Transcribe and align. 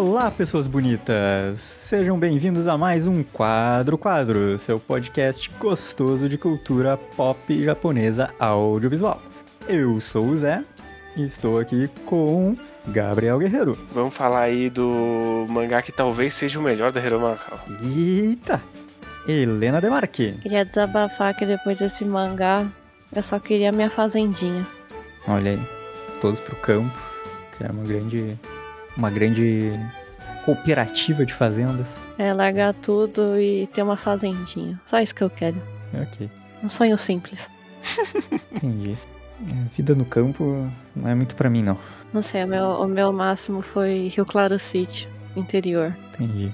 Olá, 0.00 0.30
pessoas 0.30 0.66
bonitas! 0.66 1.60
Sejam 1.60 2.18
bem-vindos 2.18 2.66
a 2.66 2.78
mais 2.78 3.06
um 3.06 3.22
Quadro 3.22 3.98
Quadro, 3.98 4.58
seu 4.58 4.80
podcast 4.80 5.50
gostoso 5.60 6.26
de 6.26 6.38
cultura 6.38 6.96
pop 6.96 7.62
japonesa 7.62 8.32
audiovisual. 8.38 9.20
Eu 9.68 10.00
sou 10.00 10.24
o 10.28 10.36
Zé 10.38 10.64
e 11.14 11.22
estou 11.22 11.58
aqui 11.58 11.86
com 12.06 12.56
Gabriel 12.86 13.38
Guerreiro. 13.38 13.78
Vamos 13.92 14.14
falar 14.14 14.44
aí 14.44 14.70
do 14.70 15.44
mangá 15.50 15.82
que 15.82 15.92
talvez 15.92 16.32
seja 16.32 16.58
o 16.58 16.62
melhor 16.62 16.92
da 16.92 17.00
Hiro 17.04 17.20
Macau. 17.20 17.60
Eita! 17.84 18.62
Helena 19.28 19.82
Demarque. 19.82 20.32
Queria 20.40 20.64
desabafar 20.64 21.36
que 21.36 21.44
depois 21.44 21.78
desse 21.78 22.06
mangá 22.06 22.66
eu 23.14 23.22
só 23.22 23.38
queria 23.38 23.70
minha 23.70 23.90
fazendinha. 23.90 24.66
Olha 25.28 25.50
aí, 25.50 25.60
todos 26.22 26.40
pro 26.40 26.56
campo, 26.56 26.98
criar 27.58 27.72
uma 27.72 27.84
grande, 27.84 28.38
uma 29.00 29.10
grande 29.10 29.72
cooperativa 30.44 31.24
de 31.24 31.32
fazendas. 31.32 31.98
É 32.18 32.32
largar 32.34 32.74
tudo 32.74 33.40
e 33.40 33.66
ter 33.68 33.82
uma 33.82 33.96
fazendinha. 33.96 34.78
Só 34.86 35.00
isso 35.00 35.14
que 35.14 35.22
eu 35.22 35.30
quero. 35.30 35.56
Ok, 35.94 36.30
Um 36.62 36.68
sonho 36.68 36.96
simples. 36.98 37.50
entendi. 38.52 38.96
É, 39.42 39.54
Vida 39.74 39.94
no 39.94 40.04
campo 40.04 40.70
não 40.94 41.08
é 41.08 41.14
muito 41.14 41.34
pra 41.34 41.48
mim, 41.48 41.62
não. 41.62 41.78
Não 42.12 42.20
sei, 42.20 42.44
o 42.44 42.46
meu, 42.46 42.66
o 42.66 42.86
meu 42.86 43.10
máximo 43.12 43.62
foi 43.62 44.12
Rio 44.14 44.26
Claro 44.26 44.58
City, 44.58 45.08
interior. 45.34 45.96
Entendi. 46.12 46.52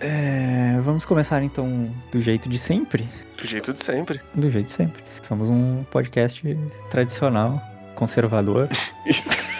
É, 0.00 0.78
vamos 0.80 1.04
começar 1.04 1.42
então 1.42 1.90
do 2.12 2.20
jeito 2.20 2.48
de 2.48 2.58
sempre. 2.58 3.08
Do 3.36 3.46
jeito 3.46 3.72
de 3.72 3.84
sempre. 3.84 4.20
Do 4.34 4.48
jeito 4.48 4.66
de 4.66 4.72
sempre. 4.72 5.02
Somos 5.22 5.48
um 5.48 5.82
podcast 5.90 6.42
tradicional, 6.88 7.60
conservador. 7.96 8.68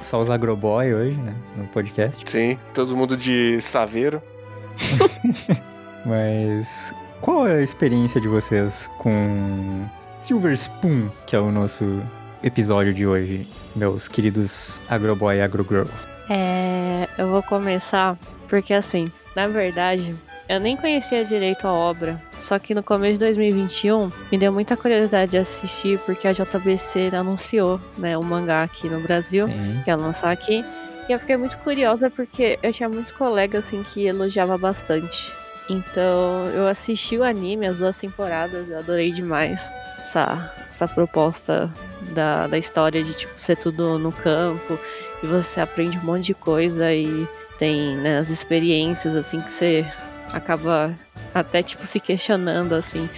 Só 0.00 0.20
os 0.20 0.30
agroboy 0.30 0.94
hoje, 0.94 1.18
né? 1.18 1.34
No 1.56 1.66
podcast. 1.68 2.28
Sim, 2.30 2.58
todo 2.74 2.96
mundo 2.96 3.16
de 3.16 3.60
saveiro. 3.60 4.22
Mas 6.04 6.94
qual 7.20 7.48
é 7.48 7.56
a 7.56 7.62
experiência 7.62 8.20
de 8.20 8.28
vocês 8.28 8.90
com 8.98 9.86
Silver 10.20 10.52
Spoon, 10.52 11.08
que 11.26 11.34
é 11.34 11.40
o 11.40 11.50
nosso 11.50 12.02
episódio 12.42 12.92
de 12.92 13.06
hoje, 13.06 13.46
meus 13.74 14.06
queridos 14.06 14.80
agroboy 14.88 15.36
e 15.36 15.40
agrogirl? 15.40 15.88
É, 16.28 17.08
eu 17.18 17.28
vou 17.28 17.42
começar 17.42 18.16
porque 18.48 18.72
assim, 18.72 19.10
na 19.34 19.48
verdade, 19.48 20.14
eu 20.48 20.60
nem 20.60 20.76
conhecia 20.76 21.24
direito 21.24 21.66
a 21.66 21.72
obra. 21.72 22.20
Só 22.42 22.58
que 22.58 22.74
no 22.74 22.82
começo 22.82 23.14
de 23.14 23.24
2021 23.24 24.12
me 24.30 24.38
deu 24.38 24.52
muita 24.52 24.76
curiosidade 24.76 25.32
de 25.32 25.38
assistir 25.38 25.98
porque 26.00 26.28
a 26.28 26.32
JBC 26.32 27.10
anunciou, 27.14 27.80
né, 27.98 28.16
o 28.16 28.22
mangá 28.22 28.60
aqui 28.60 28.88
no 28.88 29.00
Brasil. 29.00 29.48
Sim. 29.48 29.80
que 29.84 29.90
ia 29.90 29.96
lançar 29.96 30.30
aqui. 30.30 30.64
E 31.08 31.12
eu 31.12 31.18
fiquei 31.18 31.36
muito 31.36 31.58
curiosa 31.58 32.10
porque 32.10 32.58
eu 32.62 32.72
tinha 32.72 32.88
muito 32.88 33.14
colega 33.14 33.58
assim 33.58 33.82
que 33.82 34.06
elogiava 34.06 34.56
bastante. 34.58 35.32
Então 35.68 36.44
eu 36.54 36.66
assisti 36.68 37.16
o 37.18 37.24
anime, 37.24 37.66
as 37.66 37.78
duas 37.78 37.96
temporadas, 37.96 38.68
eu 38.68 38.78
adorei 38.78 39.10
demais 39.10 39.60
essa, 40.06 40.52
essa 40.68 40.86
proposta 40.86 41.70
da, 42.14 42.46
da 42.46 42.56
história 42.56 43.02
de 43.02 43.12
tipo 43.12 43.38
ser 43.40 43.56
tudo 43.56 43.98
no 43.98 44.12
campo 44.12 44.78
e 45.22 45.26
você 45.26 45.60
aprende 45.60 45.98
um 45.98 46.02
monte 46.02 46.26
de 46.26 46.34
coisa 46.34 46.92
e 46.92 47.26
tem 47.58 47.96
né, 47.96 48.18
as 48.18 48.28
experiências 48.28 49.16
assim 49.16 49.40
que 49.40 49.50
você 49.50 49.86
acaba 50.32 50.94
até 51.34 51.62
tipo 51.62 51.86
se 51.86 52.00
questionando 52.00 52.74
assim. 52.74 53.08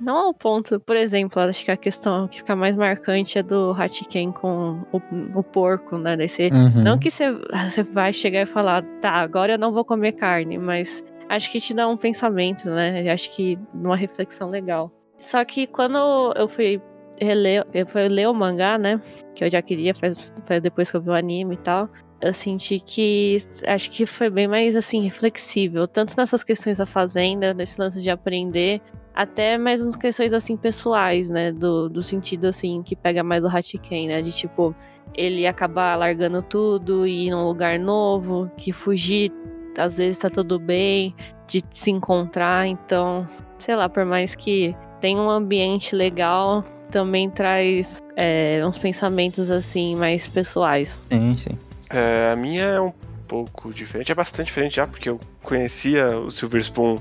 Não 0.00 0.16
ao 0.16 0.34
ponto, 0.34 0.80
por 0.80 0.96
exemplo, 0.96 1.40
acho 1.40 1.64
que 1.64 1.70
a 1.70 1.76
questão 1.76 2.26
que 2.26 2.38
fica 2.38 2.56
mais 2.56 2.74
marcante 2.74 3.38
é 3.38 3.42
do 3.42 3.70
Hatiken 3.78 4.32
com 4.32 4.80
o, 4.92 5.00
o 5.36 5.42
porco, 5.44 5.96
né? 5.96 6.16
Daí 6.16 6.28
você 6.28 6.48
Uhum. 6.52 6.82
não 6.82 6.98
que 6.98 7.08
você, 7.10 7.30
você 7.70 7.82
vai 7.84 8.12
chegar 8.12 8.42
e 8.42 8.46
falar, 8.46 8.82
tá, 9.00 9.12
agora 9.12 9.52
eu 9.52 9.58
não 9.58 9.72
vou 9.72 9.84
comer 9.84 10.12
carne, 10.12 10.58
mas 10.58 11.04
acho 11.28 11.52
que 11.52 11.60
te 11.60 11.72
dá 11.72 11.86
um 11.86 11.96
pensamento, 11.96 12.68
né? 12.68 13.08
Acho 13.12 13.30
que 13.34 13.56
uma 13.72 13.94
reflexão 13.96 14.50
legal. 14.50 14.90
Só 15.20 15.44
que 15.44 15.68
quando 15.68 16.32
eu 16.36 16.48
fui 16.48 16.82
reler, 17.20 17.64
eu 17.72 17.86
fui 17.86 18.08
ler 18.08 18.28
o 18.28 18.34
mangá, 18.34 18.76
né? 18.76 19.00
Que 19.36 19.44
eu 19.44 19.50
já 19.50 19.62
queria, 19.62 19.94
faz, 19.94 20.32
faz 20.46 20.60
depois 20.60 20.90
que 20.90 20.96
eu 20.96 21.00
vi 21.00 21.10
o 21.10 21.14
anime 21.14 21.54
e 21.54 21.58
tal. 21.58 21.88
Eu 22.22 22.32
senti 22.32 22.78
que 22.78 23.36
acho 23.66 23.90
que 23.90 24.06
foi 24.06 24.30
bem 24.30 24.46
mais 24.46 24.76
assim 24.76 25.02
reflexível, 25.02 25.88
tanto 25.88 26.14
nessas 26.16 26.44
questões 26.44 26.78
da 26.78 26.86
fazenda, 26.86 27.52
nesse 27.52 27.80
lance 27.80 28.00
de 28.00 28.08
aprender, 28.10 28.80
até 29.12 29.58
mais 29.58 29.84
nas 29.84 29.96
questões 29.96 30.32
assim 30.32 30.56
pessoais, 30.56 31.28
né? 31.28 31.50
Do, 31.50 31.88
do 31.88 32.00
sentido 32.00 32.46
assim 32.46 32.80
que 32.80 32.94
pega 32.94 33.24
mais 33.24 33.42
o 33.42 33.48
Hatiken, 33.48 34.06
né? 34.06 34.22
De 34.22 34.30
tipo, 34.30 34.72
ele 35.12 35.48
acabar 35.48 35.96
largando 35.96 36.40
tudo 36.42 37.04
e 37.04 37.26
ir 37.26 37.30
num 37.32 37.44
lugar 37.44 37.76
novo, 37.76 38.48
que 38.56 38.72
fugir 38.72 39.32
às 39.76 39.96
vezes 39.96 40.18
tá 40.18 40.30
tudo 40.30 40.60
bem, 40.60 41.14
de 41.48 41.60
se 41.72 41.90
encontrar, 41.90 42.66
então, 42.66 43.28
sei 43.58 43.74
lá, 43.74 43.88
por 43.88 44.04
mais 44.04 44.34
que 44.34 44.76
tenha 45.00 45.20
um 45.20 45.28
ambiente 45.28 45.96
legal, 45.96 46.64
também 46.90 47.28
traz 47.28 48.00
é, 48.16 48.62
uns 48.64 48.78
pensamentos 48.78 49.50
assim 49.50 49.96
mais 49.96 50.28
pessoais. 50.28 51.00
Sim, 51.10 51.34
sim. 51.34 51.71
É, 51.92 52.30
a 52.32 52.36
minha 52.36 52.64
é 52.64 52.80
um 52.80 52.92
pouco 53.28 53.72
diferente, 53.72 54.10
é 54.10 54.14
bastante 54.14 54.46
diferente 54.46 54.76
já, 54.76 54.86
porque 54.86 55.08
eu 55.08 55.20
conhecia 55.42 56.18
o 56.18 56.30
Silver 56.30 56.60
Spoon 56.60 56.98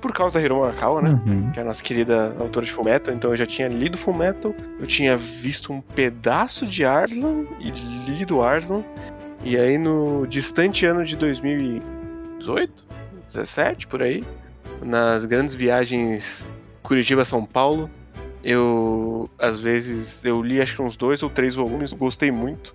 por 0.00 0.12
causa 0.12 0.34
da 0.34 0.44
Hiro 0.44 0.60
Macau, 0.60 1.02
né? 1.02 1.10
Uhum. 1.26 1.50
Que 1.50 1.58
é 1.58 1.62
a 1.62 1.64
nossa 1.64 1.82
querida 1.82 2.34
autora 2.38 2.64
de 2.64 2.72
Fullmetal, 2.72 3.14
então 3.14 3.30
eu 3.30 3.36
já 3.36 3.46
tinha 3.46 3.68
lido 3.68 3.98
Fullmetal, 3.98 4.54
eu 4.78 4.86
tinha 4.86 5.16
visto 5.16 5.72
um 5.72 5.80
pedaço 5.80 6.66
de 6.66 6.84
Arslan 6.84 7.44
e 7.58 7.70
lido 8.10 8.42
Arslan, 8.42 8.84
e 9.42 9.56
aí 9.56 9.76
no 9.78 10.26
distante 10.26 10.86
ano 10.86 11.04
de 11.04 11.16
2018, 11.16 12.84
17, 13.28 13.86
por 13.86 14.02
aí, 14.02 14.24
nas 14.82 15.24
grandes 15.24 15.54
viagens 15.54 16.48
Curitiba-São 16.82 17.44
Paulo, 17.44 17.90
eu, 18.42 19.28
às 19.38 19.58
vezes, 19.58 20.24
eu 20.24 20.40
li 20.40 20.60
acho 20.60 20.76
que 20.76 20.82
uns 20.82 20.96
dois 20.96 21.22
ou 21.22 21.28
três 21.28 21.54
volumes, 21.54 21.92
gostei 21.92 22.30
muito, 22.30 22.74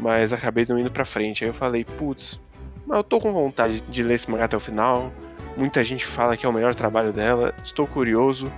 mas 0.00 0.32
acabei 0.32 0.66
não 0.68 0.78
indo 0.78 0.90
pra 0.90 1.04
frente. 1.04 1.44
Aí 1.44 1.50
eu 1.50 1.54
falei, 1.54 1.84
putz, 1.84 2.40
mas 2.86 2.98
eu 2.98 3.04
tô 3.04 3.20
com 3.20 3.32
vontade 3.32 3.80
de 3.80 4.02
ler 4.02 4.14
esse 4.14 4.30
mangá 4.30 4.46
até 4.46 4.56
o 4.56 4.60
final, 4.60 5.12
muita 5.56 5.84
gente 5.84 6.06
fala 6.06 6.36
que 6.36 6.46
é 6.46 6.48
o 6.48 6.52
melhor 6.52 6.74
trabalho 6.74 7.12
dela, 7.12 7.54
estou 7.62 7.86
curioso. 7.86 8.50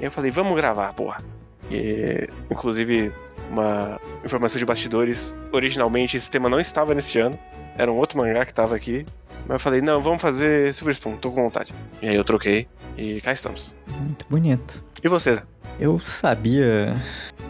E 0.00 0.04
eu 0.04 0.10
falei, 0.10 0.30
vamos 0.30 0.54
gravar, 0.56 0.92
porra. 0.92 1.22
E, 1.70 2.28
inclusive, 2.50 3.12
uma 3.50 4.00
informação 4.24 4.58
de 4.58 4.64
bastidores, 4.64 5.34
originalmente 5.52 6.16
esse 6.16 6.30
tema 6.30 6.48
não 6.48 6.60
estava 6.60 6.94
nesse 6.94 7.18
ano, 7.18 7.38
era 7.76 7.90
um 7.90 7.96
outro 7.96 8.18
mangá 8.18 8.44
que 8.44 8.52
estava 8.52 8.74
aqui. 8.74 9.06
Mas 9.42 9.54
eu 9.54 9.60
falei, 9.60 9.80
não, 9.80 10.02
vamos 10.02 10.20
fazer 10.20 10.74
Silver 10.74 10.92
Spoon, 10.92 11.16
tô 11.16 11.30
com 11.30 11.42
vontade. 11.42 11.72
E 12.02 12.08
aí 12.08 12.16
eu 12.16 12.24
troquei 12.24 12.68
e 12.96 13.20
cá 13.20 13.32
estamos. 13.32 13.74
Muito 13.86 14.26
bonito. 14.28 14.84
E 15.02 15.08
vocês? 15.08 15.40
Eu 15.78 15.98
sabia 15.98 16.96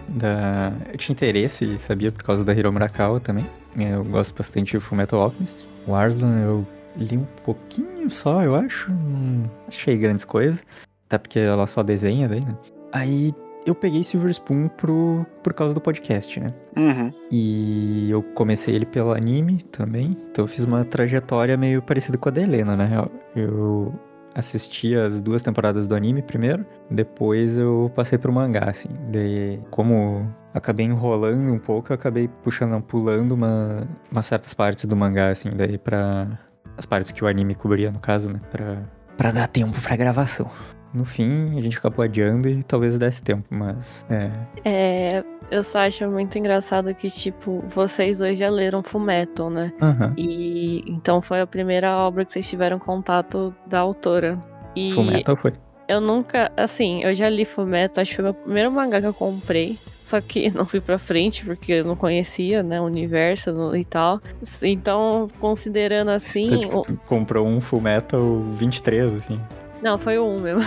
da. 0.08 0.72
Eu 0.92 0.98
tinha 0.98 1.14
interesse 1.14 1.74
e 1.74 1.78
sabia 1.78 2.12
por 2.12 2.22
causa 2.22 2.44
da 2.44 2.52
Hiro 2.52 2.72
Murakami 2.72 3.20
também. 3.20 3.46
Eu 3.76 4.04
gosto 4.04 4.34
bastante 4.36 4.72
de 4.72 4.80
Fullmetal 4.80 5.20
Alchemist. 5.20 5.66
O 5.86 5.94
Arslan 5.94 6.42
eu 6.42 6.66
li 6.96 7.16
um 7.16 7.26
pouquinho 7.44 8.10
só, 8.10 8.42
eu 8.42 8.54
acho. 8.54 8.90
Não 8.92 9.50
achei 9.66 9.96
grandes 9.96 10.24
coisas. 10.24 10.62
Até 11.06 11.16
porque 11.16 11.38
ela 11.38 11.66
só 11.66 11.82
desenha 11.82 12.28
daí, 12.28 12.40
né? 12.40 12.54
Aí 12.92 13.32
eu 13.64 13.74
peguei 13.74 14.04
Silver 14.04 14.30
Spoon 14.30 14.68
pro, 14.68 15.24
por 15.42 15.54
causa 15.54 15.72
do 15.72 15.80
podcast, 15.80 16.38
né? 16.38 16.52
Uhum. 16.76 17.10
E 17.30 18.10
eu 18.10 18.22
comecei 18.22 18.74
ele 18.74 18.86
pelo 18.86 19.12
anime 19.12 19.62
também. 19.62 20.16
Então 20.30 20.44
eu 20.44 20.48
fiz 20.48 20.64
uma 20.64 20.84
trajetória 20.84 21.56
meio 21.56 21.80
parecida 21.80 22.18
com 22.18 22.28
a 22.28 22.32
da 22.32 22.42
Helena, 22.42 22.76
na 22.76 22.84
real. 22.84 23.10
Eu 23.34 23.94
assisti 24.34 24.94
as 24.94 25.20
duas 25.20 25.42
temporadas 25.42 25.86
do 25.86 25.94
anime 25.94 26.22
primeiro, 26.22 26.64
depois 26.90 27.56
eu 27.56 27.90
passei 27.94 28.18
pro 28.18 28.32
mangá, 28.32 28.70
assim. 28.70 28.88
Daí, 29.10 29.60
como 29.70 30.32
acabei 30.54 30.86
enrolando 30.86 31.52
um 31.52 31.58
pouco, 31.58 31.92
eu 31.92 31.94
acabei 31.94 32.28
puxando, 32.42 32.80
pulando 32.82 33.32
uma, 33.32 33.86
umas 34.10 34.26
certas 34.26 34.54
partes 34.54 34.84
do 34.84 34.96
mangá, 34.96 35.30
assim, 35.30 35.50
daí 35.54 35.78
pra. 35.78 36.38
As 36.76 36.86
partes 36.86 37.10
que 37.10 37.24
o 37.24 37.26
anime 37.26 37.56
cobria, 37.56 37.90
no 37.90 37.98
caso, 37.98 38.30
né? 38.30 38.40
Pra, 38.52 38.78
pra 39.16 39.32
dar 39.32 39.48
tempo 39.48 39.80
pra 39.80 39.96
gravação. 39.96 40.48
No 40.94 41.04
fim, 41.04 41.56
a 41.56 41.60
gente 41.60 41.76
acabou 41.78 42.02
adiando 42.04 42.48
e 42.48 42.62
talvez 42.62 42.98
desse 42.98 43.22
tempo, 43.22 43.44
mas. 43.50 44.06
É. 44.10 44.30
É, 44.64 45.24
eu 45.50 45.62
só 45.62 45.80
acho 45.80 46.08
muito 46.10 46.38
engraçado 46.38 46.94
que, 46.94 47.10
tipo, 47.10 47.62
vocês 47.68 48.18
dois 48.18 48.38
já 48.38 48.48
leram 48.48 48.82
Fullmetal, 48.82 49.50
né? 49.50 49.72
Aham. 49.82 50.14
E 50.16 50.82
então 50.86 51.20
foi 51.20 51.40
a 51.40 51.46
primeira 51.46 51.94
obra 51.96 52.24
que 52.24 52.32
vocês 52.32 52.48
tiveram 52.48 52.78
contato 52.78 53.54
da 53.66 53.80
autora. 53.80 54.38
E 54.74 54.92
Fullmetal 54.92 55.36
foi. 55.36 55.52
eu 55.88 56.00
nunca, 56.00 56.50
assim, 56.56 57.02
eu 57.04 57.14
já 57.14 57.28
li 57.28 57.44
Fullmetal, 57.44 58.00
acho 58.02 58.10
que 58.12 58.16
foi 58.16 58.24
o 58.24 58.32
meu 58.32 58.34
primeiro 58.34 58.72
mangá 58.72 59.00
que 59.00 59.06
eu 59.06 59.14
comprei. 59.14 59.78
Só 60.02 60.22
que 60.22 60.48
não 60.56 60.64
fui 60.64 60.80
pra 60.80 60.96
frente 60.98 61.44
porque 61.44 61.70
eu 61.72 61.84
não 61.84 61.96
conhecia, 61.96 62.62
né, 62.62 62.80
o 62.80 62.84
universo 62.84 63.76
e 63.76 63.84
tal. 63.84 64.22
Então, 64.62 65.28
considerando 65.38 66.10
assim, 66.12 66.46
Então, 66.46 66.82
tipo, 66.82 66.92
o- 66.94 66.96
comprou 67.06 67.46
um 67.46 67.60
Fullmetal 67.60 68.40
23, 68.52 69.14
assim. 69.14 69.38
Não, 69.82 69.98
foi 69.98 70.18
o 70.18 70.26
um 70.26 70.40
mesmo. 70.40 70.62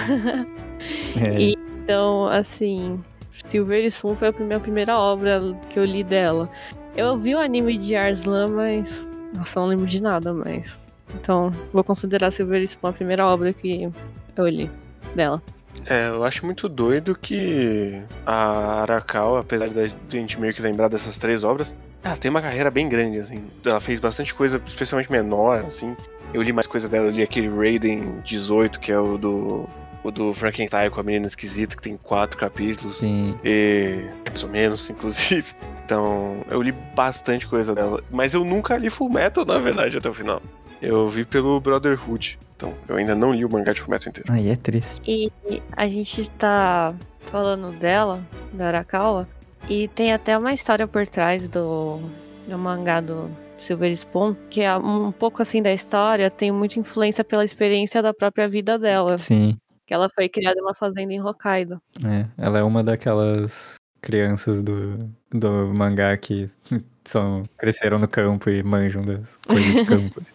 É, 1.15 1.39
E- 1.39 1.57
Então, 1.83 2.27
assim, 2.27 3.03
Silver 3.45 3.83
Spoon 3.87 4.15
foi 4.15 4.29
a 4.29 4.31
minha 4.39 4.59
primeira 4.59 4.97
obra 4.97 5.41
que 5.69 5.77
eu 5.79 5.83
li 5.83 6.03
dela. 6.03 6.49
Eu 6.95 7.17
vi 7.17 7.33
o 7.35 7.39
anime 7.39 7.77
de 7.77 7.95
Arslan, 7.95 8.47
mas 8.49 9.07
Nossa, 9.33 9.57
eu 9.59 9.63
não 9.63 9.69
lembro 9.69 9.85
de 9.87 10.01
nada, 10.01 10.33
mas. 10.33 10.79
Então, 11.15 11.51
vou 11.73 11.83
considerar 11.83 12.31
Silver 12.31 12.61
Spoon 12.63 12.89
a 12.89 12.93
primeira 12.93 13.25
obra 13.25 13.51
que 13.53 13.89
eu 14.37 14.47
li 14.47 14.69
dela. 15.15 15.41
É, 15.85 16.09
eu 16.09 16.23
acho 16.23 16.45
muito 16.45 16.69
doido 16.69 17.15
que 17.15 18.01
a 18.25 18.81
Arakawa, 18.83 19.39
apesar 19.39 19.69
de 19.69 19.79
a 19.79 19.87
gente 20.11 20.39
meio 20.39 20.53
que 20.53 20.61
lembrar 20.61 20.87
dessas 20.89 21.17
três 21.17 21.43
obras, 21.43 21.73
ela 22.03 22.17
tem 22.17 22.29
uma 22.29 22.41
carreira 22.41 22.71
bem 22.71 22.89
grande, 22.89 23.19
assim. 23.19 23.43
Ela 23.63 23.79
fez 23.79 23.99
bastante 23.99 24.33
coisa, 24.33 24.61
especialmente 24.65 25.11
menor, 25.11 25.65
assim. 25.65 25.95
Eu 26.33 26.41
li 26.41 26.53
mais 26.53 26.67
coisa 26.67 26.87
dela, 26.87 27.07
eu 27.07 27.11
li 27.11 27.21
aquele 27.21 27.49
Raiden 27.49 28.21
18, 28.23 28.79
que 28.79 28.91
é 28.91 28.99
o 28.99 29.17
do. 29.17 29.69
O 30.03 30.09
do 30.09 30.33
Frankenstein 30.33 30.89
com 30.89 30.99
a 30.99 31.03
menina 31.03 31.27
esquisita, 31.27 31.75
que 31.75 31.81
tem 31.83 31.95
quatro 31.95 32.35
capítulos. 32.35 32.97
Sim. 32.97 33.37
E. 33.43 34.03
Mais 34.27 34.43
ou 34.43 34.49
menos, 34.49 34.89
inclusive. 34.89 35.53
Então, 35.85 36.37
eu 36.49 36.59
li 36.59 36.71
bastante 36.71 37.45
coisa 37.45 37.75
dela. 37.75 38.03
Mas 38.09 38.33
eu 38.33 38.43
nunca 38.43 38.75
li 38.77 38.89
Full 38.89 39.11
Metal, 39.11 39.45
na 39.45 39.59
verdade, 39.59 39.97
até 39.97 40.09
o 40.09 40.13
final. 40.13 40.41
Eu 40.81 41.07
vi 41.07 41.23
pelo 41.23 41.59
Brotherhood. 41.59 42.39
Então, 42.55 42.73
eu 42.87 42.95
ainda 42.95 43.13
não 43.13 43.31
li 43.33 43.45
o 43.45 43.51
mangá 43.51 43.73
de 43.73 43.81
Full 43.81 43.91
Metal 43.91 44.09
inteiro. 44.09 44.31
Aí 44.31 44.49
é 44.49 44.55
triste. 44.55 45.01
E 45.05 45.31
a 45.75 45.87
gente 45.87 46.27
tá 46.31 46.95
falando 47.31 47.71
dela, 47.71 48.23
da 48.53 48.67
Arakawa, 48.67 49.27
e 49.69 49.87
tem 49.89 50.13
até 50.13 50.37
uma 50.37 50.53
história 50.53 50.87
por 50.87 51.07
trás 51.07 51.47
do, 51.47 51.99
do 52.47 52.57
mangá 52.57 53.01
do 53.01 53.29
Silver 53.59 53.91
Spoon, 53.91 54.35
que 54.49 54.61
é 54.61 54.75
um 54.75 55.11
pouco 55.11 55.41
assim 55.41 55.61
da 55.61 55.71
história, 55.73 56.29
tem 56.29 56.51
muita 56.51 56.79
influência 56.79 57.23
pela 57.23 57.45
experiência 57.45 58.01
da 58.01 58.13
própria 58.13 58.47
vida 58.49 58.77
dela. 58.77 59.17
Sim. 59.17 59.57
Que 59.85 59.93
ela 59.93 60.09
foi 60.13 60.27
criada 60.27 60.59
em 60.59 60.61
uma 60.61 60.73
fazenda 60.73 61.13
em 61.13 61.21
Hokkaido. 61.21 61.81
É, 62.05 62.25
ela 62.37 62.59
é 62.59 62.63
uma 62.63 62.83
daquelas 62.83 63.75
crianças 64.01 64.63
do, 64.63 65.09
do 65.31 65.73
mangá 65.73 66.15
que 66.17 66.45
são, 67.05 67.43
cresceram 67.57 67.99
no 67.99 68.07
campo 68.07 68.49
e 68.49 68.63
manjam 68.63 69.03
das 69.03 69.37
coisas 69.37 69.73
de 69.73 69.85
campo. 69.85 70.19
assim. 70.19 70.33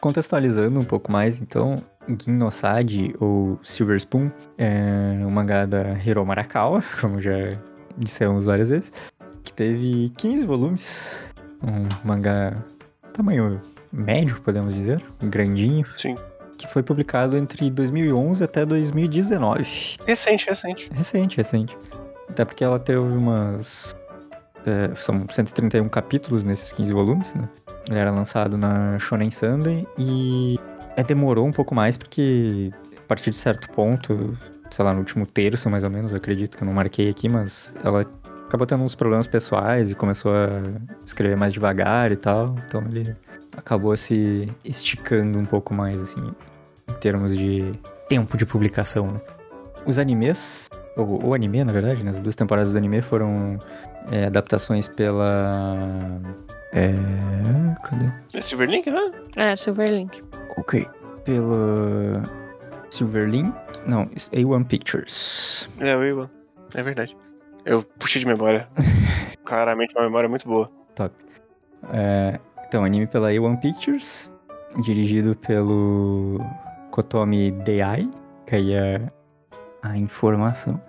Contextualizando 0.00 0.78
um 0.78 0.84
pouco 0.84 1.10
mais, 1.10 1.40
então, 1.40 1.82
Gin 2.08 2.32
no 2.32 2.50
Sadi, 2.50 3.14
ou 3.18 3.58
Silver 3.64 3.96
Spoon, 3.96 4.30
é 4.56 5.18
um 5.24 5.30
mangá 5.30 5.66
da 5.66 5.98
Hiro 5.98 6.24
Marakawa, 6.24 6.82
como 7.00 7.20
já 7.20 7.56
dissemos 7.96 8.44
várias 8.44 8.70
vezes, 8.70 8.92
que 9.42 9.52
teve 9.52 10.12
15 10.16 10.46
volumes, 10.46 11.26
um 11.62 11.88
mangá 12.06 12.56
tamanho 13.12 13.60
médio, 13.92 14.40
podemos 14.42 14.74
dizer, 14.74 15.02
grandinho, 15.22 15.84
Sim. 15.96 16.14
que 16.56 16.68
foi 16.68 16.82
publicado 16.82 17.36
entre 17.36 17.70
2011 17.70 18.44
até 18.44 18.64
2019. 18.64 19.96
Recente, 20.06 20.46
recente. 20.46 20.90
Recente, 20.92 21.36
recente. 21.36 21.78
Até 22.28 22.44
porque 22.44 22.62
ela 22.62 22.78
teve 22.78 23.00
umas. 23.00 23.96
é, 24.64 24.94
são 24.94 25.26
131 25.28 25.88
capítulos 25.88 26.44
nesses 26.44 26.72
15 26.72 26.92
volumes, 26.92 27.34
né? 27.34 27.48
Ele 27.88 27.98
era 27.98 28.10
lançado 28.10 28.56
na 28.56 28.98
Shonen 28.98 29.30
Sunday 29.30 29.86
e 29.98 30.58
é, 30.96 31.02
demorou 31.02 31.46
um 31.46 31.52
pouco 31.52 31.74
mais 31.74 31.96
porque 31.96 32.70
a 32.96 33.08
partir 33.08 33.30
de 33.30 33.36
certo 33.36 33.70
ponto, 33.70 34.36
sei 34.70 34.84
lá, 34.84 34.92
no 34.92 34.98
último 34.98 35.24
terço 35.24 35.70
mais 35.70 35.84
ou 35.84 35.90
menos, 35.90 36.14
acredito 36.14 36.56
que 36.56 36.62
eu 36.62 36.66
não 36.66 36.74
marquei 36.74 37.08
aqui, 37.08 37.28
mas 37.28 37.74
ela 37.82 38.04
acabou 38.46 38.66
tendo 38.66 38.82
uns 38.82 38.94
problemas 38.94 39.26
pessoais 39.26 39.90
e 39.90 39.94
começou 39.94 40.32
a 40.32 40.60
escrever 41.04 41.36
mais 41.36 41.52
devagar 41.52 42.12
e 42.12 42.16
tal. 42.16 42.54
Então 42.66 42.82
ele 42.82 43.16
acabou 43.56 43.96
se 43.96 44.52
esticando 44.64 45.38
um 45.38 45.44
pouco 45.44 45.72
mais, 45.72 46.02
assim, 46.02 46.32
em 46.88 46.94
termos 46.94 47.36
de 47.36 47.72
tempo 48.08 48.36
de 48.36 48.44
publicação, 48.44 49.06
né? 49.06 49.20
Os 49.86 49.98
animes, 49.98 50.68
ou 50.96 51.28
o 51.28 51.34
anime, 51.34 51.64
na 51.64 51.72
verdade, 51.72 52.04
né? 52.04 52.10
As 52.10 52.18
duas 52.18 52.36
temporadas 52.36 52.72
do 52.72 52.78
anime 52.78 53.00
foram 53.00 53.58
é, 54.10 54.26
adaptações 54.26 54.88
pela. 54.88 56.20
É. 56.72 56.92
Cadê? 57.82 58.12
É 58.34 58.42
Silverlink, 58.42 58.90
né? 58.90 59.12
É, 59.36 59.56
Silverlink. 59.56 60.22
Ok. 60.56 60.86
Pela. 61.24 62.22
Silverlink? 62.90 63.52
Não, 63.86 64.06
A1 64.06 64.66
Pictures. 64.66 65.68
É, 65.80 65.96
o 65.96 66.04
Iwan. 66.04 66.28
É 66.74 66.82
verdade. 66.82 67.16
Eu 67.64 67.82
puxei 67.82 68.20
de 68.20 68.26
memória. 68.26 68.68
Claramente 69.44 69.94
uma 69.94 70.04
memória 70.04 70.28
muito 70.28 70.46
boa. 70.46 70.70
É, 71.92 72.38
então, 72.66 72.84
anime 72.84 73.06
pela 73.06 73.30
A1 73.30 73.60
Pictures, 73.60 74.32
dirigido 74.82 75.34
pelo 75.36 76.40
Kotomi 76.90 77.50
Dei, 77.50 78.08
que 78.46 78.56
aí 78.56 78.72
é 78.72 79.00
a 79.82 79.96
informação. 79.96 80.80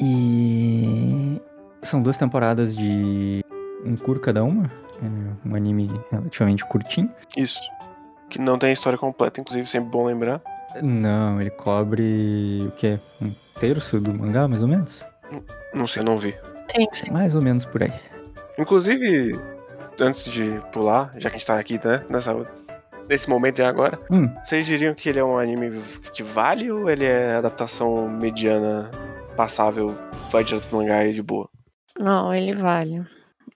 E 0.00 1.40
são 1.82 2.02
duas 2.02 2.16
temporadas 2.16 2.76
de 2.76 3.44
um 3.84 3.96
curto 3.96 4.22
cada 4.22 4.44
uma, 4.44 4.70
é 5.02 5.48
um 5.48 5.54
anime 5.54 5.90
relativamente 6.10 6.64
curtinho. 6.64 7.10
Isso. 7.36 7.60
Que 8.28 8.40
não 8.40 8.58
tem 8.58 8.70
a 8.70 8.72
história 8.72 8.98
completa, 8.98 9.40
inclusive, 9.40 9.66
sempre 9.66 9.90
bom 9.90 10.06
lembrar. 10.06 10.40
Não, 10.82 11.40
ele 11.40 11.50
cobre 11.50 12.64
o 12.68 12.70
quê? 12.72 12.98
Um 13.22 13.32
terço 13.60 14.00
do 14.00 14.12
mangá, 14.12 14.46
mais 14.48 14.62
ou 14.62 14.68
menos? 14.68 15.06
Não 15.72 15.86
sei, 15.86 16.00
eu 16.00 16.04
não 16.04 16.18
vi. 16.18 16.34
Sim, 16.70 16.86
sim. 16.92 17.10
Mais 17.10 17.34
ou 17.34 17.40
menos 17.42 17.64
por 17.64 17.82
aí. 17.82 17.92
Inclusive, 18.58 19.38
antes 20.00 20.24
de 20.30 20.60
pular, 20.72 21.12
já 21.16 21.30
que 21.30 21.36
a 21.36 21.38
gente 21.38 21.46
tá 21.46 21.58
aqui, 21.58 21.80
né, 21.82 22.04
nessa, 22.08 22.34
nesse 23.08 23.28
momento 23.28 23.56
de 23.56 23.62
agora, 23.62 23.98
Hum, 24.10 24.28
vocês 24.42 24.66
diriam 24.66 24.94
que 24.94 25.08
ele 25.08 25.18
é 25.18 25.24
um 25.24 25.38
anime 25.38 25.80
que 26.12 26.22
vale 26.22 26.70
ou 26.70 26.90
ele 26.90 27.04
é 27.04 27.36
adaptação 27.36 28.08
mediana, 28.08 28.90
passável, 29.36 29.94
vai 30.30 30.42
direto 30.44 30.66
pro 30.68 30.78
mangá 30.78 31.04
e 31.04 31.12
de 31.12 31.22
boa? 31.22 31.48
Não, 31.98 32.34
ele 32.34 32.54
vale. 32.54 33.04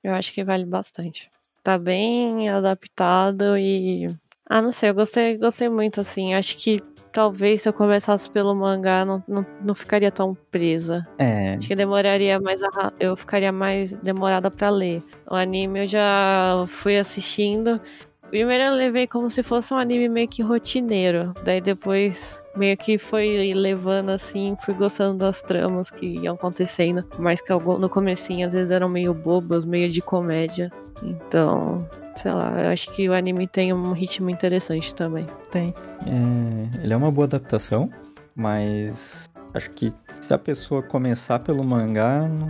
Eu 0.02 0.14
acho 0.14 0.32
que 0.32 0.42
vale 0.44 0.64
bastante. 0.64 1.30
Tá 1.62 1.78
bem 1.78 2.48
adaptado 2.48 3.56
e. 3.58 4.08
Ah, 4.48 4.62
não 4.62 4.72
sei, 4.72 4.90
eu 4.90 4.94
gostei, 4.94 5.36
gostei 5.36 5.68
muito, 5.68 6.00
assim. 6.00 6.34
Acho 6.34 6.56
que 6.56 6.80
talvez 7.12 7.62
se 7.62 7.68
eu 7.68 7.72
começasse 7.72 8.28
pelo 8.30 8.54
mangá, 8.54 9.04
não, 9.04 9.22
não, 9.28 9.46
não 9.60 9.74
ficaria 9.74 10.10
tão 10.10 10.34
presa. 10.50 11.06
é. 11.18 11.54
Acho 11.54 11.68
que 11.68 11.76
demoraria 11.76 12.40
mais. 12.40 12.62
A, 12.62 12.92
eu 12.98 13.14
ficaria 13.14 13.52
mais 13.52 13.92
demorada 13.92 14.50
pra 14.50 14.70
ler. 14.70 15.02
O 15.30 15.34
anime 15.34 15.80
eu 15.80 15.86
já 15.86 16.64
fui 16.66 16.96
assistindo. 16.98 17.80
Primeiro 18.30 18.64
eu 18.64 18.74
levei 18.74 19.06
como 19.06 19.30
se 19.30 19.42
fosse 19.42 19.74
um 19.74 19.76
anime 19.76 20.08
meio 20.08 20.28
que 20.28 20.40
rotineiro. 20.42 21.34
Daí 21.44 21.60
depois 21.60 22.39
meio 22.56 22.76
que 22.76 22.98
foi 22.98 23.52
levando 23.54 24.10
assim, 24.10 24.56
fui 24.64 24.74
gostando 24.74 25.18
das 25.18 25.42
tramas 25.42 25.90
que 25.90 26.06
iam 26.06 26.34
acontecendo. 26.34 27.04
Mas 27.18 27.40
que 27.40 27.52
no 27.52 27.88
comecinho 27.88 28.46
às 28.46 28.52
vezes 28.52 28.70
eram 28.70 28.88
meio 28.88 29.14
bobas, 29.14 29.64
meio 29.64 29.90
de 29.90 30.00
comédia. 30.00 30.70
Então, 31.02 31.88
sei 32.16 32.32
lá, 32.32 32.62
eu 32.62 32.70
acho 32.70 32.90
que 32.92 33.08
o 33.08 33.14
anime 33.14 33.46
tem 33.46 33.72
um 33.72 33.92
ritmo 33.92 34.28
interessante 34.30 34.94
também. 34.94 35.26
Tem. 35.50 35.74
É, 36.06 36.82
ele 36.82 36.92
é 36.92 36.96
uma 36.96 37.10
boa 37.10 37.26
adaptação, 37.26 37.90
mas 38.34 39.30
acho 39.54 39.70
que 39.70 39.92
se 40.08 40.32
a 40.32 40.38
pessoa 40.38 40.82
começar 40.82 41.38
pelo 41.40 41.64
mangá, 41.64 42.28
não, 42.28 42.46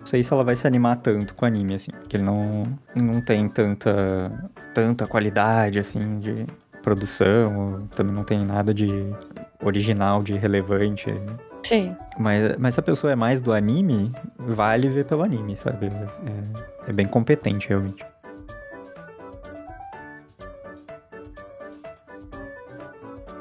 não 0.00 0.06
sei 0.06 0.22
se 0.22 0.32
ela 0.32 0.44
vai 0.44 0.56
se 0.56 0.66
animar 0.66 0.96
tanto 0.96 1.34
com 1.34 1.44
o 1.44 1.48
anime, 1.48 1.74
assim, 1.74 1.90
porque 1.92 2.16
ele 2.16 2.24
não, 2.24 2.64
não 2.94 3.20
tem 3.20 3.48
tanta, 3.48 4.50
tanta 4.74 5.06
qualidade, 5.06 5.78
assim, 5.78 6.18
de 6.18 6.46
produção, 6.82 7.88
também 7.94 8.14
não 8.14 8.24
tem 8.24 8.44
nada 8.44 8.72
de 8.72 8.88
original, 9.62 10.22
de 10.22 10.34
relevante. 10.36 11.12
Sim. 11.64 11.94
Mas, 12.18 12.56
mas 12.58 12.74
se 12.74 12.80
a 12.80 12.82
pessoa 12.82 13.12
é 13.12 13.16
mais 13.16 13.40
do 13.40 13.52
anime, 13.52 14.12
vale 14.38 14.88
ver 14.88 15.04
pelo 15.04 15.22
anime, 15.22 15.56
sabe? 15.56 15.86
É, 15.86 16.90
é 16.90 16.92
bem 16.92 17.06
competente, 17.06 17.68
realmente. 17.68 18.04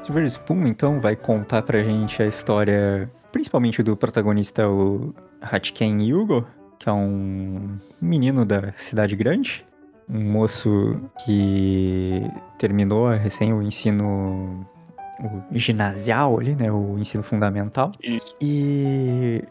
Silver 0.03 0.25
Spoon, 0.25 0.67
então, 0.67 0.99
vai 0.99 1.15
contar 1.15 1.61
pra 1.61 1.83
gente 1.83 2.21
a 2.21 2.25
história, 2.25 3.09
principalmente 3.31 3.83
do 3.83 3.95
protagonista, 3.95 4.67
o 4.67 5.13
Hatken 5.39 6.01
Yugo, 6.01 6.47
que 6.79 6.89
é 6.89 6.91
um 6.91 7.77
menino 8.01 8.43
da 8.43 8.73
cidade 8.75 9.15
grande, 9.15 9.65
um 10.09 10.31
moço 10.31 10.99
que 11.23 12.23
terminou 12.57 13.09
recém 13.09 13.53
o 13.53 13.61
ensino 13.61 14.65
o 15.21 15.57
ginasial 15.57 16.39
ali, 16.39 16.55
né, 16.55 16.71
o 16.71 16.97
ensino 16.97 17.21
fundamental. 17.21 17.91
Isso. 18.01 18.35
E 18.41 19.43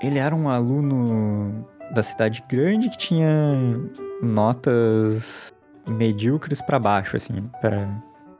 ele 0.00 0.18
era 0.18 0.34
um 0.34 0.48
aluno 0.48 1.66
da 1.92 2.02
cidade 2.02 2.42
grande 2.48 2.88
que 2.88 2.98
tinha 2.98 3.28
notas 4.22 5.52
medíocres 5.86 6.60
pra 6.62 6.78
baixo, 6.78 7.16
assim, 7.16 7.42
para 7.60 7.88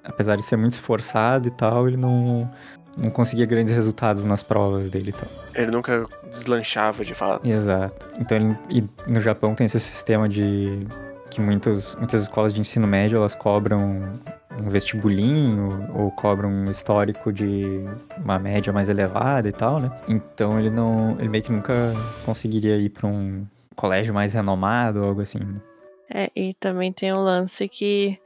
apesar 0.04 0.37
de 0.37 0.42
ser 0.42 0.56
muito 0.56 0.73
esforçado 0.73 1.49
e 1.49 1.50
tal, 1.50 1.88
ele 1.88 1.97
não 1.97 2.49
não 2.97 3.11
conseguia 3.11 3.45
grandes 3.45 3.75
resultados 3.75 4.25
nas 4.25 4.42
provas 4.42 4.88
dele 4.88 5.11
e 5.11 5.12
tal. 5.12 5.28
Ele 5.54 5.71
nunca 5.71 6.06
deslanchava 6.33 7.04
de 7.04 7.14
fato. 7.14 7.47
Exato. 7.47 8.09
Então 8.18 8.38
ele, 8.38 8.59
e 8.71 8.85
no 9.06 9.21
Japão 9.21 9.54
tem 9.54 9.66
esse 9.66 9.78
sistema 9.78 10.26
de 10.26 10.87
que 11.36 11.40
muitos, 11.42 11.94
muitas 11.96 12.22
escolas 12.22 12.54
de 12.54 12.60
ensino 12.60 12.86
médio 12.86 13.18
elas 13.18 13.34
cobram 13.34 14.18
um 14.58 14.70
vestibulinho 14.70 15.86
ou 15.94 16.10
cobra 16.10 16.46
um 16.46 16.70
histórico 16.70 17.30
de 17.30 17.84
uma 18.16 18.38
média 18.38 18.72
mais 18.72 18.88
elevada 18.88 19.46
e 19.46 19.52
tal, 19.52 19.78
né? 19.78 19.90
Então 20.08 20.58
ele 20.58 20.70
não, 20.70 21.14
ele 21.20 21.28
meio 21.28 21.44
que 21.44 21.52
nunca 21.52 21.92
conseguiria 22.24 22.78
ir 22.78 22.88
para 22.88 23.06
um 23.06 23.46
colégio 23.76 24.14
mais 24.14 24.32
renomado 24.32 25.02
ou 25.02 25.08
algo 25.08 25.20
assim. 25.20 25.40
Né? 25.40 25.60
É, 26.08 26.30
e 26.34 26.54
também 26.54 26.90
tem 26.90 27.12
o 27.12 27.20
lance 27.20 27.68
que 27.68 28.18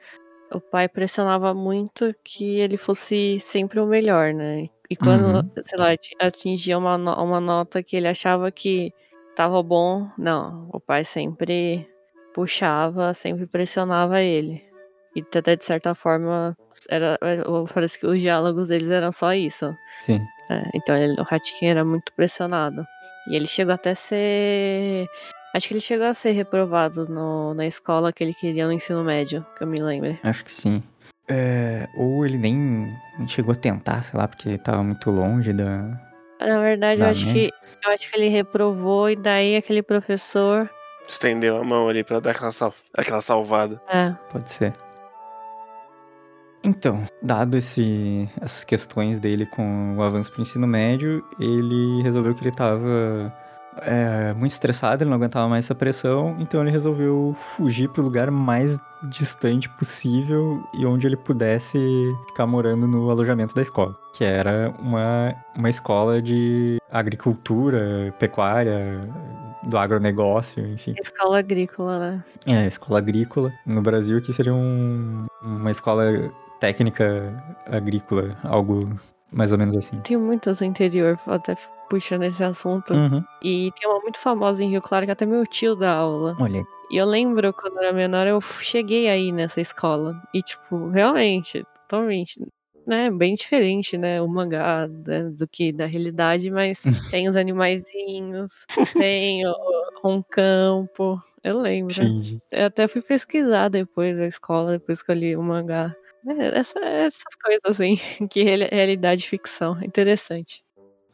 o 0.52 0.60
pai 0.60 0.88
pressionava 0.88 1.52
muito 1.52 2.14
que 2.22 2.60
ele 2.60 2.76
fosse 2.76 3.40
sempre 3.40 3.80
o 3.80 3.86
melhor, 3.86 4.32
né? 4.32 4.68
E 4.88 4.94
quando, 4.94 5.34
uhum. 5.34 5.50
sei 5.64 5.78
lá, 5.78 5.88
atingia 6.20 6.78
uma, 6.78 6.96
uma 7.20 7.40
nota 7.40 7.82
que 7.82 7.96
ele 7.96 8.06
achava 8.06 8.52
que 8.52 8.92
tava 9.34 9.60
bom, 9.62 10.08
não, 10.16 10.68
o 10.72 10.78
pai 10.78 11.04
sempre 11.04 11.89
puxava, 12.34 13.14
sempre 13.14 13.46
pressionava 13.46 14.20
ele. 14.20 14.62
E 15.14 15.24
até 15.36 15.56
de 15.56 15.64
certa 15.64 15.94
forma, 15.94 16.56
era, 16.88 17.18
parece 17.74 17.98
que 17.98 18.06
os 18.06 18.20
diálogos 18.20 18.68
deles 18.68 18.90
eram 18.90 19.10
só 19.10 19.34
isso. 19.34 19.74
Sim. 20.00 20.20
É, 20.48 20.62
então 20.74 20.96
ele, 20.96 21.20
o 21.20 21.26
Hatkin 21.28 21.66
era 21.66 21.84
muito 21.84 22.12
pressionado. 22.12 22.84
E 23.28 23.36
ele 23.36 23.46
chegou 23.46 23.74
até 23.74 23.90
a 23.90 23.94
ser. 23.94 25.06
Acho 25.54 25.68
que 25.68 25.74
ele 25.74 25.80
chegou 25.80 26.06
a 26.06 26.14
ser 26.14 26.30
reprovado 26.30 27.08
no, 27.08 27.54
na 27.54 27.66
escola 27.66 28.12
que 28.12 28.22
ele 28.22 28.34
queria 28.34 28.66
no 28.66 28.72
ensino 28.72 29.02
médio, 29.02 29.44
que 29.56 29.64
eu 29.64 29.66
me 29.66 29.80
lembro. 29.80 30.16
Acho 30.22 30.44
que 30.44 30.52
sim. 30.52 30.82
É, 31.28 31.88
ou 31.96 32.24
ele 32.24 32.38
nem 32.38 32.88
chegou 33.26 33.52
a 33.52 33.56
tentar, 33.56 34.02
sei 34.02 34.18
lá, 34.18 34.26
porque 34.26 34.58
tava 34.58 34.82
muito 34.82 35.10
longe 35.10 35.52
da. 35.52 35.82
Na 36.40 36.58
verdade, 36.60 37.00
eu 37.00 37.06
acho, 37.06 37.26
que, 37.32 37.50
eu 37.84 37.92
acho 37.92 38.10
que 38.10 38.16
ele 38.16 38.28
reprovou 38.28 39.10
e 39.10 39.16
daí 39.16 39.56
aquele 39.56 39.82
professor. 39.82 40.70
Estendeu 41.06 41.56
a 41.56 41.64
mão 41.64 41.88
ali 41.88 42.04
pra 42.04 42.20
dar 42.20 42.30
aquela, 42.30 42.52
sal... 42.52 42.74
aquela 42.94 43.20
salvada. 43.20 43.80
É. 43.88 44.14
Pode 44.30 44.50
ser. 44.50 44.72
Então, 46.62 47.02
dado 47.22 47.56
esse, 47.56 48.28
essas 48.40 48.64
questões 48.64 49.18
dele 49.18 49.46
com 49.46 49.96
o 49.96 50.02
avanço 50.02 50.30
para 50.30 50.40
o 50.40 50.42
ensino 50.42 50.66
médio, 50.66 51.24
ele 51.38 52.02
resolveu 52.02 52.34
que 52.34 52.42
ele 52.42 52.50
estava 52.50 53.32
é, 53.78 54.34
muito 54.34 54.52
estressado, 54.52 55.02
ele 55.02 55.10
não 55.10 55.16
aguentava 55.16 55.48
mais 55.48 55.64
essa 55.64 55.74
pressão, 55.74 56.36
então 56.38 56.60
ele 56.60 56.70
resolveu 56.70 57.34
fugir 57.36 57.88
para 57.88 58.02
o 58.02 58.04
lugar 58.04 58.30
mais 58.30 58.78
distante 59.04 59.68
possível 59.70 60.62
e 60.74 60.84
onde 60.84 61.06
ele 61.06 61.16
pudesse 61.16 61.78
ficar 62.28 62.46
morando 62.46 62.86
no 62.86 63.10
alojamento 63.10 63.54
da 63.54 63.62
escola, 63.62 63.96
que 64.14 64.24
era 64.24 64.74
uma, 64.78 65.34
uma 65.56 65.70
escola 65.70 66.20
de 66.20 66.78
agricultura, 66.90 68.14
pecuária, 68.18 69.00
do 69.64 69.78
agronegócio, 69.78 70.66
enfim. 70.66 70.94
Escola 71.00 71.38
agrícola, 71.38 71.98
né? 71.98 72.24
É, 72.46 72.66
escola 72.66 72.98
agrícola. 72.98 73.52
No 73.66 73.82
Brasil, 73.82 74.20
que 74.20 74.32
seria 74.32 74.54
um, 74.54 75.26
uma 75.42 75.70
escola 75.70 76.32
técnica 76.58 77.42
agrícola, 77.66 78.36
algo 78.44 78.88
mais 79.32 79.52
ou 79.52 79.58
menos 79.58 79.76
assim. 79.76 80.00
Tem 80.00 80.16
muitas 80.16 80.60
no 80.60 80.66
interior, 80.66 81.18
até 81.26 81.56
puxando 81.88 82.22
esse 82.22 82.42
assunto. 82.42 82.94
Uhum. 82.94 83.22
E 83.42 83.72
tem 83.78 83.88
uma 83.88 84.00
muito 84.00 84.18
famosa 84.18 84.62
em 84.62 84.70
Rio 84.70 84.80
Claro 84.80 85.06
que 85.06 85.12
até 85.12 85.26
meu 85.26 85.46
tio 85.46 85.74
dá 85.74 85.92
aula. 85.92 86.36
Olha. 86.40 86.62
E 86.90 86.96
eu 86.96 87.06
lembro 87.06 87.52
quando 87.52 87.76
eu 87.76 87.84
era 87.84 87.92
menor, 87.92 88.26
eu 88.26 88.40
cheguei 88.40 89.08
aí 89.08 89.30
nessa 89.30 89.60
escola. 89.60 90.20
E, 90.34 90.42
tipo, 90.42 90.88
realmente, 90.88 91.64
totalmente. 91.82 92.40
Né, 92.86 93.10
bem 93.10 93.34
diferente, 93.34 93.96
né? 93.96 94.20
O 94.20 94.28
mangá 94.28 94.88
né, 94.88 95.24
do 95.24 95.46
que 95.46 95.72
da 95.72 95.86
realidade, 95.86 96.50
mas 96.50 96.82
tem 97.10 97.28
os 97.28 97.36
animaizinhos, 97.36 98.66
tem 98.94 99.46
o, 99.46 99.54
um 100.04 100.22
campo. 100.22 101.22
Eu 101.42 101.60
lembro. 101.60 101.94
Sim. 101.94 102.40
Eu 102.50 102.66
até 102.66 102.88
fui 102.88 103.02
pesquisar 103.02 103.68
depois 103.68 104.16
da 104.16 104.26
escola, 104.26 104.72
depois 104.72 105.02
que 105.02 105.10
eu 105.10 105.14
li 105.14 105.36
o 105.36 105.42
mangá. 105.42 105.94
É, 106.26 106.58
essa, 106.58 106.78
essas 106.80 107.34
coisas 107.42 107.62
assim, 107.64 107.98
que 108.28 108.42
realidade 108.42 109.24
e 109.24 109.28
ficção. 109.28 109.82
Interessante. 109.82 110.62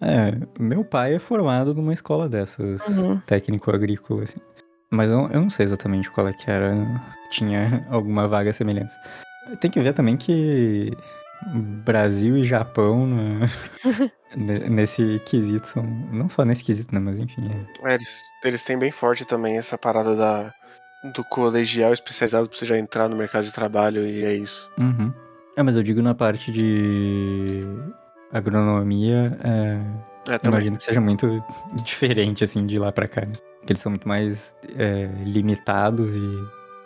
É, 0.01 0.33
meu 0.61 0.85
pai 0.85 1.15
é 1.15 1.19
formado 1.19 1.75
numa 1.75 1.95
escola 1.95 2.29
dessas, 2.29 2.87
uhum. 2.89 3.19
técnico 3.21 3.71
agrícola, 3.71 4.25
assim. 4.25 4.41
Mas 4.91 5.11
eu, 5.11 5.29
eu 5.31 5.41
não 5.41 5.51
sei 5.51 5.65
exatamente 5.65 6.11
qual 6.11 6.29
é 6.29 6.33
que 6.33 6.51
era, 6.51 6.75
tinha 7.31 7.85
alguma 7.91 8.29
vaga 8.29 8.53
semelhança. 8.53 8.99
Tem 9.61 9.71
que 9.71 9.81
ver 9.81 9.93
também 9.93 10.17
que 10.17 10.91
Brasil 11.85 12.37
e 12.37 12.45
Japão 12.45 13.07
né, 13.07 13.41
nesse 14.69 15.21
quesito 15.27 15.67
são. 15.67 15.83
Não 16.13 16.29
só 16.29 16.45
nesse 16.45 16.65
quesito, 16.65 16.95
né? 16.95 17.01
Mas 17.01 17.19
enfim. 17.19 17.49
É. 17.83 17.91
É, 17.91 17.95
eles, 17.95 18.21
eles 18.45 18.63
têm 18.63 18.79
bem 18.79 18.91
forte 18.91 19.25
também 19.25 19.57
essa 19.57 19.79
parada 19.79 20.15
da, 20.15 20.53
do 21.15 21.25
colegial 21.25 21.93
especializado 21.93 22.49
pra 22.49 22.59
você 22.59 22.67
já 22.67 22.79
entrar 22.79 23.09
no 23.09 23.17
mercado 23.17 23.45
de 23.45 23.53
trabalho 23.53 24.07
e 24.07 24.25
é 24.25 24.35
isso. 24.35 24.71
Uhum. 24.79 25.13
É, 25.57 25.63
mas 25.63 25.77
eu 25.77 25.83
digo 25.83 26.03
na 26.03 26.15
parte 26.15 26.51
de 26.51 27.65
agronomia, 28.33 29.39
é, 29.43 30.33
é 30.33 30.41
imagino 30.47 30.77
que 30.77 30.83
seja 30.83 31.01
muito 31.01 31.43
diferente, 31.83 32.45
assim, 32.45 32.67
de 32.67 32.79
lá 32.79 32.93
pra 32.93 33.09
cá. 33.09 33.23
Né? 33.23 33.33
Que 33.65 33.73
eles 33.73 33.81
são 33.81 33.91
muito 33.91 34.07
mais 34.07 34.55
é, 34.77 35.07
limitados 35.25 36.15
e 36.15 36.45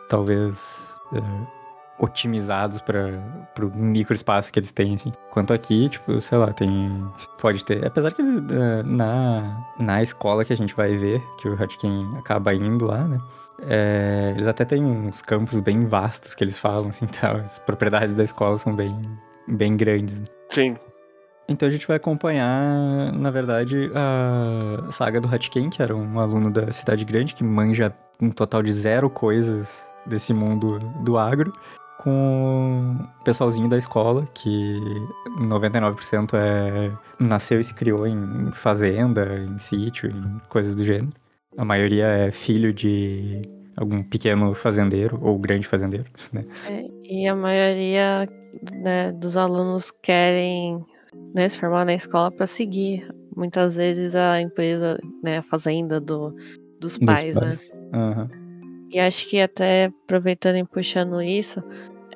talvez 0.09 0.99
é, 1.13 1.60
otimizados 2.01 2.81
para 2.81 3.21
o 3.63 3.77
micro 3.77 4.15
espaço 4.15 4.51
que 4.53 4.59
eles 4.59 4.73
têm, 4.73 4.95
assim. 4.95 5.13
Quanto 5.31 5.53
aqui, 5.53 5.89
tipo, 5.89 6.21
sei 6.21 6.39
lá, 6.39 6.53
tem... 6.53 7.07
Pode 7.39 7.65
ter... 7.65 7.87
Apesar 7.87 8.13
que 8.13 8.23
é, 8.23 8.83
na, 8.83 9.65
na 9.79 10.03
escola 10.03 10.45
que 10.45 10.53
a 10.53 10.57
gente 10.57 10.75
vai 10.75 10.97
ver, 10.97 11.23
que 11.39 11.49
o 11.49 11.63
Hatkin 11.63 12.15
acaba 12.17 12.55
indo 12.55 12.87
lá, 12.87 13.07
né? 13.07 13.21
É, 13.63 14.33
eles 14.35 14.47
até 14.47 14.65
têm 14.65 14.83
uns 14.83 15.21
campos 15.21 15.61
bem 15.61 15.87
vastos 15.87 16.35
que 16.35 16.43
eles 16.43 16.59
falam, 16.59 16.89
assim, 16.89 17.07
tá? 17.21 17.33
As 17.33 17.59
propriedades 17.59 18.15
da 18.15 18.23
escola 18.23 18.57
são 18.57 18.75
bem, 18.75 19.01
bem 19.47 19.77
grandes. 19.77 20.21
Né? 20.21 20.27
Sim. 20.49 20.77
Então 21.47 21.69
a 21.69 21.71
gente 21.71 21.87
vai 21.87 21.97
acompanhar, 21.97 23.13
na 23.13 23.31
verdade, 23.31 23.91
a 23.93 24.91
saga 24.91 25.21
do 25.21 25.29
Hatken, 25.29 25.69
que 25.69 25.83
era 25.83 25.95
um 25.95 26.19
aluno 26.21 26.51
da 26.51 26.71
cidade 26.73 27.05
grande 27.05 27.35
que 27.35 27.43
manja 27.43 27.93
um 28.23 28.31
total 28.31 28.63
de 28.63 28.73
zero 28.73 29.11
coisas 29.11 29.93
desse 30.07 30.33
mundo 30.33 30.79
do 31.03 31.19
agro, 31.19 31.53
com 32.03 32.97
o 32.99 33.25
pessoalzinho 33.25 33.69
da 33.69 33.77
escola, 33.77 34.27
que 34.35 34.81
99% 35.39 36.31
é 36.35 36.91
nasceu 37.19 37.61
e 37.61 37.65
se 37.65 37.75
criou 37.75 38.07
em 38.07 38.51
fazenda, 38.53 39.39
em 39.39 39.59
sítio, 39.59 40.11
em 40.11 40.39
coisas 40.49 40.75
do 40.75 40.83
gênero. 40.83 41.11
A 41.59 41.65
maioria 41.65 42.07
é 42.07 42.31
filho 42.31 42.73
de 42.73 43.43
algum 43.77 44.03
pequeno 44.03 44.55
fazendeiro 44.55 45.19
ou 45.23 45.39
grande 45.39 45.67
fazendeiro, 45.67 46.07
né? 46.33 46.45
É, 46.71 46.87
e 47.05 47.29
a 47.29 47.37
maioria 47.37 48.27
né, 48.73 49.13
dos 49.13 49.37
alunos 49.37 49.91
querem 49.91 50.83
né, 51.35 51.49
se 51.49 51.61
formar 51.61 51.85
na 51.85 51.95
escola 51.95 52.31
para 52.31 52.47
seguir 52.47 53.07
muitas 53.37 53.77
vezes 53.77 54.15
a 54.15 54.41
empresa, 54.41 54.99
né, 55.23 55.39
a 55.39 55.43
fazenda 55.43 56.01
do, 56.01 56.35
dos 56.81 56.97
pais, 56.97 57.35
dos 57.35 57.43
pais. 57.43 57.73
né? 57.75 57.99
Uhum. 57.99 58.40
E 58.91 58.99
acho 58.99 59.29
que 59.29 59.41
até 59.41 59.87
aproveitando 60.05 60.57
e 60.57 60.65
puxando 60.65 61.23
isso, 61.23 61.63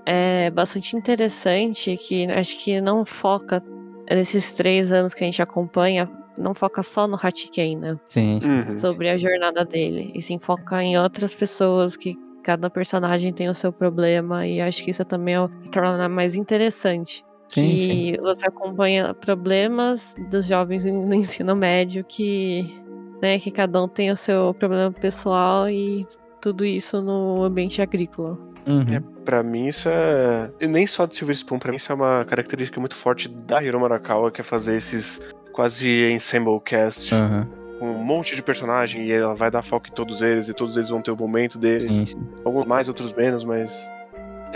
é 0.05 0.51
bastante 0.51 0.97
interessante 0.97 1.97
que 1.97 2.27
acho 2.27 2.59
que 2.63 2.81
não 2.81 3.05
foca 3.05 3.63
nesses 4.11 4.55
três 4.55 4.93
anos 4.93 5.15
que 5.15 5.25
a 5.25 5.27
gente 5.27 5.41
acompanha 5.41 6.11
não 6.37 6.55
foca 6.55 6.83
só 6.83 7.07
no 7.07 7.19
Hatiken, 7.21 7.79
né? 7.79 7.99
Sim, 8.07 8.41
sim. 8.41 8.51
Uhum. 8.51 8.79
Sobre 8.79 9.09
a 9.09 9.17
jornada 9.17 9.65
dele. 9.65 10.13
E 10.15 10.23
sim 10.23 10.39
foca 10.39 10.83
em 10.83 10.99
outras 10.99 11.35
pessoas 11.35 11.97
que 11.97 12.17
cada 12.43 12.69
personagem 12.69 13.33
tem 13.33 13.49
o 13.49 13.55
seu 13.55 13.73
problema. 13.73 14.47
E 14.47 14.61
acho 14.61 14.85
que 14.85 14.91
isso 14.91 15.05
também 15.05 15.37
é 15.37 15.49
torna 15.71 16.09
mais 16.09 16.35
interessante. 16.35 17.25
Sim, 17.49 17.77
que 17.77 17.81
sim. 17.81 18.17
você 18.21 18.47
acompanha 18.47 19.15
problemas 19.15 20.15
dos 20.31 20.47
jovens 20.47 20.85
no 20.85 21.15
ensino 21.15 21.55
médio 21.55 22.05
que, 22.05 22.75
né, 23.23 23.39
que 23.39 23.51
cada 23.51 23.83
um 23.83 23.87
tem 23.87 24.11
o 24.11 24.17
seu 24.17 24.55
problema 24.55 24.91
pessoal 24.91 25.69
e 25.69 26.07
tudo 26.45 26.65
isso 26.65 27.01
no 27.01 27.43
ambiente 27.43 27.81
agrícola. 27.81 28.37
Uhum. 28.67 28.83
É, 28.95 29.03
pra 29.25 29.43
mim 29.43 29.67
isso 29.69 29.89
é. 29.89 30.51
E 30.61 30.67
nem 30.67 30.87
só 30.87 31.07
de 31.07 31.17
Silver 31.17 31.35
Spoon, 31.35 31.59
pra 31.59 31.71
mim 31.71 31.77
isso 31.77 31.91
é 31.91 31.95
uma 31.95 32.25
característica 32.27 32.79
muito 32.79 32.95
forte 32.95 33.29
da 33.29 33.63
Hiro 33.63 33.81
Marakawa, 33.81 34.31
que 34.31 34.41
é 34.43 34.45
fazer 34.45 34.77
esses 34.77 35.21
quase 35.53 36.11
ensemble 36.13 36.61
cast. 36.63 37.15
Uhum. 37.15 37.47
Com 37.79 37.91
um 37.93 38.05
monte 38.05 38.37
de 38.37 38.43
personagem 38.43 39.07
e 39.07 39.13
ela 39.13 39.35
vai 39.35 39.51
dar 39.51 39.63
foco 39.63 39.89
em 39.89 39.93
todos 39.93 40.21
eles 40.23 40.49
e 40.49 40.55
todos 40.55 40.77
eles 40.77 40.91
vão 40.91 41.01
ter 41.03 41.11
o 41.11 41.17
momento 41.17 41.59
deles. 41.59 41.83
Sim, 41.83 42.05
sim. 42.05 42.19
Alguns 42.45 42.67
mais, 42.67 42.89
outros 42.89 43.13
menos, 43.15 43.43
mas. 43.43 43.91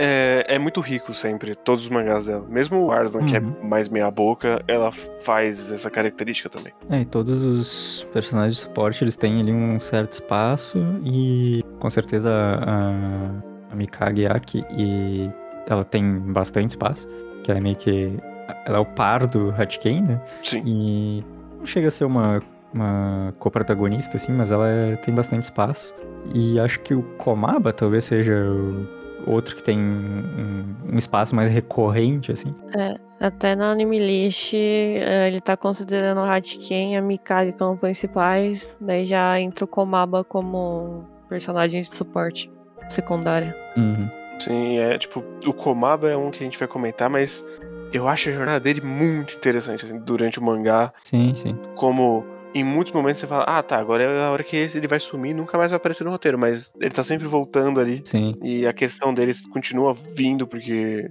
É, 0.01 0.45
é 0.47 0.57
muito 0.57 0.79
rico 0.79 1.13
sempre, 1.13 1.53
todos 1.55 1.83
os 1.83 1.89
mangás 1.89 2.23
dela. 2.25 2.45
Mesmo 2.47 2.85
o 2.85 2.89
Arslan, 2.91 3.25
que 3.25 3.35
é 3.35 3.39
Uhum. 3.41 3.53
mais 3.67 3.89
meia-boca, 3.89 4.63
ela 4.65 4.93
faz 4.93 5.69
essa 5.73 5.89
característica 5.89 6.47
também. 6.49 6.71
É, 6.89 7.01
e 7.01 7.05
todos 7.05 7.43
os 7.43 8.07
personagens 8.13 8.55
de 8.55 8.61
suporte, 8.61 9.03
eles 9.03 9.17
têm 9.17 9.41
ali 9.41 9.51
um 9.51 9.77
certo 9.77 10.13
espaço 10.13 10.77
e 11.03 11.61
com 11.79 11.89
certeza 11.89 12.29
a, 12.31 13.71
a 13.71 13.75
Mikage 13.75 14.23
Yaki, 14.23 14.65
e 14.71 15.29
ela 15.67 15.83
tem 15.83 16.19
bastante 16.19 16.71
espaço, 16.71 17.07
que 17.43 17.51
ela 17.51 17.59
é 17.59 17.63
meio 17.63 17.75
que... 17.75 18.17
Ela 18.65 18.77
é 18.77 18.81
o 18.81 18.85
par 18.85 19.27
do 19.27 19.51
Hatken, 19.51 20.01
né? 20.01 20.21
Sim. 20.43 20.63
E 20.65 21.23
não 21.57 21.65
chega 21.65 21.87
a 21.87 21.91
ser 21.91 22.05
uma, 22.05 22.41
uma 22.73 23.33
co-protagonista, 23.37 24.17
assim, 24.17 24.31
mas 24.31 24.51
ela 24.51 24.67
é- 24.67 24.95
tem 24.95 25.13
bastante 25.13 25.43
espaço. 25.43 25.93
E 26.33 26.59
acho 26.59 26.79
que 26.79 26.93
o 26.93 27.03
Komaba 27.17 27.71
talvez 27.71 28.05
seja 28.05 28.33
o, 28.33 28.87
outro 29.27 29.55
que 29.55 29.63
tem 29.63 29.77
um, 29.77 30.75
um 30.93 30.97
espaço 30.97 31.35
mais 31.35 31.49
recorrente, 31.51 32.31
assim. 32.31 32.53
É, 32.75 32.95
até 33.19 33.55
na 33.55 33.71
Anime 33.71 33.99
List, 33.99 34.53
é, 34.53 35.27
ele 35.27 35.39
tá 35.39 35.55
considerando 35.55 36.21
o 36.21 36.23
Hatken 36.23 36.93
e 36.93 36.97
a 36.97 37.01
Mikage 37.01 37.53
como 37.53 37.77
principais, 37.77 38.75
daí 38.81 39.05
já 39.05 39.39
entra 39.39 39.65
o 39.65 39.67
Komaba 39.67 40.23
como 40.23 41.05
personagem 41.29 41.83
de 41.83 41.95
suporte 41.95 42.51
secundária. 42.89 43.55
Uhum. 43.77 44.09
Sim, 44.39 44.79
é 44.79 44.97
tipo, 44.97 45.23
o 45.45 45.53
Komaba 45.53 46.09
é 46.09 46.17
um 46.17 46.31
que 46.31 46.41
a 46.41 46.45
gente 46.45 46.57
vai 46.57 46.67
comentar, 46.67 47.09
mas 47.09 47.45
eu 47.93 48.07
acho 48.07 48.29
a 48.29 48.31
jornada 48.31 48.59
dele 48.59 48.81
muito 48.81 49.35
interessante, 49.35 49.85
assim, 49.85 49.99
durante 49.99 50.39
o 50.39 50.43
mangá. 50.43 50.93
Sim, 51.03 51.33
sim. 51.35 51.57
Como 51.75 52.25
em 52.53 52.63
muitos 52.63 52.93
momentos 52.93 53.19
você 53.19 53.27
fala, 53.27 53.43
ah 53.43 53.61
tá, 53.61 53.77
agora 53.77 54.03
é 54.03 54.23
a 54.23 54.31
hora 54.31 54.43
que 54.43 54.55
ele 54.55 54.87
vai 54.87 54.99
sumir 54.99 55.35
nunca 55.35 55.57
mais 55.57 55.71
vai 55.71 55.77
aparecer 55.77 56.03
no 56.03 56.09
roteiro, 56.09 56.37
mas 56.37 56.71
ele 56.79 56.91
tá 56.91 57.03
sempre 57.03 57.27
voltando 57.27 57.79
ali. 57.79 58.01
Sim. 58.05 58.35
E 58.41 58.65
a 58.65 58.73
questão 58.73 59.13
deles 59.13 59.45
continua 59.47 59.93
vindo, 59.93 60.47
porque 60.47 61.09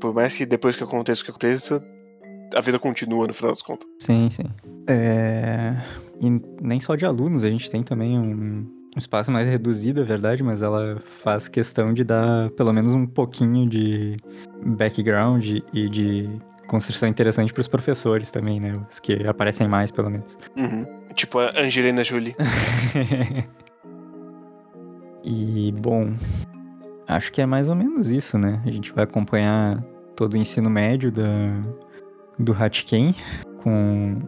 por 0.00 0.14
mais 0.14 0.34
que 0.34 0.46
depois 0.46 0.76
que 0.76 0.84
aconteça 0.84 1.22
o 1.22 1.24
que 1.24 1.30
aconteça, 1.30 1.82
a 2.54 2.60
vida 2.60 2.78
continua 2.78 3.26
no 3.26 3.34
final 3.34 3.52
das 3.52 3.62
contas. 3.62 3.88
Sim, 3.98 4.28
sim. 4.30 4.44
É... 4.88 5.74
E 6.20 6.30
nem 6.60 6.80
só 6.80 6.94
de 6.96 7.04
alunos, 7.06 7.44
a 7.44 7.50
gente 7.50 7.70
tem 7.70 7.82
também 7.82 8.18
um, 8.18 8.66
um 8.98 8.98
espaço 8.98 9.30
mais 9.30 9.46
reduzido, 9.46 10.00
é 10.00 10.04
verdade, 10.04 10.42
mas 10.42 10.60
ela 10.60 10.98
faz 11.04 11.46
questão 11.46 11.94
de 11.94 12.02
dar 12.02 12.50
pelo 12.50 12.72
menos 12.72 12.92
um 12.92 13.06
pouquinho 13.06 13.68
de 13.68 14.16
background 14.76 15.60
e 15.72 15.88
de 15.88 16.28
construção 16.66 17.08
interessante 17.08 17.54
para 17.54 17.60
os 17.60 17.68
professores 17.68 18.32
também, 18.32 18.58
né? 18.58 18.78
Os 18.90 18.98
que 18.98 19.24
aparecem 19.26 19.68
mais, 19.68 19.92
pelo 19.92 20.10
menos. 20.10 20.36
Uhum. 20.56 20.84
Tipo 21.14 21.38
a 21.38 21.60
Angelina 21.60 22.02
Jolie. 22.02 22.34
e, 25.24 25.72
bom, 25.80 26.12
acho 27.06 27.32
que 27.32 27.40
é 27.40 27.46
mais 27.46 27.68
ou 27.68 27.76
menos 27.76 28.10
isso, 28.10 28.36
né? 28.36 28.60
A 28.66 28.70
gente 28.70 28.92
vai 28.92 29.04
acompanhar 29.04 29.80
todo 30.16 30.34
o 30.34 30.36
ensino 30.36 30.68
médio 30.68 31.12
da, 31.12 31.24
do 32.36 32.52
Hatken 32.52 33.14
com 33.62 34.18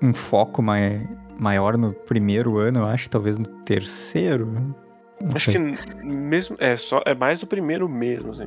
um 0.00 0.14
foco 0.14 0.62
mai, 0.62 1.04
maior 1.38 1.76
no 1.76 1.92
primeiro 1.92 2.58
ano, 2.58 2.80
eu 2.80 2.86
acho, 2.86 3.08
talvez 3.10 3.38
no 3.38 3.46
terceiro. 3.46 4.46
Não 5.20 5.30
acho 5.34 5.52
sei. 5.52 5.60
que 5.72 6.04
mesmo 6.04 6.56
é 6.58 6.76
só 6.76 7.00
é 7.06 7.14
mais 7.14 7.38
do 7.38 7.46
primeiro 7.46 7.88
mesmo, 7.88 8.32
assim. 8.32 8.46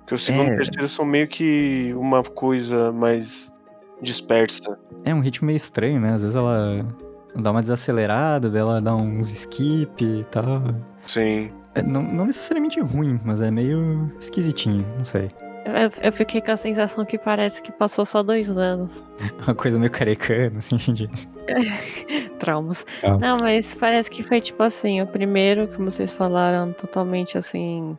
Porque 0.00 0.14
o 0.14 0.18
segundo 0.18 0.48
É. 0.48 0.50
e 0.50 0.54
o 0.54 0.56
terceiro 0.56 0.88
são 0.88 1.04
meio 1.04 1.26
que 1.28 1.92
uma 1.96 2.22
coisa 2.22 2.92
mais 2.92 3.52
dispersa. 4.02 4.78
É 5.04 5.14
um 5.14 5.20
ritmo 5.20 5.46
meio 5.46 5.56
estranho, 5.56 6.00
né? 6.00 6.12
Às 6.12 6.22
vezes 6.22 6.36
ela 6.36 6.84
dá 7.36 7.50
uma 7.50 7.62
desacelerada, 7.62 8.50
daí 8.50 8.60
ela 8.60 8.80
dá 8.80 8.94
uns 8.94 9.30
skip 9.32 10.04
e 10.04 10.24
tal. 10.24 10.62
Sim. 11.06 11.50
É, 11.74 11.82
não, 11.82 12.02
não 12.02 12.26
necessariamente 12.26 12.80
ruim, 12.80 13.18
mas 13.24 13.40
é 13.40 13.50
meio 13.50 14.12
esquisitinho, 14.20 14.86
não 14.96 15.04
sei. 15.04 15.28
Eu, 15.64 15.90
eu 16.02 16.12
fiquei 16.12 16.40
com 16.42 16.50
a 16.50 16.56
sensação 16.56 17.04
que 17.04 17.18
parece 17.18 17.62
que 17.62 17.72
passou 17.72 18.04
só 18.04 18.22
dois 18.22 18.54
anos. 18.56 19.02
Uma 19.46 19.54
coisa 19.54 19.78
meio 19.78 19.90
carecana, 19.90 20.58
assim, 20.58 20.76
de... 20.92 21.08
Traumas. 22.38 22.84
Traumas. 23.00 23.20
Não, 23.20 23.38
mas 23.38 23.74
parece 23.74 24.10
que 24.10 24.22
foi 24.22 24.40
tipo 24.40 24.62
assim, 24.62 25.00
o 25.00 25.06
primeiro, 25.06 25.66
como 25.68 25.90
vocês 25.90 26.12
falaram, 26.12 26.72
totalmente 26.72 27.38
assim, 27.38 27.96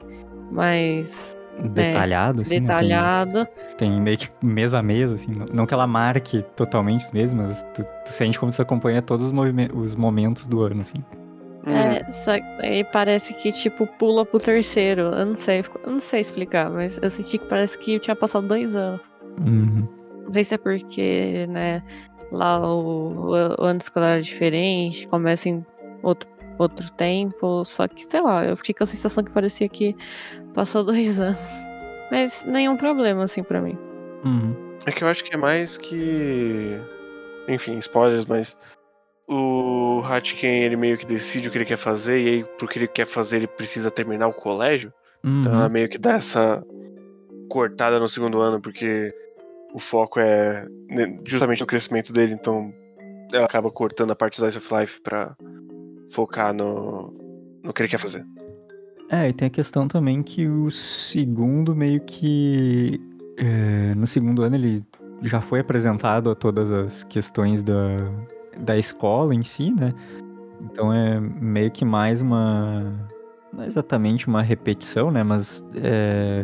mais 0.52 1.36
detalhado, 1.70 2.42
assim, 2.42 2.60
né? 2.60 2.60
Tem- 2.60 2.68
detalhado. 2.68 3.48
Tem, 3.78 3.92
meio 4.00 4.18
que 4.18 4.30
mês 4.44 4.74
a 4.74 4.84
mês, 4.84 5.12
assim. 5.12 5.32
Não, 5.54 5.66
que 5.66 5.74
ela 5.74 5.88
marque 5.88 6.44
totalmente 6.56 7.06
os 7.06 7.12
meses, 7.12 7.34
mas 7.34 7.64
tu, 7.74 7.84
tu 7.84 8.10
sente 8.10 8.40
como 8.40 8.52
se 8.52 8.62
acompanha 8.62 9.02
todos 9.02 9.32
os, 9.32 9.34
os 9.74 9.96
momentos 9.96 10.48
do 10.48 10.62
ano, 10.62 10.82
assim. 10.82 11.04
Hum. 11.66 11.74
É, 11.74 12.12
só 12.12 12.36
que 12.36 12.66
aí 12.66 12.84
parece 12.84 13.34
que, 13.34 13.52
tipo, 13.52 13.88
pula 13.88 14.26
pro 14.26 14.40
terceiro. 14.40 15.02
Eu 15.02 15.26
não 15.26 15.38
sei, 15.38 15.64
eu 15.84 15.92
não 15.92 16.00
sei 16.00 16.22
explicar, 16.22 16.70
mas 16.70 17.00
eu 17.02 17.10
senti 17.10 17.38
que 17.38 17.46
parece 17.46 17.78
que 17.78 18.00
tinha 18.00 18.16
passado 18.16 18.48
dois 18.48 18.76
anos. 18.76 19.02
Uhum. 19.40 19.88
Não 20.26 20.34
sei 20.34 20.44
se 20.44 20.56
é 20.56 20.58
porque, 20.58 21.48
né, 21.50 21.84
lá 22.32 22.60
o, 22.60 23.32
o, 23.32 23.62
o 23.62 23.64
ano 23.64 23.80
escolar 23.80 24.18
é 24.18 24.22
diferente, 24.22 25.08
começa 25.08 25.50
em 25.50 25.66
outro, 26.02 26.30
outro 26.58 26.92
tempo, 26.92 27.66
só 27.66 27.88
que, 27.88 28.06
sei 28.06 28.22
lá, 28.22 28.46
eu 28.46 28.56
fiquei 28.58 28.74
com 28.74 28.84
a 28.84 28.88
sensação 28.88 29.24
que 29.24 29.32
parecia 29.32 29.68
que 29.68 29.96
passou 30.54 30.84
dois 30.86 31.20
anos. 31.20 31.40
Mas 32.12 32.46
nenhum 32.46 32.78
problema, 32.78 33.24
assim, 33.24 33.44
pra 33.44 33.62
mim. 33.62 33.78
Uhum. 34.24 34.56
É 34.86 34.92
que 34.92 35.04
eu 35.04 35.08
acho 35.08 35.24
que 35.24 35.34
é 35.34 35.38
mais 35.38 35.78
que. 35.78 36.80
Enfim, 37.48 37.78
spoilers, 37.80 38.26
mas. 38.26 38.56
O 39.28 40.02
Hatken, 40.06 40.64
ele 40.64 40.76
meio 40.76 40.98
que 40.98 41.06
decide 41.06 41.48
o 41.48 41.52
que 41.52 41.58
ele 41.58 41.66
quer 41.66 41.78
fazer, 41.78 42.20
e 42.20 42.28
aí, 42.30 42.46
porque 42.60 42.78
ele 42.78 42.88
quer 42.88 43.06
fazer, 43.08 43.38
ele 43.38 43.48
precisa 43.48 43.90
terminar 43.90 44.28
o 44.28 44.34
colégio. 44.34 44.94
Então 45.24 45.52
ela 45.54 45.64
Uhum. 45.66 45.70
meio 45.72 45.90
que 45.90 45.98
dá 45.98 46.14
essa 46.14 46.64
cortada 47.50 48.00
no 48.00 48.08
segundo 48.08 48.40
ano, 48.40 48.62
porque 48.62 49.12
o 49.74 49.80
foco 49.80 50.20
é 50.20 50.68
né, 50.90 51.20
justamente 51.26 51.62
no 51.62 51.66
crescimento 51.68 52.14
dele, 52.14 52.34
então 52.34 52.72
ela 53.34 53.46
acaba 53.46 53.72
cortando 53.72 54.12
a 54.12 54.16
parte 54.16 54.36
Slice 54.36 54.58
of 54.60 54.74
Life 54.76 55.02
pra 55.02 55.36
focar 56.12 56.54
no, 56.54 57.12
no 57.64 57.74
que 57.74 57.82
ele 57.82 57.90
quer 57.90 57.98
fazer. 57.98 58.24
É, 59.10 59.30
e 59.30 59.34
tem 59.34 59.48
a 59.48 59.52
questão 59.52 59.88
também 59.88 60.22
que 60.22 60.48
o 60.48 60.70
segundo 60.70 61.76
meio 61.76 62.02
que. 62.02 63.00
é, 63.40 63.96
no 63.96 64.06
segundo 64.08 64.44
ano 64.44 64.56
ele 64.56 64.84
já 65.22 65.42
foi 65.42 65.60
apresentado 65.60 66.30
a 66.30 66.36
todas 66.36 66.72
as 66.72 67.04
questões 67.04 67.64
da, 67.64 67.74
da 68.60 68.78
escola 68.78 69.34
em 69.34 69.44
si, 69.44 69.74
né? 69.80 69.94
Então 70.62 70.94
é 70.94 71.20
meio 71.20 71.72
que 71.72 71.86
mais 71.86 72.22
uma. 72.22 72.84
Não 73.54 73.64
é 73.64 73.68
exatamente 73.68 74.28
uma 74.28 74.42
repetição, 74.42 75.12
né? 75.12 75.24
Mas 75.24 75.66
é, 75.76 76.44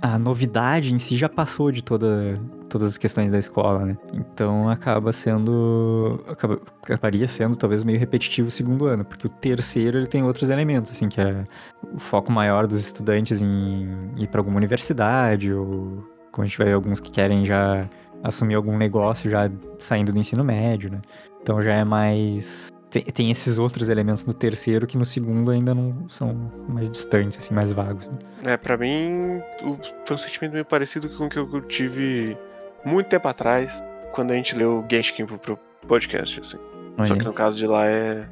a 0.00 0.18
novidade 0.18 0.94
em 0.94 0.98
si 0.98 1.16
já 1.16 1.28
passou 1.28 1.72
de 1.72 1.82
toda, 1.82 2.38
todas 2.68 2.88
as 2.88 2.98
questões 2.98 3.30
da 3.30 3.38
escola, 3.38 3.84
né? 3.84 3.96
Então 4.12 4.68
acaba 4.68 5.12
sendo. 5.12 6.22
Acaba, 6.28 6.60
acabaria 6.82 7.26
sendo 7.26 7.56
talvez 7.56 7.82
meio 7.82 7.98
repetitivo 7.98 8.48
o 8.48 8.50
segundo 8.50 8.86
ano, 8.86 9.04
porque 9.04 9.26
o 9.26 9.30
terceiro 9.30 9.98
ele 9.98 10.06
tem 10.06 10.22
outros 10.22 10.50
elementos, 10.50 10.92
assim, 10.92 11.08
que 11.08 11.20
é 11.20 11.44
o 11.92 11.98
foco 11.98 12.30
maior 12.30 12.66
dos 12.66 12.78
estudantes 12.78 13.42
em 13.42 13.88
ir 14.16 14.28
para 14.28 14.40
alguma 14.40 14.56
universidade, 14.56 15.52
ou 15.52 16.04
como 16.30 16.44
a 16.44 16.46
gente 16.46 16.58
vai 16.58 16.72
alguns 16.72 17.00
que 17.00 17.10
querem 17.10 17.44
já 17.44 17.88
assumir 18.22 18.54
algum 18.54 18.76
negócio 18.76 19.30
já 19.30 19.50
saindo 19.78 20.12
do 20.12 20.18
ensino 20.18 20.44
médio, 20.44 20.90
né? 20.90 21.00
Então 21.42 21.60
já 21.62 21.74
é 21.74 21.84
mais. 21.84 22.70
Tem, 22.90 23.02
tem 23.02 23.30
esses 23.30 23.58
outros 23.58 23.88
elementos 23.90 24.24
no 24.24 24.32
terceiro 24.32 24.86
que 24.86 24.96
no 24.96 25.04
segundo 25.04 25.50
ainda 25.50 25.74
não 25.74 26.08
são 26.08 26.50
mais 26.68 26.88
distantes, 26.88 27.38
assim, 27.38 27.52
mais 27.52 27.70
vagos. 27.72 28.08
né? 28.08 28.16
É, 28.44 28.56
pra 28.56 28.78
mim, 28.78 29.40
o, 29.62 29.76
tem 29.76 30.14
um 30.14 30.16
sentimento 30.16 30.52
meio 30.52 30.64
parecido 30.64 31.08
com 31.10 31.26
o 31.26 31.28
que 31.28 31.38
eu 31.38 31.60
tive 31.62 32.36
muito 32.84 33.08
tempo 33.08 33.28
atrás, 33.28 33.84
quando 34.12 34.30
a 34.30 34.34
gente 34.34 34.56
leu 34.56 34.84
Genshin 34.90 35.26
pro, 35.26 35.38
pro 35.38 35.58
podcast, 35.86 36.40
assim. 36.40 36.56
Só 37.04 37.12
Olha. 37.12 37.16
que 37.16 37.26
no 37.26 37.32
caso 37.32 37.58
de 37.58 37.66
lá 37.66 37.86
é 37.86 38.26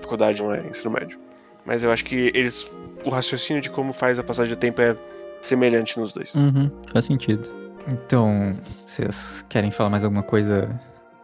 faculdade, 0.00 0.40
não 0.40 0.54
é 0.54 0.66
ensino 0.68 0.90
médio. 0.90 1.18
Mas 1.64 1.82
eu 1.82 1.90
acho 1.90 2.04
que 2.04 2.30
eles. 2.32 2.70
O 3.04 3.10
raciocínio 3.10 3.60
de 3.60 3.70
como 3.70 3.92
faz 3.92 4.18
a 4.18 4.22
passagem 4.22 4.54
de 4.54 4.60
tempo 4.60 4.80
é 4.80 4.96
semelhante 5.40 5.98
nos 5.98 6.12
dois. 6.12 6.34
Uhum, 6.34 6.70
faz 6.92 7.04
sentido. 7.04 7.65
Então, 7.88 8.52
vocês 8.84 9.44
querem 9.48 9.70
falar 9.70 9.90
mais 9.90 10.04
alguma 10.04 10.22
coisa 10.22 10.68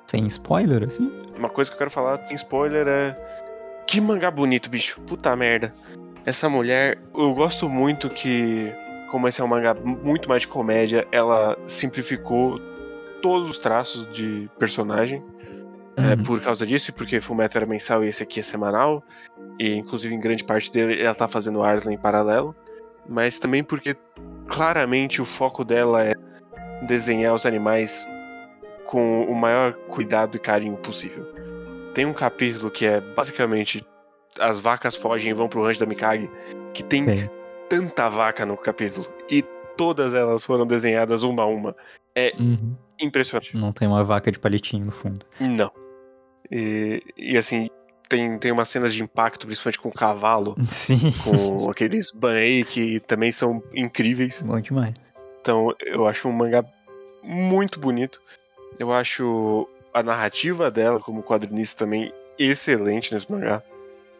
sem 0.06 0.26
spoiler, 0.26 0.84
assim? 0.84 1.10
Uma 1.36 1.48
coisa 1.48 1.70
que 1.70 1.74
eu 1.74 1.78
quero 1.78 1.90
falar 1.90 2.24
sem 2.26 2.36
spoiler 2.36 2.86
é. 2.86 3.16
Que 3.86 4.00
mangá 4.00 4.30
bonito, 4.30 4.70
bicho. 4.70 5.00
Puta 5.02 5.34
merda. 5.34 5.72
Essa 6.24 6.48
mulher, 6.48 6.98
eu 7.14 7.34
gosto 7.34 7.68
muito 7.68 8.08
que, 8.08 8.72
como 9.10 9.26
esse 9.26 9.40
é 9.40 9.44
um 9.44 9.48
mangá 9.48 9.74
muito 9.74 10.28
mais 10.28 10.42
de 10.42 10.48
comédia, 10.48 11.06
ela 11.10 11.58
simplificou 11.66 12.60
todos 13.20 13.50
os 13.50 13.58
traços 13.58 14.10
de 14.12 14.48
personagem. 14.58 15.22
É, 15.94 16.14
Uhum. 16.14 16.22
por 16.22 16.40
causa 16.40 16.64
disso, 16.64 16.90
e 16.90 16.92
porque 16.94 17.20
Fullmetal 17.20 17.60
era 17.60 17.66
mensal 17.70 18.02
e 18.02 18.08
esse 18.08 18.22
aqui 18.22 18.40
é 18.40 18.42
semanal. 18.42 19.02
E 19.58 19.74
inclusive 19.74 20.14
em 20.14 20.18
grande 20.18 20.42
parte 20.42 20.72
dele 20.72 21.02
ela 21.02 21.14
tá 21.14 21.28
fazendo 21.28 21.62
Arslan 21.62 21.92
em 21.92 21.98
paralelo. 21.98 22.54
Mas 23.06 23.36
também 23.38 23.62
porque 23.62 23.94
claramente 24.48 25.20
o 25.20 25.26
foco 25.26 25.62
dela 25.62 26.02
é 26.02 26.14
desenhar 26.86 27.34
os 27.34 27.46
animais 27.46 28.06
com 28.86 29.24
o 29.24 29.34
maior 29.34 29.72
cuidado 29.88 30.36
e 30.36 30.40
carinho 30.40 30.76
possível. 30.76 31.24
Tem 31.94 32.04
um 32.06 32.12
capítulo 32.12 32.70
que 32.70 32.84
é 32.86 33.00
basicamente 33.00 33.84
as 34.38 34.58
vacas 34.58 34.96
fogem 34.96 35.30
e 35.30 35.34
vão 35.34 35.48
pro 35.48 35.62
rancho 35.62 35.80
da 35.80 35.86
Mikage, 35.86 36.30
que 36.72 36.82
tem 36.82 37.08
É. 37.08 37.30
tanta 37.68 38.08
vaca 38.08 38.44
no 38.46 38.56
capítulo 38.56 39.06
e 39.30 39.42
todas 39.76 40.14
elas 40.14 40.44
foram 40.44 40.66
desenhadas 40.66 41.22
uma 41.22 41.42
a 41.42 41.46
uma. 41.46 41.74
Uhum. 42.38 42.74
Impressionante. 43.00 43.56
Não 43.56 43.72
tem 43.72 43.88
uma 43.88 44.04
vaca 44.04 44.30
de 44.30 44.38
palitinho 44.38 44.86
no 44.86 44.92
fundo. 44.92 45.24
Não. 45.40 45.70
E, 46.50 47.02
e 47.16 47.36
assim, 47.38 47.68
tem, 48.08 48.38
tem 48.38 48.52
umas 48.52 48.68
cenas 48.68 48.92
de 48.92 49.02
impacto, 49.02 49.46
principalmente 49.46 49.78
com 49.80 49.88
o 49.88 49.92
cavalo, 49.92 50.54
Sim. 50.68 50.98
com 51.24 51.70
aqueles 51.70 52.10
banhei 52.10 52.64
que 52.64 53.00
também 53.00 53.32
são 53.32 53.62
incríveis. 53.74 54.42
Bom 54.42 54.60
demais. 54.60 54.92
Então 55.42 55.74
eu 55.84 56.06
acho 56.06 56.28
um 56.28 56.32
mangá 56.32 56.64
muito 57.22 57.80
bonito. 57.80 58.22
Eu 58.78 58.92
acho 58.92 59.68
a 59.92 60.02
narrativa 60.02 60.70
dela 60.70 61.00
como 61.00 61.22
quadrinista 61.22 61.84
também 61.84 62.12
excelente 62.38 63.12
nesse 63.12 63.30
mangá. 63.30 63.62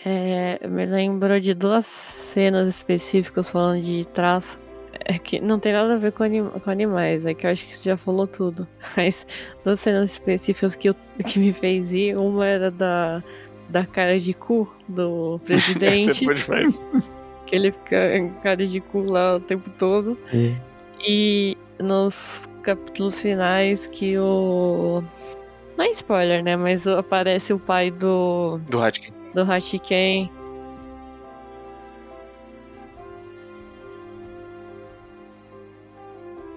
É, 0.05 0.59
me 0.67 0.85
lembrou 0.85 1.39
de 1.39 1.55
duas 1.55 1.87
cenas 1.87 2.69
específicas 2.69 3.49
falando 3.49 3.81
de 3.81 4.05
traço. 4.05 4.59
É 5.05 5.19
que 5.19 5.41
não 5.41 5.59
tem 5.59 5.73
nada 5.73 5.95
a 5.95 5.97
ver 5.97 6.13
com, 6.13 6.23
anim 6.23 6.45
com 6.47 6.71
animais, 6.71 7.25
é 7.25 7.35
que 7.35 7.47
eu 7.47 7.51
acho 7.51 7.67
que 7.67 7.77
você 7.77 7.91
já 7.91 7.97
falou 7.97 8.27
tudo. 8.27 8.67
Mas 8.97 9.25
duas 9.65 9.81
cenas 9.81 10.13
específicas 10.13 10.75
que, 10.75 10.89
eu, 10.89 10.97
que 11.27 11.39
me 11.39 11.53
fez 11.53 11.93
ir, 11.93 12.17
uma 12.17 12.47
era 12.47 12.71
da, 12.71 13.23
da 13.69 13.87
cara 13.87 14.19
de 14.19 14.35
cu 14.35 14.69
do 14.89 15.41
presidente. 15.47 16.27
que 17.47 17.57
ele 17.57 17.73
fica 17.73 18.17
em 18.17 18.29
cara 18.43 18.67
de 18.67 18.81
cu 18.81 19.01
lá 19.03 19.37
o 19.37 19.41
tempo 19.41 19.71
todo. 19.71 20.19
Sim. 20.25 20.57
E 21.07 21.57
nos 21.81 22.49
capítulos 22.63 23.21
finais 23.21 23.87
que 23.87 24.17
o. 24.19 25.03
Não 25.77 25.85
é 25.85 25.89
spoiler, 25.91 26.43
né? 26.45 26.57
Mas 26.57 26.87
aparece 26.87 27.53
o 27.53 27.59
pai 27.59 27.91
do. 27.91 28.59
Do 28.69 28.81
Hatkin. 28.83 29.13
Do 29.35 29.43
Hatken. 29.43 30.31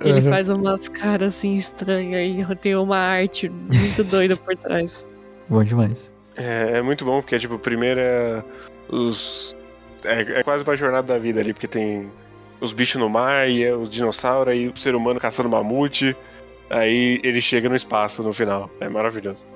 Ele 0.02 0.20
Uhum. 0.20 0.30
faz 0.30 0.50
umas 0.50 0.88
caras 0.90 1.36
assim 1.36 1.58
estranhas 1.58 2.50
e 2.52 2.56
tem 2.58 2.76
uma 2.76 2.98
arte 2.98 3.50
muito 3.50 4.04
doida 4.04 4.36
por 4.36 4.56
trás. 4.58 5.06
Bom 5.50 5.64
demais. 5.64 6.12
É, 6.36 6.78
é 6.80 6.82
muito 6.82 7.06
bom, 7.06 7.22
porque, 7.22 7.40
tipo, 7.40 7.58
primeiro 7.58 8.00
é 8.00 8.44
os. 8.90 9.56
É, 10.04 10.40
é 10.40 10.44
quase 10.44 10.64
uma 10.64 10.76
jornada 10.76 11.14
da 11.14 11.18
vida 11.18 11.40
ali, 11.40 11.54
porque 11.54 11.68
tem 11.68 12.12
os 12.60 12.74
bichos 12.74 13.00
no 13.00 13.10
mar, 13.10 13.50
e 13.50 13.63
é 13.63 13.76
os 13.76 13.89
dinossauros, 13.89 14.56
e 14.56 14.68
o 14.68 14.78
ser 14.78 14.96
humano 14.96 15.20
caçando 15.20 15.50
mamute. 15.50 16.15
Aí 16.70 17.20
ele 17.24 17.41
chega 17.41 17.70
no 17.70 17.76
espaço 17.76 18.24
no 18.24 18.34
final. 18.34 18.70
É 18.80 18.89
maravilhoso. 18.89 19.48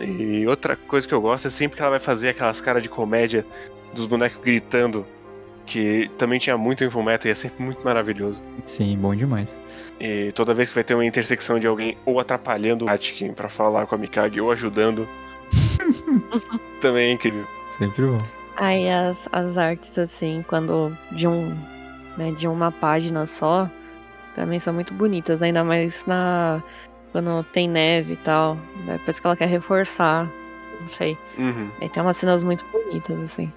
E 0.00 0.46
outra 0.46 0.76
coisa 0.76 1.06
que 1.06 1.14
eu 1.14 1.20
gosto 1.20 1.46
é 1.46 1.50
sempre 1.50 1.76
que 1.76 1.82
ela 1.82 1.92
vai 1.92 2.00
fazer 2.00 2.30
aquelas 2.30 2.60
caras 2.60 2.82
de 2.82 2.88
comédia 2.88 3.46
dos 3.94 4.06
bonecos 4.06 4.40
gritando, 4.42 5.06
que 5.66 6.10
também 6.18 6.38
tinha 6.38 6.58
muito 6.58 6.82
em 6.82 6.90
Fullmetal 6.90 7.28
e 7.28 7.30
é 7.30 7.34
sempre 7.34 7.62
muito 7.62 7.82
maravilhoso. 7.84 8.42
Sim, 8.66 8.98
bom 8.98 9.14
demais. 9.14 9.48
E 10.00 10.32
toda 10.32 10.52
vez 10.52 10.70
que 10.70 10.74
vai 10.74 10.84
ter 10.84 10.94
uma 10.94 11.06
intersecção 11.06 11.58
de 11.58 11.66
alguém 11.66 11.96
ou 12.04 12.18
atrapalhando 12.18 12.86
o 12.86 12.88
Hatkin 12.88 13.32
pra 13.32 13.48
falar 13.48 13.86
com 13.86 13.94
a 13.94 13.98
Mikage 13.98 14.40
ou 14.40 14.50
ajudando, 14.50 15.08
também 16.80 17.10
é 17.10 17.12
incrível. 17.12 17.46
Sempre 17.70 18.06
bom. 18.06 18.18
Aí 18.56 18.88
as, 18.88 19.28
as 19.32 19.56
artes, 19.56 19.98
assim, 19.98 20.44
quando 20.46 20.96
de 21.12 21.26
um. 21.26 21.56
Né, 22.16 22.30
de 22.32 22.46
uma 22.46 22.70
página 22.70 23.26
só, 23.26 23.68
também 24.34 24.60
são 24.60 24.72
muito 24.72 24.94
bonitas, 24.94 25.42
ainda 25.42 25.64
mais 25.64 26.06
na. 26.06 26.62
Quando 27.12 27.42
tem 27.52 27.68
neve 27.68 28.14
e 28.14 28.16
tal. 28.16 28.56
Né, 28.86 28.98
parece 28.98 29.20
que 29.20 29.26
ela 29.26 29.36
quer 29.36 29.46
reforçar. 29.48 30.30
Não 30.80 30.88
sei. 30.88 31.16
Uhum. 31.38 31.70
Aí 31.80 31.88
tem 31.88 32.02
umas 32.02 32.16
cenas 32.16 32.42
muito 32.42 32.64
bonitas, 32.72 33.18
assim. 33.20 33.52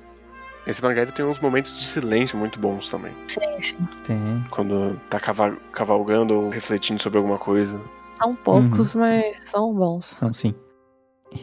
Esse 0.65 0.81
mangá 0.81 1.01
ele 1.01 1.11
tem 1.11 1.23
uns 1.25 1.39
momentos 1.39 1.77
de 1.77 1.85
silêncio 1.85 2.37
muito 2.37 2.59
bons 2.59 2.89
também. 2.89 3.13
Sim, 3.27 3.61
sim. 3.61 3.77
Tem. 4.03 4.45
Quando 4.51 4.99
tá 5.09 5.19
cava- 5.19 5.57
cavalgando 5.71 6.39
ou 6.39 6.49
refletindo 6.49 7.01
sobre 7.01 7.17
alguma 7.17 7.37
coisa. 7.37 7.79
São 8.11 8.35
poucos, 8.35 8.93
mas 8.95 9.49
são 9.49 9.73
bons. 9.73 10.05
São 10.17 10.33
sim. 10.33 10.53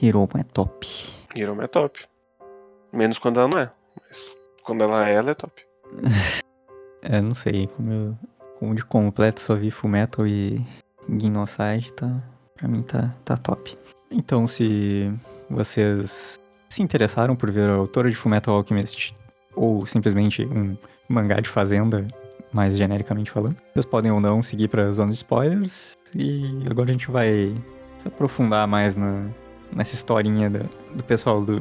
Hiromo 0.02 0.30
é 0.38 0.42
top. 0.42 0.86
Hiroma 1.34 1.64
é 1.64 1.66
top. 1.66 2.04
Menos 2.92 3.18
quando 3.18 3.40
ela 3.40 3.48
não 3.48 3.58
é. 3.58 3.70
Mas 4.08 4.22
quando 4.62 4.82
ela 4.84 5.08
é, 5.08 5.14
ela 5.14 5.30
é 5.30 5.34
top. 5.34 5.62
É, 7.04 7.20
não 7.20 7.34
sei, 7.34 7.66
como 7.68 7.92
eu. 7.92 8.18
Como 8.58 8.74
de 8.74 8.84
completo 8.84 9.40
só 9.40 9.54
vi 9.54 9.70
Fullmetal 9.70 10.26
e 10.26 10.64
Ghinoside, 11.08 11.92
tá. 11.94 12.22
Pra 12.56 12.66
mim 12.68 12.82
tá, 12.82 13.12
tá 13.24 13.36
top. 13.36 13.76
Então, 14.10 14.46
se 14.46 15.12
vocês 15.50 16.36
se 16.68 16.82
interessaram 16.82 17.34
por 17.36 17.50
ver 17.50 17.68
a 17.68 17.74
autora 17.74 18.08
de 18.08 18.16
Fullmetal 18.16 18.54
Alchemist 18.56 19.14
ou 19.54 19.84
simplesmente 19.86 20.44
um 20.46 20.76
mangá 21.08 21.40
de 21.40 21.48
fazenda, 21.48 22.06
mais 22.52 22.76
genericamente 22.76 23.30
falando, 23.30 23.56
vocês 23.72 23.84
podem 23.84 24.10
ou 24.12 24.20
não 24.20 24.42
seguir 24.42 24.68
pra 24.68 24.90
zona 24.90 25.10
de 25.10 25.16
spoilers. 25.18 25.94
E 26.14 26.62
agora 26.70 26.88
a 26.88 26.92
gente 26.92 27.10
vai 27.10 27.54
se 27.98 28.06
aprofundar 28.08 28.66
mais 28.68 28.96
na, 28.96 29.26
nessa 29.74 29.94
historinha 29.94 30.48
da- 30.48 30.64
do 30.94 31.02
pessoal 31.04 31.44
do, 31.44 31.60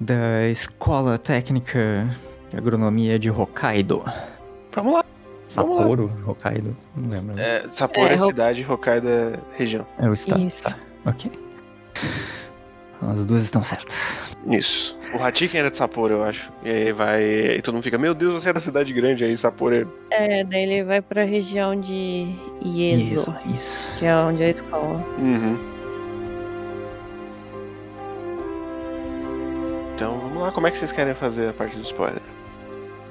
da 0.00 0.46
Escola 0.48 1.16
Técnica 1.18 2.08
de 2.50 2.56
Agronomia 2.56 3.18
de 3.18 3.30
Hokkaido. 3.30 4.02
Vamos 4.76 4.92
lá. 4.94 5.04
Sapporo, 5.48 6.10
Hokkaido, 6.26 6.76
não 6.96 7.10
lembro. 7.10 7.38
É, 7.40 7.58
É, 7.64 7.68
Sapporo 7.70 8.08
é, 8.08 8.14
É, 8.14 8.18
cidade, 8.18 8.66
Hokkaido 8.68 9.08
é 9.08 9.38
região. 9.56 9.86
o 10.00 10.12
estado, 10.12 10.42
Isso. 10.42 10.62
tá. 10.64 10.76
Ok. 11.06 11.30
As 13.00 13.24
duas 13.26 13.42
estão 13.42 13.62
certas. 13.62 14.36
Isso. 14.48 14.98
O 15.18 15.22
Hatiken 15.22 15.60
era 15.60 15.70
de 15.70 15.76
Sapporo, 15.76 16.14
eu 16.14 16.24
acho. 16.24 16.50
E 16.64 16.68
aí 16.70 16.92
vai. 16.92 17.22
E 17.56 17.62
todo 17.62 17.74
mundo 17.74 17.84
fica, 17.84 17.96
meu 17.98 18.12
Deus, 18.14 18.42
você 18.42 18.50
é 18.50 18.52
da 18.52 18.60
cidade 18.60 18.92
grande. 18.92 19.24
Aí 19.24 19.36
Sapporo 19.36 19.88
é. 20.10 20.40
É, 20.40 20.44
daí 20.44 20.62
ele 20.62 20.84
vai 20.84 21.00
pra 21.00 21.24
região 21.24 21.78
de 21.78 22.34
Ieso, 22.64 23.34
isso. 23.54 23.88
que 23.98 24.06
é 24.06 24.16
onde 24.16 24.42
é 24.42 24.46
a 24.46 24.50
escola. 24.50 25.04
Uhum. 25.18 25.56
Então 29.94 30.18
vamos 30.18 30.42
lá, 30.42 30.52
como 30.52 30.66
é 30.66 30.70
que 30.70 30.76
vocês 30.76 30.92
querem 30.92 31.14
fazer 31.14 31.50
a 31.50 31.52
parte 31.52 31.76
do 31.76 31.82
spoiler? 31.82 32.20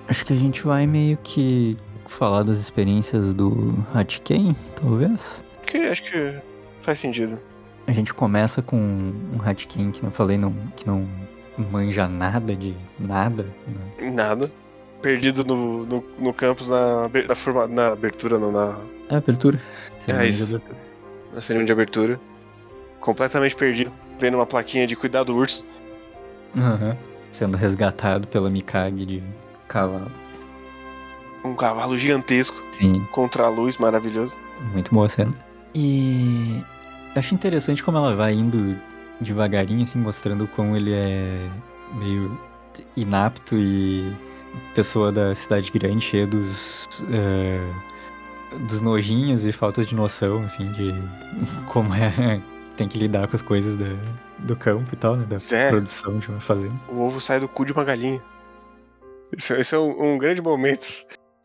Acho 0.07 0.25
que 0.25 0.33
a 0.33 0.35
gente 0.35 0.63
vai 0.63 0.85
meio 0.85 1.17
que 1.23 1.77
falar 2.07 2.43
das 2.43 2.57
experiências 2.57 3.33
do 3.33 3.75
Hatken, 3.93 4.55
talvez. 4.79 5.43
Que 5.65 5.77
acho 5.77 6.03
que 6.03 6.35
faz 6.81 6.99
sentido. 6.99 7.39
A 7.87 7.91
gente 7.91 8.13
começa 8.13 8.61
com 8.61 8.77
um 8.77 9.37
Hatken 9.43 9.91
que 9.91 10.03
eu 10.03 10.11
falei, 10.11 10.37
não, 10.37 10.53
que 10.75 10.87
não 10.87 11.07
manja 11.71 12.07
nada 12.07 12.55
de 12.55 12.75
nada. 12.99 13.43
né? 13.99 14.11
Nada. 14.11 14.51
Perdido 15.01 15.43
no, 15.43 15.85
no, 15.85 16.03
no 16.17 16.33
campus 16.33 16.67
na, 16.67 17.09
na, 17.27 17.35
forma, 17.35 17.67
na 17.67 17.87
abertura, 17.91 18.39
não, 18.39 18.51
na, 18.51 18.75
É 19.09 19.15
abertura. 19.15 19.61
Cerimônia 19.99 20.31
de 20.31 20.37
isso. 20.43 20.55
abertura. 20.55 20.79
na 21.33 21.41
cerimônia 21.41 21.65
de 21.67 21.71
abertura. 21.71 22.19
Completamente 22.99 23.55
perdido. 23.55 23.91
Vendo 24.19 24.35
uma 24.35 24.45
plaquinha 24.45 24.87
de 24.87 24.95
cuidado 24.95 25.27
do 25.27 25.35
urso. 25.35 25.63
Aham. 26.57 26.97
Sendo 27.31 27.57
resgatado 27.57 28.27
pela 28.27 28.49
Mikage 28.49 29.05
de 29.05 29.23
cavalo. 29.67 30.07
Um 31.43 31.55
cavalo 31.55 31.97
gigantesco 31.97 32.57
Sim, 32.71 33.05
contra 33.11 33.43
a 33.45 33.49
luz, 33.49 33.77
maravilhoso. 33.77 34.35
muito 34.73 34.93
boa 34.93 35.07
cena. 35.07 35.31
E 35.75 36.63
eu 37.13 37.19
acho 37.19 37.35
interessante 37.35 37.83
como 37.83 37.97
ela 37.97 38.15
vai 38.15 38.33
indo 38.33 38.75
devagarinho, 39.21 39.83
assim, 39.83 39.99
mostrando 39.99 40.47
como 40.47 40.75
ele 40.75 40.91
é 40.93 41.49
meio 41.93 42.37
inapto 42.97 43.55
e 43.55 44.11
pessoa 44.73 45.11
da 45.11 45.35
cidade 45.35 45.71
grande, 45.71 46.01
cheia 46.03 46.25
dos. 46.25 46.87
eh, 47.11 47.71
dos 48.67 48.79
nojinhos 48.81 49.45
e 49.45 49.51
faltas 49.51 49.85
de 49.87 49.95
noção, 49.95 50.43
assim, 50.43 50.71
de 50.71 50.93
como 51.67 51.93
é. 51.93 52.41
Tem 52.77 52.87
que 52.89 52.97
lidar 52.97 53.27
com 53.27 53.35
as 53.35 53.41
coisas 53.41 53.75
da, 53.77 53.85
do 54.39 54.55
campo 54.55 54.89
e 54.93 54.97
tal, 54.97 55.15
né? 55.15 55.25
Da 55.25 55.37
É. 55.55 55.69
produção 55.69 56.17
de 56.19 56.27
uma 56.29 56.41
fazenda. 56.41 56.75
O 56.89 56.99
ovo 57.01 57.21
sai 57.21 57.39
do 57.39 57.47
cu 57.47 57.63
de 57.65 57.71
uma 57.71 57.83
galinha. 57.85 58.21
Esse, 59.37 59.53
esse 59.53 59.75
é 59.75 59.79
um, 59.79 60.13
um 60.13 60.17
grande 60.17 60.41
momento. 60.41 60.87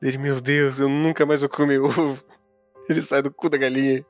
Ele, 0.02 0.18
meu 0.18 0.40
Deus, 0.40 0.78
eu 0.80 0.88
nunca 0.88 1.26
mais 1.26 1.40
vou 1.40 1.50
comer 1.50 1.80
ovo. 1.80 2.18
Ele 2.88 3.02
sai 3.02 3.22
do 3.22 3.30
cu 3.30 3.48
da 3.48 3.58
galinha. 3.58 4.04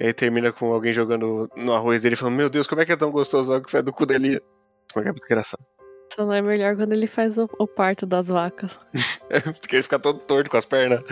E 0.00 0.06
aí 0.06 0.12
termina 0.12 0.52
com 0.52 0.72
alguém 0.72 0.92
jogando 0.92 1.48
no 1.56 1.72
arroz 1.72 2.02
dele 2.02 2.16
falando, 2.16 2.36
meu 2.36 2.50
Deus, 2.50 2.66
como 2.66 2.80
é 2.80 2.86
que 2.86 2.92
é 2.92 2.96
tão 2.96 3.10
gostoso 3.10 3.52
algo 3.52 3.64
que 3.64 3.70
sai 3.70 3.82
do 3.82 3.92
cu 3.92 4.06
da 4.06 4.14
galinha? 4.14 4.40
Isso 4.88 4.98
é 4.98 5.02
muito 5.04 5.24
engraçado. 5.24 5.62
Só 6.14 6.24
não 6.24 6.32
é 6.32 6.40
melhor 6.40 6.76
quando 6.76 6.92
ele 6.92 7.06
faz 7.06 7.36
o, 7.38 7.48
o 7.58 7.66
parto 7.66 8.06
das 8.06 8.28
vacas. 8.28 8.78
Porque 9.60 9.76
ele 9.76 9.82
fica 9.82 9.98
todo 9.98 10.20
torto 10.20 10.50
com 10.50 10.56
as 10.56 10.64
pernas. 10.64 11.02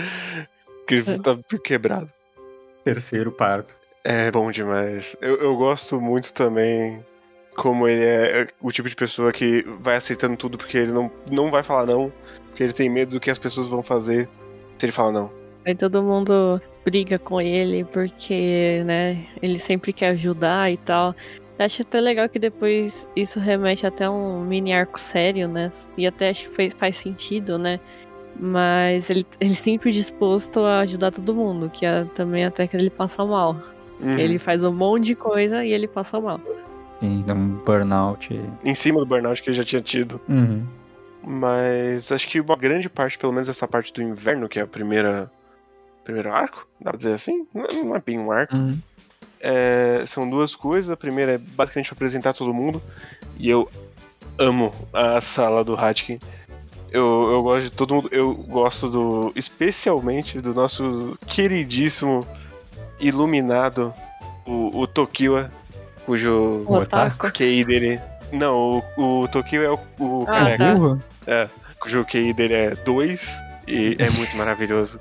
Que 0.87 0.97
ele 0.97 1.19
tá 1.19 1.39
quebrado. 1.63 2.13
Terceiro 2.85 3.33
parto. 3.33 3.77
É 4.05 4.31
bom 4.31 4.51
demais. 4.51 5.17
Eu, 5.21 5.37
eu 5.37 5.57
gosto 5.57 6.01
muito 6.01 6.33
também 6.33 7.05
como 7.55 7.89
ele 7.89 8.05
é 8.05 8.47
o 8.61 8.71
tipo 8.71 8.89
de 8.89 8.97
pessoa 8.97 9.33
que 9.33 9.65
vai 9.81 9.97
aceitando 9.97 10.37
tudo 10.37 10.57
porque 10.57 10.79
ele 10.79 10.93
não, 10.93 11.11
não 11.31 11.51
vai 11.51 11.63
falar 11.63 11.87
não. 11.87 12.13
Porque 12.49 12.63
ele 12.63 12.73
tem 12.73 12.89
medo 12.89 13.13
do 13.13 13.21
que 13.21 13.31
as 13.31 13.39
pessoas 13.39 13.69
vão 13.69 13.83
fazer 13.83 14.29
se 14.79 14.87
ele 14.87 14.93
falar 14.93 15.13
não. 15.13 15.31
Aí 15.65 15.75
todo 15.75 16.03
mundo 16.03 16.61
briga 16.85 17.19
com 17.19 17.41
ele 17.41 17.85
porque, 17.85 18.83
né, 18.85 19.27
ele 19.41 19.59
sempre 19.59 19.93
quer 19.93 20.09
ajudar 20.09 20.71
e 20.71 20.77
tal. 20.77 21.15
Acho 21.59 21.83
até 21.83 22.01
legal 22.01 22.29
que 22.29 22.39
depois 22.39 23.07
isso 23.15 23.39
remete 23.39 23.87
até 23.87 24.05
a 24.05 24.11
um 24.11 24.43
mini 24.45 24.73
arco 24.73 24.99
sério, 24.99 25.47
né? 25.47 25.71
E 25.97 26.07
até 26.07 26.31
acho 26.31 26.49
que 26.49 26.57
faz, 26.57 26.75
faz 26.75 26.97
sentido, 26.97 27.59
né? 27.59 27.79
Mas 28.39 29.11
ele, 29.11 29.25
ele 29.39 29.55
sempre 29.55 29.93
disposto 29.93 30.61
a 30.61 30.81
ajudar 30.81 31.13
todo 31.13 31.35
mundo, 31.35 31.71
que 31.71 31.87
é 31.87 32.05
também 32.15 32.45
até 32.45 32.67
que 32.67 32.77
ele 32.77 32.91
passa 32.91 33.25
mal. 33.25 33.57
Uhum. 34.01 34.19
Ele 34.19 34.39
faz 34.39 34.65
um 34.65 34.73
monte 34.73 35.05
de 35.05 35.15
coisa 35.15 35.65
e 35.65 35.73
ele 35.73 35.87
passa 35.87 36.21
mal. 36.21 36.41
Sim, 37.03 37.25
um 37.29 37.49
burnout. 37.65 38.41
Em 38.65 38.75
cima 38.77 39.01
do 39.01 39.07
burnout 39.07 39.43
que 39.43 39.51
ele 39.51 39.57
já 39.57 39.65
tinha 39.65 39.83
tido. 39.83 40.21
Uhum. 40.29 40.65
Mas 41.25 42.13
acho 42.13 42.29
que 42.29 42.41
uma 42.41 42.55
grande 42.55 42.89
parte, 42.89 43.19
pelo 43.19 43.33
menos 43.33 43.49
essa 43.49 43.67
parte 43.67 43.93
do 43.93 44.01
inverno, 44.01 44.49
que 44.49 44.61
é 44.61 44.63
a 44.63 44.67
primeira. 44.69 45.29
Primeiro 46.05 46.33
arco, 46.33 46.67
dá 46.81 46.91
pra 46.91 46.99
dizer 46.99 47.13
assim? 47.13 47.45
Não 47.53 47.67
não 47.85 47.97
é 47.97 48.01
bem 48.01 48.21
um 48.21 48.31
arco. 48.31 48.55
Uhum. 48.55 48.79
É, 49.41 50.05
são 50.07 50.31
duas 50.31 50.55
coisas. 50.55 50.91
A 50.91 50.97
primeira 50.97 51.33
é 51.33 51.39
basicamente 51.39 51.89
pra 51.89 51.95
apresentar 51.95 52.33
todo 52.35 52.55
mundo. 52.55 52.81
E 53.37 53.51
eu 53.51 53.69
amo 54.39 54.73
a 54.93 55.21
sala 55.21 55.65
do 55.65 55.75
Hatkin. 55.75 56.21
Eu, 56.93 57.31
eu 57.33 57.43
gosto 57.43 57.65
de 57.65 57.73
todo 57.73 57.95
mundo. 57.95 58.09
Eu 58.13 58.33
gosto 58.33 58.89
do. 58.89 59.33
Especialmente 59.35 60.41
do 60.41 60.55
nosso 60.55 61.19
queridíssimo 61.27 62.25
iluminado, 63.01 63.93
o, 64.47 64.81
o 64.81 64.87
Tokiwa, 64.87 65.51
cujo 66.07 66.65
O 66.67 66.75
otaku. 66.75 67.31
QI 67.33 67.65
dele. 67.65 68.01
Não, 68.33 68.83
o, 68.97 69.23
o 69.23 69.29
Tokio 69.29 69.63
é 69.63 69.71
o, 69.71 69.79
o 69.99 70.25
Ah, 70.27 70.33
careca. 70.33 70.65
tá. 70.65 70.75
Burro? 70.75 71.03
É, 71.27 71.49
cujo 71.79 72.05
QI 72.05 72.33
dele 72.33 72.55
é 72.55 72.71
2 72.77 73.31
e 73.69 73.97
é 73.99 74.11
muito 74.11 74.37
maravilhoso. 74.37 74.99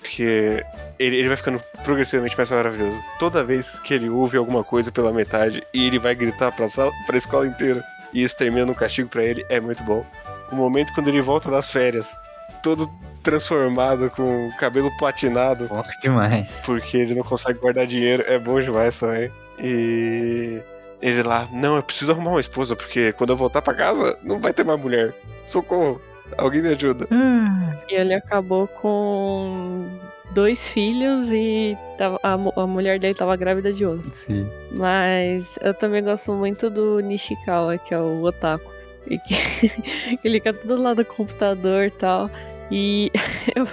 Porque 0.00 0.62
ele, 0.98 1.16
ele 1.16 1.28
vai 1.28 1.36
ficando 1.36 1.58
progressivamente 1.82 2.36
mais 2.36 2.50
maravilhoso. 2.50 2.98
Toda 3.18 3.42
vez 3.42 3.70
que 3.84 3.94
ele 3.94 4.08
ouve 4.10 4.36
alguma 4.36 4.62
coisa 4.62 4.92
pela 4.92 5.12
metade 5.12 5.62
e 5.72 5.86
ele 5.86 5.98
vai 5.98 6.14
gritar 6.14 6.52
pra, 6.52 6.68
sala, 6.68 6.92
pra 7.06 7.16
escola 7.16 7.46
inteira 7.46 7.82
e 8.12 8.22
isso 8.22 8.36
termina 8.36 8.66
no 8.66 8.74
castigo 8.74 9.08
pra 9.08 9.24
ele, 9.24 9.44
é 9.48 9.58
muito 9.58 9.82
bom. 9.82 10.04
O 10.52 10.56
momento 10.56 10.92
quando 10.92 11.08
ele 11.08 11.22
volta 11.22 11.50
das 11.50 11.70
férias, 11.70 12.14
todo 12.62 12.88
transformado, 13.22 14.10
com 14.10 14.48
o 14.48 14.56
cabelo 14.58 14.94
platinado, 14.98 15.66
Porra, 15.66 15.88
demais. 16.02 16.62
porque 16.66 16.98
ele 16.98 17.14
não 17.14 17.22
consegue 17.24 17.58
guardar 17.58 17.86
dinheiro, 17.86 18.22
é 18.26 18.38
bom 18.38 18.60
demais 18.60 18.94
também. 18.96 19.30
E 19.58 20.60
ele 21.00 21.22
lá, 21.22 21.48
não, 21.52 21.76
eu 21.76 21.82
preciso 21.82 22.12
arrumar 22.12 22.30
uma 22.32 22.40
esposa, 22.40 22.74
porque 22.74 23.12
quando 23.12 23.30
eu 23.30 23.36
voltar 23.36 23.62
pra 23.62 23.74
casa, 23.74 24.18
não 24.22 24.38
vai 24.38 24.52
ter 24.52 24.64
mais 24.64 24.80
mulher. 24.80 25.12
Socorro, 25.46 26.00
alguém 26.38 26.62
me 26.62 26.68
ajuda. 26.68 27.06
E 27.88 27.94
ele 27.94 28.14
acabou 28.14 28.66
com 28.66 29.84
dois 30.32 30.68
filhos 30.68 31.28
e 31.30 31.76
tava- 31.98 32.18
a, 32.22 32.32
a 32.32 32.66
mulher 32.66 32.98
dele 32.98 33.14
tava 33.14 33.36
grávida 33.36 33.72
de 33.72 33.84
outro. 33.84 34.10
Sim. 34.10 34.48
Mas 34.72 35.58
eu 35.60 35.74
também 35.74 36.02
gosto 36.02 36.32
muito 36.32 36.68
do 36.70 36.98
Nishikawa, 37.00 37.78
que 37.78 37.94
é 37.94 37.98
o 37.98 38.22
otaku. 38.24 38.72
E 39.06 39.18
que 39.18 39.34
ele 40.24 40.38
fica 40.38 40.52
todo 40.54 40.82
lá 40.82 40.94
do 40.94 41.04
computador 41.04 41.84
e 41.84 41.90
tal. 41.90 42.30
E 42.70 43.12
eu, 43.54 43.68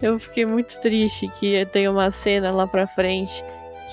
eu 0.00 0.18
fiquei 0.20 0.46
muito 0.46 0.80
triste 0.80 1.26
que 1.40 1.66
tem 1.66 1.88
uma 1.88 2.10
cena 2.12 2.52
lá 2.52 2.66
pra 2.66 2.86
frente 2.86 3.42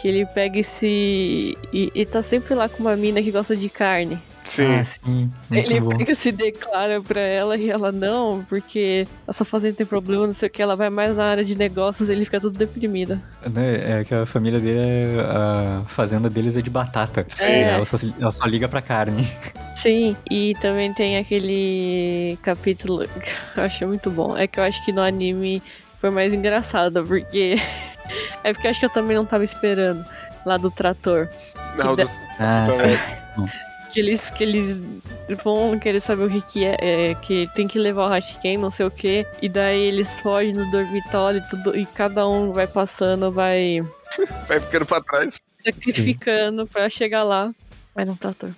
que 0.01 0.07
ele 0.07 0.25
pega 0.25 0.59
esse. 0.59 1.57
E, 1.73 1.91
e 1.93 2.05
tá 2.05 2.21
sempre 2.21 2.53
lá 2.53 2.67
com 2.69 2.79
uma 2.83 2.95
mina 2.95 3.21
que 3.21 3.31
gosta 3.31 3.55
de 3.55 3.69
carne. 3.69 4.17
Sim, 4.45 4.75
Ah, 4.75 4.83
sim. 4.83 5.31
Muito 5.49 5.71
ele 5.71 5.79
bom. 5.79 5.97
pega 5.97 6.13
se 6.13 6.31
declara 6.31 7.01
pra 7.01 7.19
ela 7.19 7.57
e 7.57 7.67
ela 7.67 7.91
não, 7.91 8.45
porque 8.47 9.07
a 9.27 9.33
sua 9.33 9.43
fazenda 9.43 9.73
tem 9.77 9.87
problema, 9.87 10.27
não 10.27 10.35
sei 10.35 10.47
o 10.47 10.51
que, 10.51 10.61
ela 10.61 10.75
vai 10.75 10.87
mais 10.87 11.15
na 11.15 11.25
área 11.25 11.43
de 11.43 11.57
negócios 11.57 12.09
ele 12.09 12.25
fica 12.25 12.39
todo 12.39 12.55
deprimida. 12.55 13.19
Né, 13.51 14.01
É 14.01 14.03
que 14.03 14.13
a 14.13 14.23
família 14.23 14.59
dele, 14.59 14.77
é, 14.77 15.19
a 15.21 15.83
fazenda 15.87 16.29
deles 16.29 16.55
é 16.55 16.61
de 16.61 16.69
batata. 16.69 17.25
Sim. 17.27 17.43
E 17.43 17.63
Ela, 17.63 17.85
só, 17.85 17.97
ela 18.21 18.31
só 18.31 18.45
liga 18.45 18.67
pra 18.67 18.83
carne. 18.83 19.23
Sim, 19.77 20.15
e 20.29 20.53
também 20.61 20.93
tem 20.93 21.17
aquele 21.17 22.37
capítulo 22.43 23.03
que 23.07 23.31
eu 23.59 23.63
achei 23.63 23.87
muito 23.87 24.11
bom. 24.11 24.37
É 24.37 24.45
que 24.45 24.59
eu 24.59 24.63
acho 24.63 24.85
que 24.85 24.91
no 24.91 25.01
anime 25.01 25.59
foi 25.99 26.11
mais 26.11 26.31
engraçado, 26.35 27.03
porque. 27.03 27.55
é 28.43 28.53
porque 28.53 28.67
acho 28.67 28.79
que 28.79 28.85
eu 28.85 28.89
também 28.89 29.15
não 29.15 29.25
tava 29.25 29.43
esperando 29.43 30.05
lá 30.45 30.57
do 30.57 30.69
trator. 30.71 31.27
não, 31.77 31.95
do, 31.95 32.09
Ah, 32.39 32.67
também. 32.71 32.97
Que 33.91 33.99
eles, 34.01 34.29
que 34.31 34.43
eles 34.43 34.81
vão 35.41 35.79
querer 35.79 36.01
saber 36.01 36.23
o 36.25 36.29
que, 36.29 36.41
que 36.41 36.65
é, 36.65 36.75
é, 37.11 37.15
que 37.15 37.47
tem 37.55 37.65
que 37.65 37.79
levar 37.79 38.05
o 38.05 38.09
Hashiken, 38.09 38.57
não 38.57 38.69
sei 38.69 38.85
o 38.85 38.91
que. 38.91 39.25
E 39.41 39.47
daí 39.47 39.79
eles 39.79 40.19
fogem 40.19 40.53
no 40.53 40.69
dormitório 40.69 41.39
e 41.39 41.49
tudo, 41.49 41.77
e 41.77 41.85
cada 41.85 42.27
um 42.27 42.51
vai 42.51 42.67
passando, 42.67 43.31
vai 43.31 43.81
vai 44.47 44.59
ficando 44.59 44.85
pra 44.85 45.01
trás. 45.01 45.39
sacrificando 45.63 46.67
pra 46.67 46.89
chegar 46.89 47.23
lá. 47.23 47.53
Era 47.95 48.11
um 48.11 48.15
trator. 48.15 48.51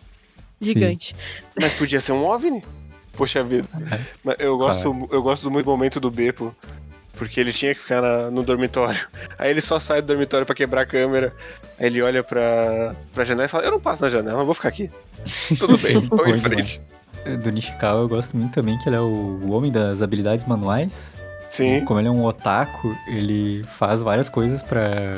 Gigante. 0.60 1.16
Mas 1.60 1.72
podia 1.74 2.02
ser 2.02 2.14
um 2.14 2.26
OVNI. 2.26 2.64
Poxa 3.14 3.44
vida. 3.44 3.68
Mas 4.24 4.36
eu 4.40 4.58
gosto, 4.58 5.08
eu 5.12 5.22
gosto 5.22 5.52
muito 5.52 5.66
do 5.66 5.72
momento 5.72 6.00
do 6.00 6.10
Beppo. 6.10 6.56
Porque 7.18 7.40
ele 7.40 7.52
tinha 7.52 7.74
que 7.74 7.82
ficar 7.82 8.02
na- 8.02 8.30
no 8.32 8.44
dormitório. 8.44 9.00
Aí 9.38 9.50
ele 9.50 9.62
só 9.62 9.80
sai 9.80 10.02
do 10.02 10.08
dormitório 10.08 10.46
pra 10.46 10.56
quebrar 10.56 10.82
a 10.82 10.86
câmera. 10.86 11.34
Aí 11.80 11.88
ele 11.88 12.02
olha 12.02 12.24
pra, 12.24 12.96
pra 13.14 13.24
janela 13.26 13.46
e 13.46 13.50
fala: 13.50 13.64
Eu 13.66 13.72
não 13.72 13.80
passo 13.80 14.02
na 14.04 14.10
janela, 14.10 14.42
eu 14.42 14.46
vou 14.46 14.54
ficar 14.54 14.70
aqui. 14.70 14.90
Tudo 15.60 15.78
bem, 15.78 16.08
vamos 16.08 16.28
em 16.28 16.38
demais. 16.38 16.42
frente. 16.42 16.82
Do 17.44 17.52
Nishikawa 17.52 18.02
eu 18.02 18.08
gosto 18.08 18.38
muito 18.38 18.54
também 18.54 18.78
que 18.78 18.88
ele 18.88 18.96
é 18.96 19.02
o, 19.02 19.50
homem 19.52 19.72
das 19.72 20.02
habilidades 20.02 20.46
manuais. 20.46 21.18
Sim. 21.50 21.84
Como 21.86 22.00
ele 22.00 22.08
é 22.08 22.12
um 22.12 22.24
otaku, 22.24 22.96
ele 23.08 23.64
faz 23.64 24.02
várias 24.02 24.30
coisas 24.30 24.62
para 24.64 25.14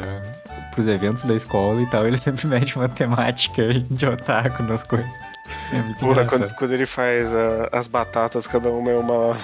os 0.78 0.88
eventos 0.88 1.24
da 1.24 1.36
escola 1.36 1.82
e 1.82 1.86
tal. 1.88 2.08
Ele 2.08 2.18
sempre 2.18 2.48
mete 2.48 2.78
uma 2.78 2.88
temática 2.90 3.74
de 3.74 4.06
otaku 4.06 4.64
nas 4.64 4.84
coisas. 4.84 5.14
É 5.74 5.82
muito 5.82 6.00
Porra, 6.00 6.26
quando, 6.26 6.54
quando 6.56 6.72
ele 6.74 6.86
faz 6.86 7.34
a- 7.36 7.70
as 7.72 7.88
batatas, 7.88 8.48
cada 8.48 8.70
uma 8.70 8.90
é 8.92 8.96
uma, 8.98 9.36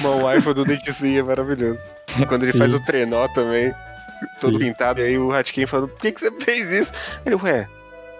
uma 0.00 0.24
waifu 0.24 0.54
do 0.54 0.64
Dentisi, 0.64 1.18
é 1.18 1.22
maravilhoso. 1.22 1.80
Quando 2.28 2.42
ele 2.42 2.52
Sim. 2.52 2.58
faz 2.58 2.74
o 2.74 2.80
trenó 2.80 3.28
também, 3.28 3.74
todo 4.40 4.58
Sim. 4.58 4.64
pintado, 4.66 5.00
e 5.00 5.04
aí 5.04 5.18
o 5.18 5.32
Hatkin 5.32 5.66
falando, 5.66 5.88
por 5.88 6.00
que, 6.00 6.12
que 6.12 6.20
você 6.20 6.30
fez 6.32 6.70
isso? 6.70 6.92
Ele, 7.24 7.36
ué, 7.36 7.68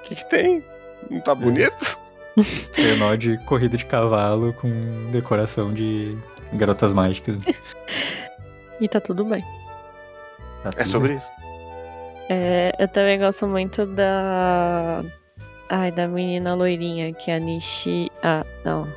o 0.01 0.09
que, 0.09 0.15
que 0.17 0.31
tem? 0.31 0.65
Não 1.11 1.21
tá 1.21 1.35
bonito? 1.35 1.99
Trenó 2.73 3.15
de 3.15 3.37
corrida 3.45 3.77
de 3.77 3.85
cavalo 3.85 4.53
com 4.55 4.71
decoração 5.11 5.73
de 5.73 6.17
garotas 6.55 6.93
mágicas. 6.93 7.37
E 8.81 8.89
tá 8.89 9.01
tudo 9.01 9.25
bem. 9.25 9.43
Tá 10.63 10.71
É 10.71 10.83
tudo 10.83 10.89
sobre 10.89 11.15
isso. 11.15 11.31
É, 12.29 12.75
eu 12.79 12.89
também 12.89 13.19
gosto 13.19 13.47
muito 13.47 13.85
da. 13.85 15.05
Ai, 15.69 15.91
da 15.91 16.07
menina 16.07 16.55
loirinha, 16.55 17.13
que 17.13 17.31
é 17.31 17.37
a 17.37 17.39
Nishi. 17.39 18.11
Ah, 18.23 18.45
não. 18.65 18.89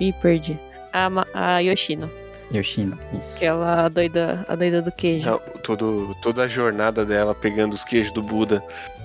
Ih, 0.00 0.12
perdi. 0.14 0.58
A, 0.92 1.08
a 1.34 1.58
Yoshino. 1.60 2.10
Yoshino, 2.52 2.98
isso. 3.16 3.38
que 3.38 3.46
ela 3.46 3.84
a 3.84 3.88
doida, 3.88 4.44
a 4.48 4.56
doida 4.56 4.82
do 4.82 4.90
queijo. 4.90 5.30
Não, 5.30 5.38
todo, 5.62 6.16
toda 6.20 6.42
a 6.42 6.48
jornada 6.48 7.04
dela 7.04 7.32
pegando 7.34 7.74
os 7.74 7.84
queijos 7.84 8.12
do 8.12 8.20
Buda, 8.22 8.60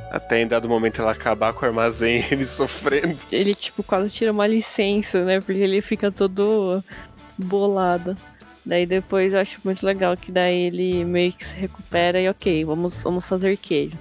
até 0.10 0.42
em 0.42 0.48
dado 0.48 0.68
momento 0.68 1.00
ela 1.02 1.12
acabar 1.12 1.54
com 1.54 1.64
o 1.64 1.70
armazém, 1.70 2.26
ele 2.32 2.44
sofrendo. 2.46 3.16
Ele, 3.32 3.54
tipo, 3.54 3.84
quase 3.84 4.10
tira 4.10 4.32
uma 4.32 4.48
licença, 4.48 5.24
né? 5.24 5.40
Porque 5.40 5.62
ele 5.62 5.80
fica 5.82 6.12
todo 6.12 6.84
bolado. 7.38 8.18
Daí 8.66 8.86
depois 8.88 9.32
eu 9.34 9.40
acho 9.40 9.60
muito 9.64 9.86
legal 9.86 10.18
que 10.18 10.32
daí 10.32 10.64
ele 10.64 11.06
meio 11.06 11.32
que 11.32 11.46
se 11.46 11.54
recupera 11.54 12.20
e 12.20 12.28
ok, 12.28 12.66
vamos, 12.66 13.00
vamos 13.04 13.28
fazer 13.28 13.58
queijo. 13.58 13.96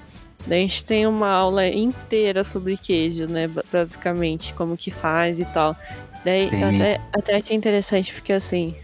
Daí 0.46 0.60
a 0.60 0.62
gente 0.62 0.84
tem 0.86 1.06
uma 1.06 1.28
aula 1.28 1.66
inteira 1.68 2.44
sobre 2.44 2.78
queijo, 2.78 3.26
né? 3.26 3.46
ba- 3.46 3.62
Basicamente, 3.70 4.54
como 4.54 4.74
que 4.76 4.90
faz 4.90 5.38
e 5.38 5.44
tal. 5.46 5.76
Daí 6.24 6.48
eu 6.52 6.68
até, 6.68 7.00
até 7.12 7.36
achei 7.36 7.56
interessante 7.56 8.12
porque 8.14 8.32
assim, 8.32 8.74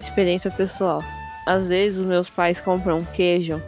experiência 0.00 0.50
pessoal. 0.50 1.02
Às 1.46 1.68
vezes 1.68 1.98
os 1.98 2.06
meus 2.06 2.28
pais 2.30 2.60
compram 2.60 2.98
um 2.98 3.04
queijo 3.04 3.60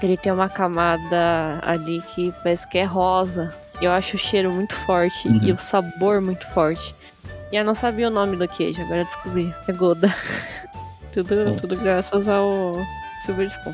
que 0.00 0.06
ele 0.06 0.16
tem 0.16 0.32
uma 0.32 0.48
camada 0.48 1.58
ali 1.62 2.00
que 2.14 2.32
parece 2.42 2.68
que 2.68 2.78
é 2.78 2.84
rosa. 2.84 3.54
E 3.80 3.84
eu 3.84 3.92
acho 3.92 4.16
o 4.16 4.18
cheiro 4.18 4.50
muito 4.52 4.74
forte 4.74 5.28
Uhum. 5.28 5.40
e 5.42 5.52
o 5.52 5.58
sabor 5.58 6.20
muito 6.20 6.46
forte. 6.48 6.94
E 7.52 7.56
eu 7.56 7.64
não 7.64 7.74
sabia 7.74 8.08
o 8.08 8.10
nome 8.10 8.36
do 8.36 8.46
queijo, 8.48 8.80
agora 8.82 9.00
eu 9.00 9.04
descobri. 9.04 9.54
É 9.68 9.72
Goda. 9.72 10.14
tudo, 11.12 11.56
tudo 11.60 11.76
graças 11.76 12.28
ao 12.28 12.72
Silver 13.24 13.46
Spoon. 13.48 13.72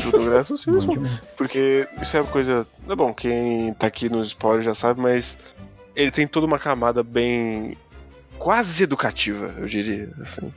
Tudo 0.00 0.24
graças 0.30 0.62
a 0.66 0.70
Bom 0.70 0.78
Deus. 0.78 0.90
demais. 0.90 1.20
Porque 1.36 1.88
isso 2.00 2.16
é 2.16 2.20
uma 2.20 2.30
coisa. 2.30 2.66
É 2.88 2.94
bom, 2.96 3.12
quem 3.12 3.74
tá 3.74 3.86
aqui 3.86 4.08
nos 4.08 4.28
spoilers 4.28 4.64
já 4.64 4.74
sabe, 4.74 5.00
mas 5.00 5.38
ele 5.94 6.10
tem 6.10 6.26
toda 6.26 6.46
uma 6.46 6.58
camada 6.58 7.02
bem. 7.02 7.76
Quase 8.38 8.84
educativa, 8.84 9.54
eu 9.58 9.66
diria. 9.66 10.10
Assim, 10.20 10.52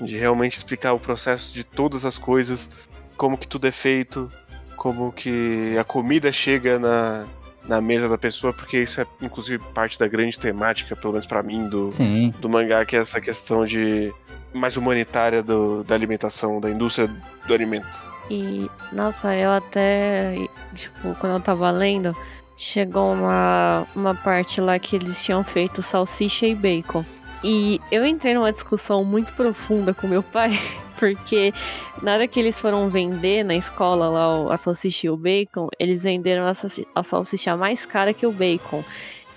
de 0.00 0.16
realmente 0.16 0.56
explicar 0.56 0.92
o 0.92 0.98
processo 0.98 1.52
de 1.52 1.62
todas 1.62 2.04
as 2.04 2.16
coisas, 2.16 2.70
como 3.16 3.36
que 3.36 3.46
tudo 3.46 3.66
é 3.66 3.70
feito, 3.70 4.32
como 4.76 5.12
que 5.12 5.74
a 5.78 5.84
comida 5.84 6.32
chega 6.32 6.78
na, 6.78 7.26
na 7.64 7.80
mesa 7.80 8.08
da 8.08 8.16
pessoa, 8.16 8.52
porque 8.52 8.78
isso 8.78 9.00
é 9.00 9.06
inclusive 9.20 9.62
parte 9.74 9.98
da 9.98 10.08
grande 10.08 10.38
temática, 10.38 10.96
pelo 10.96 11.12
menos 11.12 11.26
pra 11.26 11.42
mim, 11.42 11.68
do, 11.68 11.90
Sim, 11.90 12.32
do 12.40 12.48
mangá, 12.48 12.84
que 12.86 12.96
é 12.96 13.00
essa 13.00 13.20
questão 13.20 13.64
de 13.64 14.12
mais 14.52 14.76
humanitária 14.76 15.42
do, 15.42 15.84
da 15.84 15.94
alimentação, 15.94 16.60
da 16.60 16.70
indústria 16.70 17.10
do 17.46 17.54
alimento. 17.54 18.04
E, 18.30 18.70
nossa, 18.92 19.34
eu 19.34 19.50
até, 19.50 20.34
tipo, 20.74 21.14
quando 21.16 21.34
eu 21.34 21.40
tava 21.40 21.70
lendo, 21.70 22.16
chegou 22.60 23.14
uma, 23.14 23.86
uma 23.96 24.14
parte 24.14 24.60
lá 24.60 24.78
que 24.78 24.96
eles 24.96 25.24
tinham 25.24 25.42
feito 25.42 25.80
salsicha 25.82 26.46
e 26.46 26.54
bacon. 26.54 27.02
E 27.42 27.80
eu 27.90 28.04
entrei 28.04 28.34
numa 28.34 28.52
discussão 28.52 29.02
muito 29.02 29.32
profunda 29.32 29.94
com 29.94 30.06
meu 30.06 30.22
pai, 30.22 30.60
porque 30.98 31.54
na 32.02 32.12
hora 32.12 32.28
que 32.28 32.38
eles 32.38 32.60
foram 32.60 32.90
vender 32.90 33.42
na 33.44 33.54
escola 33.56 34.08
lá 34.10 34.52
a 34.54 34.58
salsicha 34.58 35.06
e 35.06 35.10
o 35.10 35.16
bacon, 35.16 35.68
eles 35.78 36.02
venderam 36.02 36.46
a 36.46 36.52
salsi- 36.52 36.86
a 36.94 37.02
salsicha 37.02 37.56
mais 37.56 37.86
cara 37.86 38.12
que 38.12 38.26
o 38.26 38.30
bacon. 38.32 38.84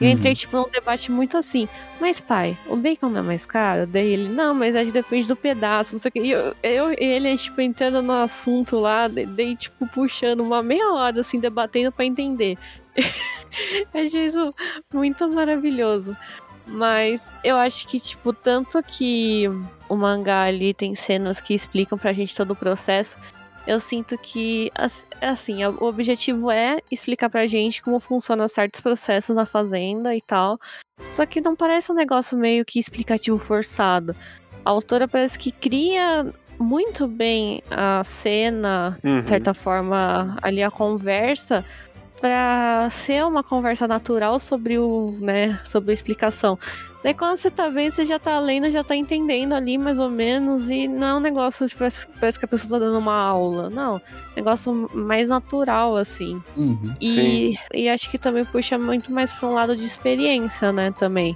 E 0.02 0.06
eu 0.06 0.10
Uhum. 0.10 0.16
entrei, 0.18 0.36
tipo, 0.36 0.58
num 0.58 0.68
debate 0.70 1.10
muito 1.10 1.38
assim. 1.38 1.70
Mas, 2.02 2.20
pai, 2.20 2.58
o 2.68 2.76
bacon 2.76 3.08
não 3.08 3.20
é 3.20 3.24
mais 3.24 3.46
caro? 3.46 3.88
Daí 3.88 4.12
ele, 4.12 4.28
não, 4.28 4.54
mas 4.54 4.76
acho 4.76 4.88
que 4.88 4.92
depende 4.92 5.28
do 5.28 5.36
pedaço, 5.36 5.94
não 5.96 6.02
sei 6.02 6.10
o 6.10 6.12
que. 6.12 6.20
E 6.20 6.32
eu, 6.32 6.54
eu 6.62 6.92
e 6.92 6.96
ele, 7.00 7.38
tipo, 7.38 7.62
entrando 7.62 8.02
no 8.02 8.12
assunto 8.12 8.78
lá, 8.80 9.08
de- 9.08 9.26
daí, 9.26 9.56
tipo, 9.56 9.88
puxando 9.88 10.42
uma 10.42 10.62
meia 10.62 10.92
hora, 10.92 11.22
assim, 11.22 11.40
debatendo 11.40 11.90
pra 11.90 12.04
entender. 12.04 12.58
Achei 13.94 14.28
isso 14.28 14.54
muito 14.94 15.28
maravilhoso. 15.30 16.16
Mas 16.66 17.36
eu 17.44 17.58
acho 17.58 17.88
que, 17.88 18.00
tipo, 18.00 18.32
tanto 18.32 18.82
que 18.82 19.50
o 19.90 19.96
mangá 19.96 20.44
ali 20.44 20.74
tem 20.74 20.96
cenas 20.96 21.42
que 21.42 21.54
explicam 21.54 21.98
pra 21.98 22.14
gente 22.14 22.36
todo 22.36 22.52
o 22.52 22.56
processo, 22.56 23.18
eu 23.66 23.80
sinto 23.80 24.18
que, 24.18 24.72
assim, 25.22 25.66
o 25.66 25.84
objetivo 25.84 26.52
é 26.52 26.80
explicar 26.92 27.30
pra 27.30 27.48
gente 27.48 27.82
como 27.82 28.00
funcionam 28.00 28.48
certos 28.48 28.82
processos 28.82 29.36
na 29.36 29.46
fazenda 29.46 30.16
e 30.16 30.22
tal. 30.22 30.60
Só 31.12 31.26
que 31.26 31.40
não 31.40 31.56
parece 31.56 31.92
um 31.92 31.96
negócio 31.96 32.38
meio 32.38 32.66
que 32.66 32.80
explicativo 32.80 33.38
forçado. 33.38 34.16
A 34.66 34.70
autora 34.70 35.08
parece 35.08 35.38
que 35.40 35.52
cria 35.52 36.34
muito 36.60 37.08
bem 37.08 37.62
a 37.70 38.04
cena, 38.04 38.98
uhum. 39.04 39.22
de 39.22 39.30
certa 39.30 39.54
forma, 39.54 40.38
ali 40.42 40.62
a 40.62 40.72
conversa, 40.72 41.66
para 42.24 42.90
ser 42.90 43.26
uma 43.26 43.44
conversa 43.44 43.86
natural 43.86 44.40
sobre 44.40 44.80
o, 44.80 45.14
né, 45.20 45.60
sobre 45.66 45.92
a 45.92 45.94
explicação. 45.94 46.58
Daí 47.04 47.14
quando 47.14 47.36
você 47.36 47.52
tá 47.52 47.68
vendo, 47.68 47.92
você 47.92 48.06
já 48.06 48.18
tá 48.18 48.40
lendo, 48.40 48.72
já 48.72 48.82
tá 48.82 48.96
entendendo 48.96 49.52
ali 49.52 49.78
mais 49.78 50.00
ou 50.00 50.10
menos, 50.10 50.70
e 50.70 50.88
não 50.88 51.08
é 51.08 51.14
um 51.16 51.20
negócio, 51.20 51.68
tipo, 51.68 51.80
parece, 52.18 52.40
que 52.40 52.46
a 52.46 52.48
pessoa 52.48 52.80
tá 52.80 52.86
dando 52.86 52.98
uma 52.98 53.14
aula. 53.14 53.70
Não, 53.70 54.02
negócio 54.38 54.90
mais 54.94 55.28
natural, 55.28 55.98
assim. 55.98 56.42
Uhum, 56.56 56.94
e, 57.02 57.58
e 57.74 57.90
acho 57.90 58.10
que 58.10 58.18
também 58.18 58.46
puxa 58.46 58.78
muito 58.78 59.12
mais 59.12 59.34
pra 59.34 59.50
um 59.50 59.54
lado 59.54 59.76
de 59.76 59.84
experiência, 59.84 60.72
né, 60.72 60.92
também. 60.92 61.36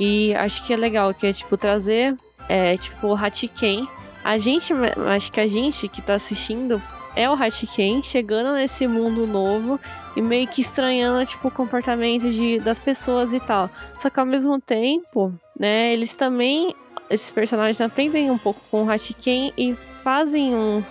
E 0.00 0.34
acho 0.36 0.64
que 0.64 0.72
é 0.72 0.76
legal, 0.78 1.12
que 1.12 1.26
é, 1.26 1.32
tipo, 1.34 1.58
trazer, 1.58 2.16
é, 2.48 2.78
tipo, 2.78 3.08
o 3.08 3.14
Hatiken. 3.14 3.86
A 4.24 4.38
gente, 4.38 4.72
acho 5.14 5.30
que 5.30 5.40
a 5.40 5.46
gente 5.46 5.88
que 5.88 6.00
tá 6.00 6.14
assistindo 6.14 6.80
é 7.14 7.28
o 7.28 7.34
Hatiken 7.34 8.02
chegando 8.02 8.54
nesse 8.54 8.86
mundo 8.86 9.26
novo 9.26 9.78
e 10.16 10.22
meio 10.22 10.46
que 10.48 10.60
estranhando, 10.60 11.24
tipo, 11.26 11.48
o 11.48 11.50
comportamento 11.50 12.30
de, 12.30 12.58
das 12.60 12.78
pessoas 12.78 13.32
e 13.32 13.40
tal. 13.40 13.70
Só 13.98 14.10
que 14.10 14.20
ao 14.20 14.26
mesmo 14.26 14.60
tempo, 14.60 15.32
né, 15.58 15.92
eles 15.92 16.14
também, 16.14 16.74
esses 17.08 17.30
personagens 17.30 17.80
aprendem 17.80 18.30
um 18.30 18.38
pouco 18.38 18.60
com 18.70 18.84
o 18.84 18.90
Hatiken 18.90 19.52
e 19.56 19.74
fazem 20.02 20.54
um. 20.54 20.82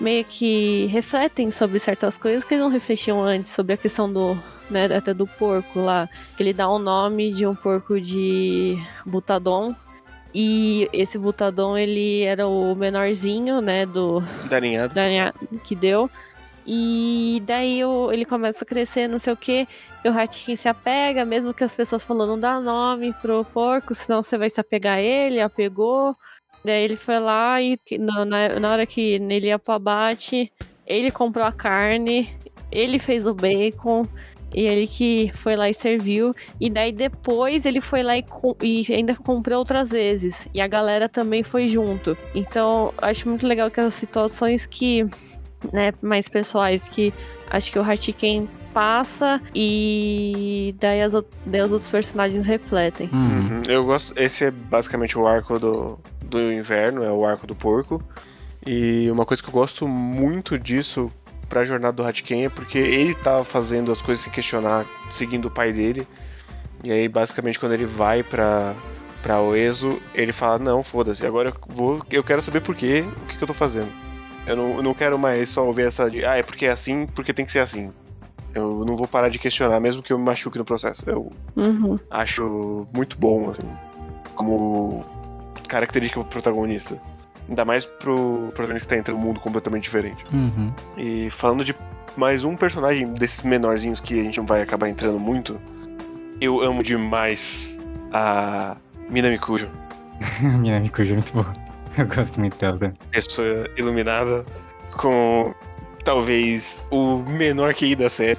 meio 0.00 0.24
que 0.24 0.86
refletem 0.86 1.50
sobre 1.50 1.78
certas 1.78 2.16
coisas 2.16 2.44
que 2.44 2.54
eles 2.54 2.64
não 2.64 2.70
refletiam 2.70 3.22
antes, 3.22 3.52
sobre 3.52 3.74
a 3.74 3.76
questão 3.76 4.12
do. 4.12 4.36
Né, 4.70 4.84
até 4.84 5.14
do 5.14 5.26
porco 5.26 5.80
lá, 5.80 6.06
que 6.36 6.42
ele 6.42 6.52
dá 6.52 6.68
o 6.68 6.78
nome 6.78 7.32
de 7.32 7.46
um 7.46 7.54
porco 7.54 7.98
de 7.98 8.76
Butadon, 9.06 9.74
e 10.34 10.88
esse 10.92 11.16
Butadon, 11.16 11.76
ele 11.76 12.22
era 12.22 12.46
o 12.46 12.74
menorzinho, 12.74 13.60
né, 13.60 13.86
do... 13.86 14.22
Da 14.48 14.60
ninhada. 14.60 14.92
Da 14.92 15.06
ninhada 15.06 15.34
que 15.64 15.74
deu. 15.74 16.10
E 16.70 17.42
daí 17.46 17.82
o, 17.82 18.12
ele 18.12 18.26
começa 18.26 18.62
a 18.62 18.66
crescer, 18.66 19.08
não 19.08 19.18
sei 19.18 19.32
o 19.32 19.36
que. 19.36 19.66
E 20.04 20.08
o 20.08 20.12
Hatkin 20.12 20.54
se 20.54 20.68
apega, 20.68 21.24
mesmo 21.24 21.54
que 21.54 21.64
as 21.64 21.74
pessoas 21.74 22.04
falando 22.04 22.28
não 22.28 22.40
dá 22.40 22.60
nome 22.60 23.14
pro 23.22 23.42
porco, 23.42 23.94
senão 23.94 24.22
você 24.22 24.36
vai 24.36 24.50
se 24.50 24.60
apegar 24.60 24.98
a 24.98 25.00
ele, 25.00 25.40
apegou. 25.40 26.14
Daí 26.62 26.82
ele 26.84 26.96
foi 26.96 27.18
lá 27.18 27.62
e 27.62 27.78
na, 27.98 28.60
na 28.60 28.70
hora 28.70 28.84
que 28.84 29.00
ele 29.00 29.46
ia 29.46 29.58
pro 29.58 29.72
abate, 29.72 30.52
ele 30.86 31.10
comprou 31.10 31.46
a 31.46 31.52
carne, 31.52 32.36
ele 32.70 32.98
fez 32.98 33.26
o 33.26 33.32
bacon, 33.32 34.06
e 34.54 34.60
ele 34.62 34.86
que 34.86 35.32
foi 35.36 35.56
lá 35.56 35.70
e 35.70 35.74
serviu. 35.74 36.34
E 36.60 36.68
daí 36.68 36.92
depois 36.92 37.64
ele 37.64 37.80
foi 37.80 38.02
lá 38.02 38.14
e, 38.18 38.24
e, 38.62 38.92
ainda 38.92 39.14
comprou 39.14 39.58
outras 39.58 39.90
vezes. 39.90 40.46
E 40.52 40.60
a 40.60 40.66
galera 40.66 41.08
também 41.08 41.42
foi 41.42 41.66
junto. 41.68 42.14
Então, 42.34 42.92
acho 42.98 43.26
muito 43.26 43.46
legal 43.46 43.70
que 43.70 43.80
as 43.80 43.94
situações 43.94 44.66
que 44.66 45.06
né, 45.72 45.92
mais 46.00 46.28
pessoais 46.28 46.88
que 46.88 47.12
acho 47.50 47.72
que 47.72 47.78
o 47.78 47.82
Hartiken 47.82 48.48
passa 48.72 49.40
e 49.54 50.74
daí, 50.78 51.02
as, 51.02 51.12
daí 51.44 51.62
os 51.62 51.72
outros 51.72 51.90
personagens 51.90 52.46
refletem. 52.46 53.08
Uhum. 53.12 53.20
uhum. 53.20 53.62
Eu 53.66 53.84
gosto. 53.84 54.12
Esse 54.16 54.44
é 54.44 54.50
basicamente 54.50 55.18
o 55.18 55.26
arco 55.26 55.58
do, 55.58 55.98
do 56.24 56.52
inverno, 56.52 57.02
é 57.02 57.10
o 57.10 57.24
arco 57.24 57.46
do 57.46 57.54
porco. 57.54 58.02
E 58.66 59.10
uma 59.10 59.24
coisa 59.24 59.42
que 59.42 59.48
eu 59.48 59.52
gosto 59.52 59.88
muito 59.88 60.58
disso 60.58 61.10
pra 61.48 61.64
jornada 61.64 61.94
do 61.94 62.06
Hatken 62.06 62.44
é 62.44 62.48
porque 62.48 62.78
ele 62.78 63.14
tava 63.14 63.42
fazendo 63.42 63.90
as 63.90 64.02
coisas 64.02 64.22
sem 64.22 64.32
questionar, 64.32 64.84
seguindo 65.10 65.46
o 65.46 65.50
pai 65.50 65.72
dele. 65.72 66.06
E 66.84 66.92
aí, 66.92 67.08
basicamente, 67.08 67.58
quando 67.58 67.72
ele 67.72 67.86
vai 67.86 68.22
pra, 68.22 68.74
pra 69.22 69.40
Oeso, 69.40 70.00
ele 70.14 70.32
fala: 70.32 70.58
Não, 70.58 70.82
foda-se, 70.82 71.26
agora 71.26 71.48
eu, 71.48 71.54
vou, 71.74 72.02
eu 72.10 72.22
quero 72.22 72.42
saber 72.42 72.60
por 72.60 72.74
quê, 72.74 73.04
o 73.22 73.26
que, 73.26 73.36
que 73.36 73.42
eu 73.42 73.48
tô 73.48 73.54
fazendo. 73.54 73.90
Eu 74.48 74.56
não, 74.56 74.76
eu 74.76 74.82
não 74.82 74.94
quero 74.94 75.18
mais 75.18 75.48
só 75.50 75.66
ouvir 75.66 75.86
essa 75.86 76.10
de, 76.10 76.24
ah, 76.24 76.36
é 76.36 76.42
porque 76.42 76.66
é 76.66 76.70
assim, 76.70 77.06
porque 77.06 77.34
tem 77.34 77.44
que 77.44 77.52
ser 77.52 77.60
assim. 77.60 77.90
Eu 78.54 78.84
não 78.84 78.96
vou 78.96 79.06
parar 79.06 79.28
de 79.28 79.38
questionar, 79.38 79.78
mesmo 79.78 80.02
que 80.02 80.12
eu 80.12 80.18
me 80.18 80.24
machuque 80.24 80.58
no 80.58 80.64
processo. 80.64 81.02
Eu 81.06 81.30
uhum. 81.54 81.98
acho 82.10 82.88
muito 82.92 83.18
bom, 83.18 83.50
assim, 83.50 83.68
como 84.34 85.04
característica 85.68 86.18
pro 86.20 86.28
protagonista. 86.28 87.00
Ainda 87.46 87.64
mais 87.64 87.84
pro 87.84 88.50
protagonista 88.54 88.88
que 88.88 88.94
tá 88.94 88.98
entrando 88.98 89.18
um 89.18 89.20
mundo 89.20 89.40
completamente 89.40 89.84
diferente. 89.84 90.24
Uhum. 90.32 90.72
E 90.96 91.30
falando 91.30 91.62
de 91.62 91.74
mais 92.16 92.44
um 92.44 92.56
personagem 92.56 93.12
desses 93.12 93.42
menorzinhos 93.42 94.00
que 94.00 94.18
a 94.18 94.22
gente 94.22 94.38
não 94.38 94.46
vai 94.46 94.62
acabar 94.62 94.88
entrando 94.88 95.20
muito, 95.20 95.60
eu 96.40 96.60
amo 96.62 96.82
demais 96.82 97.76
a 98.12 98.76
Minami 99.08 99.38
Kujo. 99.38 99.68
Minami 100.40 100.88
Kujo 100.88 101.12
é 101.12 101.16
muito 101.16 101.32
boa. 101.32 101.67
Eu 101.98 102.06
gosto 102.06 102.38
muito 102.38 102.56
dela. 102.58 102.76
Né? 102.80 102.94
Pessoa 103.10 103.68
iluminada 103.76 104.44
com 104.92 105.52
talvez 106.04 106.80
o 106.90 107.18
menor 107.18 107.74
QI 107.74 107.96
da 107.96 108.08
série. 108.08 108.38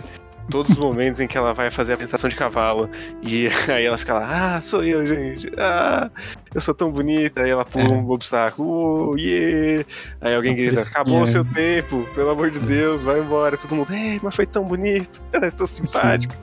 Todos 0.49 0.71
os 0.71 0.79
momentos 0.79 1.21
em 1.21 1.27
que 1.27 1.37
ela 1.37 1.53
vai 1.53 1.69
fazer 1.69 1.91
a 1.91 1.93
apresentação 1.93 2.27
de 2.27 2.35
cavalo 2.35 2.89
e 3.21 3.47
aí 3.69 3.85
ela 3.85 3.99
fica 3.99 4.15
lá, 4.15 4.55
ah, 4.55 4.61
sou 4.61 4.83
eu, 4.83 5.05
gente. 5.05 5.51
Ah, 5.57 6.09
eu 6.55 6.61
sou 6.61 6.73
tão 6.73 6.89
bonita. 6.89 7.43
Aí 7.43 7.51
ela 7.51 7.63
pula 7.63 7.85
é. 7.85 7.91
um 7.91 8.09
obstáculo, 8.09 9.11
oh, 9.11 9.17
yeah. 9.17 9.85
Aí 10.21 10.33
alguém 10.33 10.55
grita, 10.55 10.81
acabou 10.81 11.21
o 11.21 11.27
seu 11.27 11.45
tempo, 11.45 12.03
pelo 12.15 12.31
amor 12.31 12.49
de 12.49 12.59
é. 12.61 12.65
Deus, 12.65 13.03
vai 13.03 13.19
embora. 13.19 13.57
Todo 13.57 13.75
mundo, 13.75 13.93
ei, 13.93 14.19
mas 14.23 14.35
foi 14.35 14.47
tão 14.47 14.63
bonito, 14.63 15.21
ela 15.31 15.45
é 15.47 15.51
tão 15.51 15.67
simpática. 15.67 16.35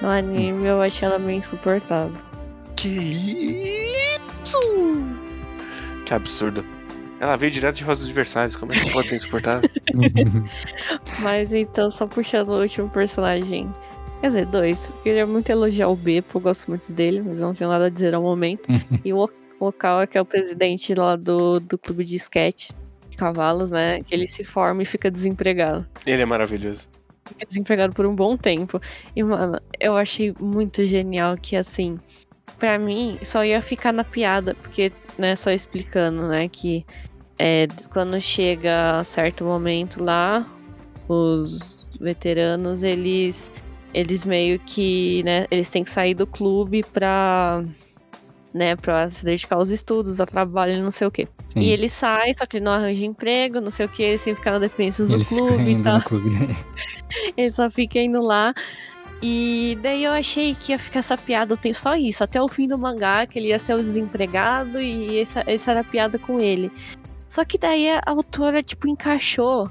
No 0.00 0.10
anime 0.10 0.66
eu 0.66 0.82
achei 0.82 1.08
ela 1.08 1.18
meio 1.18 1.38
insuportável. 1.38 2.14
Que 2.76 2.88
isso? 4.44 5.25
Que 6.06 6.14
absurdo. 6.14 6.64
Ela 7.18 7.36
veio 7.36 7.50
direto 7.50 7.76
de 7.76 7.84
Rosas 7.84 8.04
Adversários, 8.04 8.54
como 8.54 8.72
é 8.72 8.78
que 8.78 8.92
pode 8.92 9.08
ser 9.08 9.16
insuportável? 9.16 9.68
Mas 11.20 11.52
então, 11.52 11.90
só 11.90 12.06
puxando 12.06 12.50
o 12.50 12.60
último 12.60 12.88
personagem. 12.88 13.68
Quer 14.20 14.28
dizer, 14.28 14.46
dois. 14.46 14.90
Queria 15.02 15.26
muito 15.26 15.50
elogiar 15.50 15.88
o 15.88 15.96
B, 15.96 16.22
porque 16.22 16.36
eu 16.36 16.40
gosto 16.40 16.68
muito 16.68 16.92
dele, 16.92 17.20
mas 17.20 17.40
não 17.40 17.52
tenho 17.52 17.68
nada 17.68 17.86
a 17.86 17.90
dizer 17.90 18.14
ao 18.14 18.22
momento. 18.22 18.62
e 19.04 19.12
o 19.12 19.28
Okawa, 19.58 20.06
que 20.06 20.16
é 20.16 20.20
o 20.20 20.24
presidente 20.24 20.94
lá 20.94 21.16
do, 21.16 21.58
do 21.58 21.76
clube 21.76 22.04
de 22.04 22.16
sketch 22.16 22.70
de 23.10 23.16
cavalos, 23.16 23.70
né? 23.70 24.02
Que 24.02 24.14
ele 24.14 24.26
se 24.26 24.44
forma 24.44 24.82
e 24.82 24.86
fica 24.86 25.10
desempregado. 25.10 25.86
Ele 26.06 26.22
é 26.22 26.26
maravilhoso. 26.26 26.88
Fica 27.26 27.44
desempregado 27.46 27.92
por 27.92 28.06
um 28.06 28.14
bom 28.14 28.36
tempo. 28.36 28.80
E, 29.14 29.22
mano, 29.22 29.60
eu 29.80 29.96
achei 29.96 30.34
muito 30.38 30.84
genial 30.84 31.36
que, 31.36 31.56
assim, 31.56 31.98
para 32.58 32.78
mim, 32.78 33.18
só 33.22 33.44
ia 33.44 33.60
ficar 33.60 33.92
na 33.92 34.04
piada, 34.04 34.54
porque, 34.54 34.92
né, 35.18 35.36
só 35.36 35.50
explicando, 35.50 36.28
né, 36.28 36.48
que 36.48 36.84
é, 37.38 37.66
quando 37.90 38.20
chega 38.20 39.02
certo 39.04 39.44
momento 39.44 40.02
lá, 40.02 40.46
os 41.08 41.88
veteranos, 42.00 42.82
eles 42.82 43.50
eles 43.94 44.26
meio 44.26 44.58
que, 44.58 45.22
né, 45.22 45.46
eles 45.50 45.70
têm 45.70 45.82
que 45.82 45.88
sair 45.88 46.12
do 46.12 46.26
clube 46.26 46.84
pra, 46.92 47.64
né, 48.52 48.76
pra 48.76 49.08
se 49.08 49.24
dedicar 49.24 49.56
aos 49.56 49.70
estudos, 49.70 50.20
a 50.20 50.26
trabalho, 50.26 50.82
não 50.82 50.90
sei 50.90 51.06
o 51.06 51.10
quê. 51.10 51.26
Sim. 51.48 51.60
E 51.60 51.70
ele 51.70 51.88
sai, 51.88 52.34
só 52.34 52.44
que 52.44 52.58
ele 52.58 52.64
não 52.66 52.72
arranja 52.72 53.06
emprego, 53.06 53.58
não 53.58 53.70
sei 53.70 53.86
o 53.86 53.88
quê, 53.88 54.18
sem 54.18 54.34
ficar 54.34 54.52
na 54.52 54.58
dependência 54.58 55.06
do 55.06 55.24
clube 55.24 55.70
e 55.70 55.82
tal. 55.82 56.02
Clube, 56.02 56.28
né? 56.28 56.54
ele 57.38 57.50
só 57.52 57.70
fica 57.70 57.98
indo 57.98 58.20
lá. 58.20 58.52
E 59.22 59.78
daí 59.82 60.04
eu 60.04 60.12
achei 60.12 60.54
que 60.54 60.72
ia 60.72 60.78
ficar 60.78 60.98
essa 60.98 61.16
piada, 61.16 61.56
tenho 61.56 61.74
só 61.74 61.94
isso, 61.94 62.22
até 62.22 62.40
o 62.40 62.48
fim 62.48 62.68
do 62.68 62.78
mangá, 62.78 63.26
que 63.26 63.38
ele 63.38 63.48
ia 63.48 63.58
ser 63.58 63.74
o 63.74 63.82
desempregado 63.82 64.80
e 64.80 65.18
essa, 65.18 65.42
essa 65.46 65.70
era 65.70 65.80
a 65.80 65.84
piada 65.84 66.18
com 66.18 66.38
ele. 66.38 66.70
Só 67.28 67.44
que 67.44 67.58
daí 67.58 67.90
a 67.90 68.02
autora, 68.06 68.62
tipo, 68.62 68.86
encaixou 68.86 69.70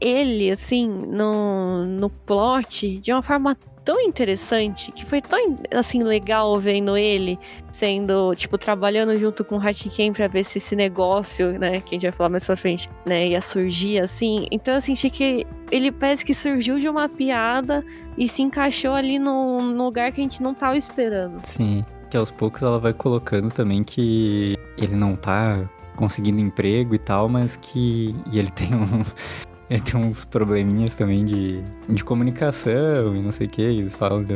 ele, 0.00 0.50
assim, 0.50 0.88
no, 0.88 1.84
no 1.84 2.08
plot 2.08 2.98
de 2.98 3.12
uma 3.12 3.22
forma 3.22 3.56
tão 3.88 3.98
interessante, 4.02 4.92
que 4.92 5.06
foi 5.06 5.22
tão, 5.22 5.56
assim, 5.74 6.02
legal 6.02 6.60
vendo 6.60 6.94
ele 6.94 7.38
sendo, 7.72 8.34
tipo, 8.34 8.58
trabalhando 8.58 9.16
junto 9.18 9.42
com 9.42 9.56
o 9.56 9.58
Hatiken 9.66 10.12
pra 10.12 10.28
ver 10.28 10.44
se 10.44 10.58
esse 10.58 10.76
negócio, 10.76 11.58
né, 11.58 11.80
que 11.80 11.94
a 11.94 11.96
gente 11.96 12.02
vai 12.02 12.12
falar 12.12 12.28
mais 12.28 12.44
pra 12.44 12.54
frente, 12.54 12.90
né, 13.06 13.28
ia 13.28 13.40
surgir, 13.40 13.98
assim. 14.00 14.46
Então 14.52 14.74
eu 14.74 14.82
senti 14.82 15.08
que 15.08 15.46
ele 15.70 15.90
parece 15.90 16.22
que 16.22 16.34
surgiu 16.34 16.78
de 16.78 16.86
uma 16.86 17.08
piada 17.08 17.82
e 18.18 18.28
se 18.28 18.42
encaixou 18.42 18.92
ali 18.92 19.18
no 19.18 19.58
lugar 19.72 20.12
que 20.12 20.20
a 20.20 20.24
gente 20.24 20.42
não 20.42 20.52
tava 20.52 20.76
esperando. 20.76 21.40
Sim, 21.44 21.82
que 22.10 22.16
aos 22.18 22.30
poucos 22.30 22.60
ela 22.60 22.78
vai 22.78 22.92
colocando 22.92 23.50
também 23.50 23.82
que 23.82 24.54
ele 24.76 24.96
não 24.96 25.16
tá 25.16 25.66
conseguindo 25.96 26.42
emprego 26.42 26.94
e 26.94 26.98
tal, 26.98 27.26
mas 27.26 27.56
que 27.56 28.14
e 28.30 28.38
ele 28.38 28.50
tem 28.50 28.74
um 28.74 29.02
ele 29.70 29.80
tem 29.80 30.00
uns 30.00 30.24
probleminhas 30.24 30.94
também 30.94 31.24
de, 31.24 31.62
de 31.88 32.04
comunicação 32.04 33.14
e 33.14 33.22
não 33.22 33.32
sei 33.32 33.46
o 33.46 33.50
que. 33.50 33.62
Eles 33.62 33.94
falam 33.94 34.22
do, 34.22 34.34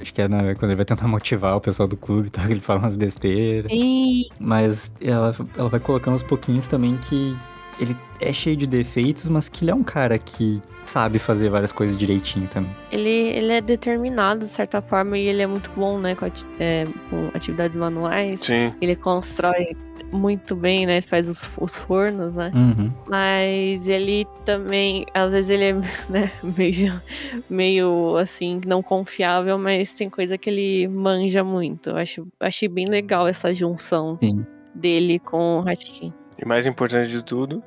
Acho 0.00 0.12
que 0.12 0.20
é 0.22 0.28
na, 0.28 0.54
quando 0.54 0.70
ele 0.70 0.76
vai 0.76 0.84
tentar 0.84 1.06
motivar 1.06 1.56
o 1.56 1.60
pessoal 1.60 1.88
do 1.88 1.96
clube, 1.96 2.28
tá? 2.30 2.44
Ele 2.50 2.60
fala 2.60 2.80
umas 2.80 2.96
besteiras. 2.96 3.70
Sim. 3.70 4.26
Mas 4.38 4.92
ela, 5.00 5.34
ela 5.56 5.68
vai 5.68 5.80
colocando 5.80 6.14
aos 6.14 6.22
pouquinhos 6.22 6.66
também 6.66 6.96
que 6.98 7.36
ele 7.78 7.96
é 8.20 8.32
cheio 8.32 8.56
de 8.56 8.66
defeitos, 8.66 9.28
mas 9.28 9.48
que 9.48 9.64
ele 9.64 9.70
é 9.70 9.74
um 9.74 9.82
cara 9.82 10.18
que 10.18 10.60
sabe 10.84 11.18
fazer 11.18 11.48
várias 11.48 11.72
coisas 11.72 11.96
direitinho 11.96 12.46
também. 12.48 12.70
Ele, 12.90 13.08
ele 13.08 13.52
é 13.52 13.60
determinado, 13.60 14.40
de 14.40 14.50
certa 14.50 14.82
forma, 14.82 15.18
e 15.18 15.26
ele 15.26 15.42
é 15.42 15.46
muito 15.46 15.70
bom, 15.76 15.98
né, 15.98 16.14
com, 16.14 16.26
é, 16.58 16.86
com 17.10 17.30
atividades 17.34 17.76
manuais. 17.76 18.40
Sim. 18.40 18.72
Ele 18.80 18.94
constrói 18.94 19.76
muito 20.12 20.54
bem, 20.54 20.86
né? 20.86 20.94
Ele 20.94 21.02
faz 21.02 21.28
os, 21.28 21.50
os 21.58 21.76
fornos, 21.76 22.36
né? 22.36 22.52
Uhum. 22.54 22.92
Mas 23.08 23.88
ele 23.88 24.26
também, 24.44 25.04
às 25.12 25.32
vezes 25.32 25.50
ele 25.50 25.64
é 25.64 25.72
né, 26.08 26.32
meio, 26.42 27.02
meio 27.50 28.16
assim, 28.16 28.60
não 28.66 28.82
confiável, 28.82 29.58
mas 29.58 29.92
tem 29.92 30.08
coisa 30.08 30.38
que 30.38 30.48
ele 30.48 30.88
manja 30.88 31.42
muito. 31.42 31.90
Eu 31.90 31.96
acho, 31.96 32.26
achei 32.38 32.68
bem 32.68 32.86
legal 32.86 33.26
essa 33.26 33.52
junção 33.54 34.16
Sim. 34.20 34.46
dele 34.74 35.18
com 35.18 35.60
o 35.60 35.68
Hatkin. 35.68 36.12
E 36.38 36.46
mais 36.46 36.66
importante 36.66 37.10
de 37.10 37.22
tudo, 37.22 37.62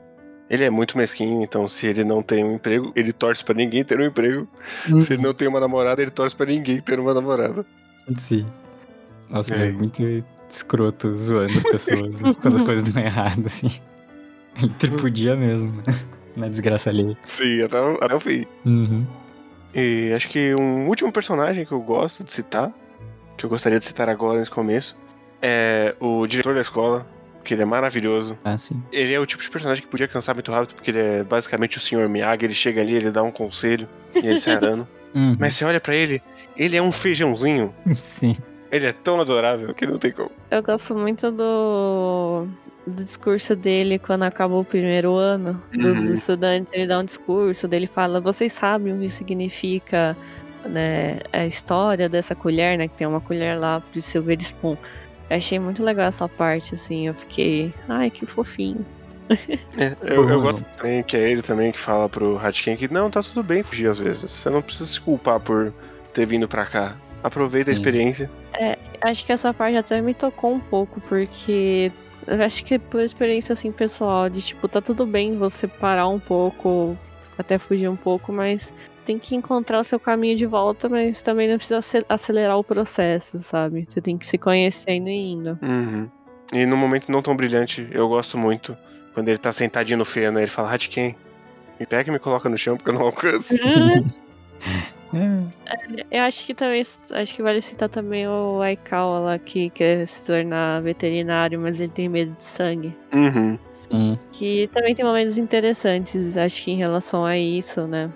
ele 0.50 0.64
é 0.64 0.70
muito 0.70 0.98
mesquinho, 0.98 1.44
então 1.44 1.68
se 1.68 1.88
ele 1.88 2.04
não 2.04 2.22
tem 2.22 2.44
um 2.44 2.56
emprego, 2.56 2.92
ele 2.96 3.12
torce 3.14 3.44
pra 3.44 3.54
ninguém 3.56 3.84
ter 3.84 4.00
um 4.00 4.06
emprego. 4.06 4.48
Se 5.02 5.14
ele 5.14 5.22
não 5.24 5.34
tem 5.34 5.48
uma 5.48 5.60
namorada, 5.60 6.02
ele 6.02 6.12
torce 6.12 6.36
pra 6.36 6.46
ninguém 6.46 6.80
ter 6.80 7.00
uma 7.00 7.14
namorada. 7.14 7.66
Sim. 8.18 8.46
Nossa, 9.30 9.54
É. 9.54 9.58
ele 9.58 9.70
é 9.70 9.72
muito 9.74 10.02
escroto 10.50 11.14
zoando 11.16 11.58
as 11.58 11.64
pessoas 11.64 12.38
quando 12.42 12.56
as 12.56 12.62
coisas 12.62 12.90
dão 12.94 13.02
errado, 13.04 13.46
assim. 13.46 13.70
Ele 14.58 14.70
tripudia 14.78 15.36
mesmo? 15.36 15.82
Na 16.36 16.48
desgraça 16.48 16.90
ali. 16.90 17.18
Sim, 17.24 17.64
até, 17.64 17.78
até 18.06 18.16
o 18.16 18.20
fim. 18.20 18.46
Uhum. 18.66 19.06
E 19.74 20.12
acho 20.16 20.30
que 20.30 20.54
um 20.60 20.88
último 20.88 21.12
personagem 21.12 21.66
que 21.66 21.72
eu 21.72 21.82
gosto 21.82 22.24
de 22.24 22.32
citar, 22.32 22.72
que 23.38 23.46
eu 23.46 23.50
gostaria 23.50 23.80
de 23.80 23.86
citar 23.86 24.08
agora 24.08 24.40
nesse 24.40 24.50
começo, 24.52 24.96
é 25.42 25.96
o 26.00 26.26
diretor 26.28 26.56
da 26.56 26.62
escola, 26.62 27.06
que 27.48 27.54
ele 27.54 27.62
é 27.64 27.66
maravilhoso. 27.66 28.38
Ah, 28.44 28.58
sim. 28.58 28.82
Ele 28.92 29.14
é 29.14 29.20
o 29.20 29.26
tipo 29.26 29.42
de 29.42 29.50
personagem 29.50 29.82
que 29.82 29.90
podia 29.90 30.08
cansar 30.08 30.36
muito 30.36 30.52
rápido, 30.52 30.76
porque 30.76 30.92
ele 30.92 31.00
é 31.00 31.24
basicamente 31.24 31.78
o 31.78 31.82
Sr. 31.82 32.08
Miyagi, 32.10 32.46
ele 32.46 32.54
chega 32.54 32.82
ali, 32.82 32.94
ele 32.94 33.10
dá 33.10 33.24
um 33.24 33.32
conselho 33.32 33.88
e 34.14 34.20
ele 34.20 34.40
sai 34.40 34.56
andando. 34.56 34.88
Uhum. 35.16 35.36
Mas 35.40 35.56
você 35.56 35.66
olha 35.66 35.80
pra 35.80 35.96
ele, 35.96 36.22
ele 36.56 36.76
é 36.76 36.82
um 36.82 36.92
feijãozinho. 36.92 37.74
Sim. 37.96 38.36
Ele 38.70 38.86
é 38.86 38.92
tão 38.92 39.20
adorável 39.20 39.74
que 39.74 39.88
não 39.88 39.98
tem 39.98 40.12
como. 40.12 40.30
Eu 40.52 40.62
gosto 40.62 40.94
muito 40.94 41.32
do, 41.32 42.46
do 42.86 43.04
discurso 43.04 43.56
dele 43.56 43.98
quando 43.98 44.24
acabou 44.24 44.60
o 44.62 44.66
primeiro 44.66 45.16
ano 45.16 45.64
dos 45.74 45.98
Uhum. 45.98 46.14
estudantes. 46.14 46.72
Ele 46.74 46.86
dá 46.86 47.00
um 47.00 47.06
discurso, 47.06 47.68
dele 47.68 47.88
fala: 47.88 48.20
Vocês 48.22 48.52
sabem 48.54 48.94
o 48.94 49.00
que 49.00 49.10
significa 49.10 50.16
né, 50.66 51.20
a 51.32 51.46
história 51.48 52.08
dessa 52.10 52.36
colher, 52.36 52.78
né? 52.78 52.88
Que 52.90 52.98
tem 52.98 53.08
uma 53.08 53.22
colher 53.22 53.58
lá 53.58 53.80
pro 53.80 54.02
Silver 54.02 54.38
Spoon. 54.40 54.76
Eu 55.30 55.38
achei 55.38 55.60
muito 55.60 55.84
legal 55.84 56.08
essa 56.08 56.28
parte, 56.28 56.76
assim. 56.76 57.08
Eu 57.08 57.14
fiquei, 57.14 57.74
ai, 57.88 58.10
que 58.10 58.26
fofinho. 58.26 58.86
É, 59.78 59.96
eu, 60.02 60.30
eu 60.30 60.38
Uhum. 60.38 60.42
gosto 60.44 60.66
também 60.78 61.04
que 61.04 61.18
é 61.18 61.30
ele 61.30 61.42
também 61.42 61.72
que 61.72 61.80
fala 61.80 62.08
pro 62.08 62.38
Hatken 62.38 62.78
que 62.78 62.92
não, 62.92 63.10
tá 63.12 63.22
tudo 63.22 63.44
bem 63.44 63.62
fugir 63.62 63.88
às 63.88 64.00
vezes. 64.00 64.32
Você 64.32 64.50
não 64.50 64.62
precisa 64.62 64.86
se 64.86 65.00
culpar 65.02 65.40
por 65.40 65.74
ter 66.14 66.26
vindo 66.26 66.48
pra 66.48 66.66
cá. 66.66 66.96
Aproveita 67.24 67.70
a 67.70 67.74
Sim. 67.74 67.80
experiência. 67.80 68.30
Acho 69.02 69.26
que 69.26 69.32
essa 69.32 69.54
parte 69.54 69.76
até 69.78 70.02
me 70.02 70.14
tocou 70.14 70.54
um 70.54 70.60
pouco, 70.60 71.00
porque 71.02 71.92
eu 72.26 72.42
acho 72.42 72.64
que 72.64 72.80
por 72.80 73.02
experiência 73.02 73.54
assim 73.54 73.72
pessoal, 73.72 74.30
de 74.30 74.42
tipo, 74.42 74.68
tá 74.68 74.82
tudo 74.82 75.06
bem 75.06 75.38
você 75.38 75.68
parar 75.68 76.08
um 76.08 76.20
pouco, 76.20 76.98
até 77.38 77.58
fugir 77.60 77.90
um 77.90 77.96
pouco, 77.96 78.32
mas 78.32 78.74
tem 79.08 79.18
que 79.18 79.36
encontrar 79.36 79.80
o 79.80 79.84
seu 79.86 79.98
caminho 80.00 80.36
de 80.38 80.46
volta, 80.46 80.90
mas 80.90 81.22
também 81.22 81.48
não 81.50 81.56
precisa 81.58 81.78
acel- 81.80 82.06
acelerar 82.10 82.58
o 82.60 82.64
processo, 82.64 83.42
sabe? 83.42 83.88
Você 83.90 84.02
tem 84.02 84.18
que 84.18 84.26
se 84.28 84.38
conhecendo 84.38 85.08
e 85.08 85.32
indo. 85.32 85.58
Uhum. 85.62 86.10
E 86.52 86.66
num 86.66 86.76
momento 86.78 87.10
não 87.10 87.22
tão 87.22 87.36
brilhante, 87.36 87.88
eu 87.92 88.08
gosto 88.10 88.38
muito. 88.38 88.78
Quando 89.14 89.30
ele 89.30 89.38
tá 89.38 89.52
sentadinho 89.54 89.98
no 89.98 90.06
feno, 90.06 90.40
ele 90.40 90.48
fala, 90.48 90.74
Hatken, 90.74 91.16
me 91.80 91.86
pega 91.86 92.10
e 92.10 92.14
me 92.14 92.20
coloca 92.20 92.50
no 92.50 92.58
chão 92.58 92.76
porque 92.76 92.90
eu 92.90 92.94
não 92.94 93.02
alcanço. 93.04 93.54
É, 95.14 96.20
Eu 96.20 96.24
acho 96.24 96.46
que 96.46 96.54
também 96.54 96.82
acho 97.12 97.34
que 97.34 97.42
vale 97.42 97.62
citar 97.62 97.88
também 97.88 98.28
o 98.28 98.62
Aikawa 98.62 99.20
lá 99.20 99.40
que 99.40 99.70
quer 99.70 100.06
se 100.06 100.28
tornar 100.28 100.82
veterinário, 100.82 101.58
mas 101.62 101.80
ele 101.80 101.92
tem 101.94 102.10
medo 102.10 102.36
de 102.36 102.44
sangue. 102.44 102.94
Uhum. 103.14 103.58
sim. 103.90 104.20
Que 104.34 104.70
também 104.74 104.94
tem 104.94 105.06
momentos 105.06 105.38
interessantes, 105.38 106.36
acho 106.36 106.62
que 106.62 106.72
em 106.72 106.76
relação 106.76 107.24
a 107.26 107.38
isso, 107.38 107.88
né? 107.88 108.10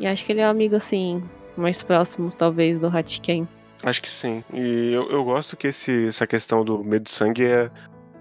E 0.00 0.06
acho 0.06 0.24
que 0.24 0.32
ele 0.32 0.40
é 0.40 0.46
um 0.46 0.50
amigo, 0.50 0.74
assim, 0.74 1.22
mais 1.56 1.82
próximo, 1.82 2.30
talvez, 2.32 2.80
do 2.80 2.86
Hatken. 2.88 3.46
Acho 3.82 4.02
que 4.02 4.10
sim. 4.10 4.42
E 4.52 4.92
eu, 4.92 5.10
eu 5.10 5.22
gosto 5.24 5.56
que 5.56 5.68
esse, 5.68 6.08
essa 6.08 6.26
questão 6.26 6.64
do 6.64 6.82
medo 6.82 7.04
de 7.04 7.12
sangue 7.12 7.44
é 7.44 7.70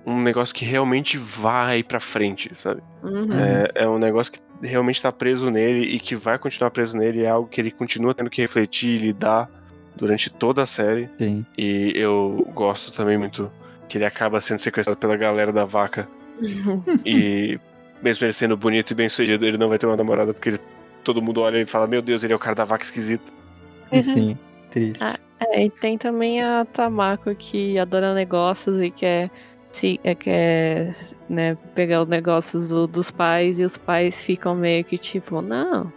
um 0.06 0.22
negócio 0.22 0.54
que 0.54 0.64
realmente 0.66 1.18
vai 1.18 1.84
pra 1.84 2.00
frente, 2.00 2.52
sabe? 2.54 2.82
Uhum. 3.04 3.34
É, 3.34 3.84
é 3.84 3.88
um 3.90 3.98
negócio 3.98 4.34
que 4.34 4.40
realmente 4.62 5.02
tá 5.02 5.12
preso 5.12 5.50
nele 5.50 5.86
e 5.86 6.00
que 6.00 6.16
vai 6.16 6.38
continuar 6.38 6.72
preso 6.72 6.98
nele. 6.98 7.24
É 7.24 7.30
algo 7.30 7.48
que 7.48 7.60
ele 7.60 7.72
continua 7.72 8.14
tendo 8.14 8.30
que 8.30 8.42
refletir 8.42 8.90
e 8.90 8.98
lidar 8.98 9.50
durante 9.96 10.30
toda 10.30 10.64
a 10.64 10.66
série. 10.66 11.10
Sim. 11.18 11.46
E 11.58 11.92
eu 11.96 12.48
gosto 12.54 12.92
também 12.92 13.18
muito 13.18 13.52
que 13.88 13.98
ele 13.98 14.06
acaba 14.06 14.40
sendo 14.40 14.60
sequestrado 14.60 14.98
pela 15.00 15.18
galera 15.18 15.52
da 15.52 15.66
vaca. 15.66 16.08
E 17.06 17.60
mesmo 18.02 18.26
ele 18.26 18.34
sendo 18.34 18.56
bonito 18.56 18.92
e 18.92 18.96
bem 18.96 19.10
sucedido, 19.10 19.46
ele 19.46 19.58
não 19.58 19.68
vai 19.68 19.78
ter 19.78 19.86
uma 19.88 19.98
namorada 19.98 20.34
porque 20.34 20.50
ele- 20.50 20.60
todo 21.04 21.22
mundo 21.22 21.42
olha 21.42 21.58
e 21.60 21.66
fala: 21.66 21.88
Meu 21.88 22.02
Deus, 22.02 22.24
ele 22.24 22.34
é 22.34 22.36
o 22.36 22.40
cara 22.40 22.56
da 22.56 22.66
vaca 22.66 22.84
esquisito. 22.84 23.32
Sim. 24.02 24.38
Triste. 24.70 25.04
Ah, 25.04 25.18
É, 25.42 25.64
e 25.66 25.70
tem 25.70 25.98
também 25.98 26.44
a 26.44 26.66
Tamako 26.66 27.34
que 27.34 27.80
adora 27.80 28.14
negócios 28.14 28.82
e 28.82 28.92
quer, 28.92 29.32
se, 29.72 30.00
é, 30.04 30.14
quer 30.14 30.96
né, 31.30 31.58
pegar 31.74 32.02
os 32.02 32.08
negócios 32.10 32.68
do- 32.68 32.86
dos 32.88 33.10
pais 33.10 33.58
e 33.58 33.64
os 33.64 33.78
pais 33.78 34.22
ficam 34.24 34.54
meio 34.54 34.84
que 34.84 34.98
tipo, 34.98 35.42
não, 35.42 35.92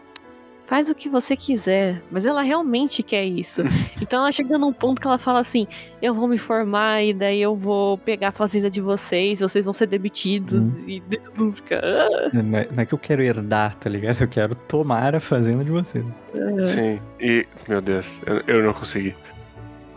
faz 0.73 0.89
o 0.89 0.95
que 0.95 1.07
você 1.07 1.37
quiser, 1.37 2.01
mas 2.11 2.25
ela 2.25 2.41
realmente 2.41 3.03
quer 3.03 3.27
isso. 3.27 3.61
então 4.01 4.21
ela 4.21 4.33
chega 4.33 4.57
num 4.57 4.73
ponto 4.73 5.03
que 5.03 5.07
ela 5.07 5.19
fala 5.19 5.39
assim, 5.39 5.67
eu 6.01 6.15
vou 6.15 6.27
me 6.27 6.39
formar 6.39 7.03
e 7.03 7.13
daí 7.13 7.43
eu 7.43 7.55
vou 7.55 7.99
pegar 7.99 8.29
a 8.29 8.33
fazenda 8.33 8.71
de 8.71 8.81
vocês, 8.81 9.41
vocês 9.41 9.67
vão 9.67 9.75
ser 9.75 9.87
demitidos 9.87 10.75
e 10.87 11.03
todo 11.03 11.45
mundo 11.45 11.57
fica... 11.57 11.79
"Ah". 11.79 12.31
Não 12.33 12.59
é, 12.59 12.69
não 12.71 12.83
é 12.83 12.87
que 12.87 12.95
eu 12.95 12.99
quero 12.99 13.21
herdar, 13.23 13.75
tá 13.75 13.91
ligado? 13.91 14.23
Eu 14.23 14.29
quero 14.29 14.55
tomar 14.55 15.15
a 15.15 15.21
fazenda 15.21 15.63
de 15.63 15.71
vocês. 15.71 16.07
Sim. 16.65 16.99
E, 17.21 17.47
meu 17.69 17.83
Deus, 17.83 18.11
eu, 18.25 18.43
eu 18.47 18.63
não 18.63 18.73
consegui. 18.73 19.15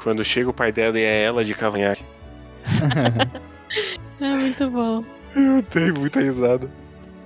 Quando 0.04 0.26
chega 0.26 0.50
o 0.50 0.54
pai 0.54 0.74
dela 0.74 1.00
e 1.00 1.04
é 1.04 1.24
ela 1.24 1.46
de 1.46 1.54
cavanhaque. 1.54 2.04
É 4.22 4.32
muito 4.32 4.70
bom. 4.70 5.04
Eu 5.36 5.62
dei 5.74 5.92
muita 5.92 6.22
risada. 6.22 6.70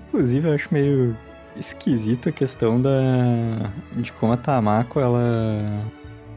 Inclusive, 0.08 0.48
eu 0.48 0.54
acho 0.56 0.74
meio 0.74 1.16
esquisito 1.56 2.30
a 2.30 2.32
questão 2.32 2.82
da. 2.82 3.72
de 3.94 4.12
como 4.14 4.34
a 4.34 4.38
Tamako, 4.38 5.00
ela. 5.00 5.22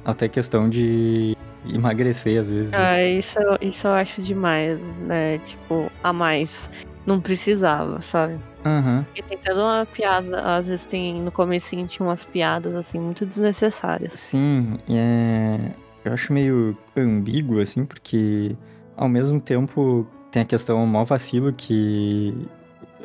Até 0.04 0.28
questão 0.28 0.68
de 0.68 1.36
emagrecer, 1.72 2.40
às 2.40 2.50
vezes. 2.50 2.72
né? 2.72 2.78
Ah, 2.78 3.04
isso, 3.06 3.38
isso 3.60 3.86
eu 3.86 3.92
acho 3.92 4.20
demais, 4.20 4.78
né? 5.06 5.38
Tipo, 5.38 5.90
a 6.02 6.12
mais. 6.12 6.68
Não 7.06 7.20
precisava, 7.20 8.00
sabe? 8.00 8.38
Aham. 8.64 9.04
Porque 9.06 9.22
tem 9.22 9.38
toda 9.38 9.60
uma 9.60 9.86
piada, 9.86 10.40
às 10.56 10.66
vezes 10.68 10.86
tem 10.86 11.20
no 11.20 11.32
comecinho 11.32 11.86
tinha 11.86 12.06
umas 12.06 12.24
piadas 12.24 12.74
assim 12.76 12.98
muito 12.98 13.26
desnecessárias. 13.26 14.12
Sim, 14.18 14.78
e 14.88 14.96
é. 14.96 15.72
Eu 16.04 16.12
acho 16.12 16.32
meio 16.32 16.76
ambíguo, 16.96 17.60
assim, 17.60 17.84
porque 17.84 18.56
ao 18.96 19.08
mesmo 19.08 19.40
tempo 19.40 20.06
tem 20.32 20.42
a 20.42 20.44
questão 20.44 20.84
mó 20.86 21.04
vacilo 21.04 21.52
que 21.52 22.34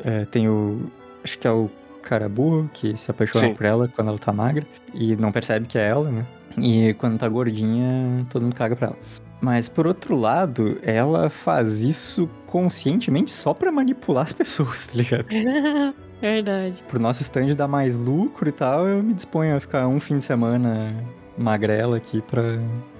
é, 0.04 0.24
tem 0.24 0.48
o. 0.48 0.80
Acho 1.22 1.38
que 1.38 1.46
é 1.46 1.50
o 1.50 1.70
cara 2.02 2.28
burro 2.28 2.68
que 2.72 2.96
se 2.96 3.10
apaixona 3.10 3.48
Sim. 3.48 3.54
por 3.54 3.66
ela 3.66 3.88
quando 3.88 4.08
ela 4.08 4.18
tá 4.18 4.32
magra 4.32 4.66
e 4.94 5.14
não 5.16 5.30
percebe 5.32 5.66
que 5.66 5.78
é 5.78 5.86
ela, 5.88 6.10
né? 6.10 6.26
E 6.60 6.94
quando 6.94 7.18
tá 7.18 7.28
gordinha, 7.28 8.26
todo 8.30 8.42
mundo 8.42 8.54
caga 8.54 8.74
pra 8.74 8.88
ela. 8.88 8.96
Mas 9.40 9.68
por 9.68 9.86
outro 9.86 10.16
lado, 10.16 10.78
ela 10.82 11.30
faz 11.30 11.82
isso 11.82 12.28
conscientemente 12.46 13.30
só 13.30 13.54
pra 13.54 13.70
manipular 13.70 14.24
as 14.24 14.32
pessoas, 14.32 14.86
tá 14.86 14.92
ligado? 14.96 15.26
Verdade. 16.20 16.82
Pro 16.88 16.98
nosso 16.98 17.22
stand 17.22 17.54
dar 17.54 17.68
mais 17.68 17.96
lucro 17.96 18.48
e 18.48 18.52
tal, 18.52 18.88
eu 18.88 19.00
me 19.02 19.14
disponho 19.14 19.56
a 19.56 19.60
ficar 19.60 19.86
um 19.86 20.00
fim 20.00 20.16
de 20.16 20.24
semana 20.24 20.92
magrela 21.36 21.96
aqui 21.96 22.20
pra, 22.22 22.42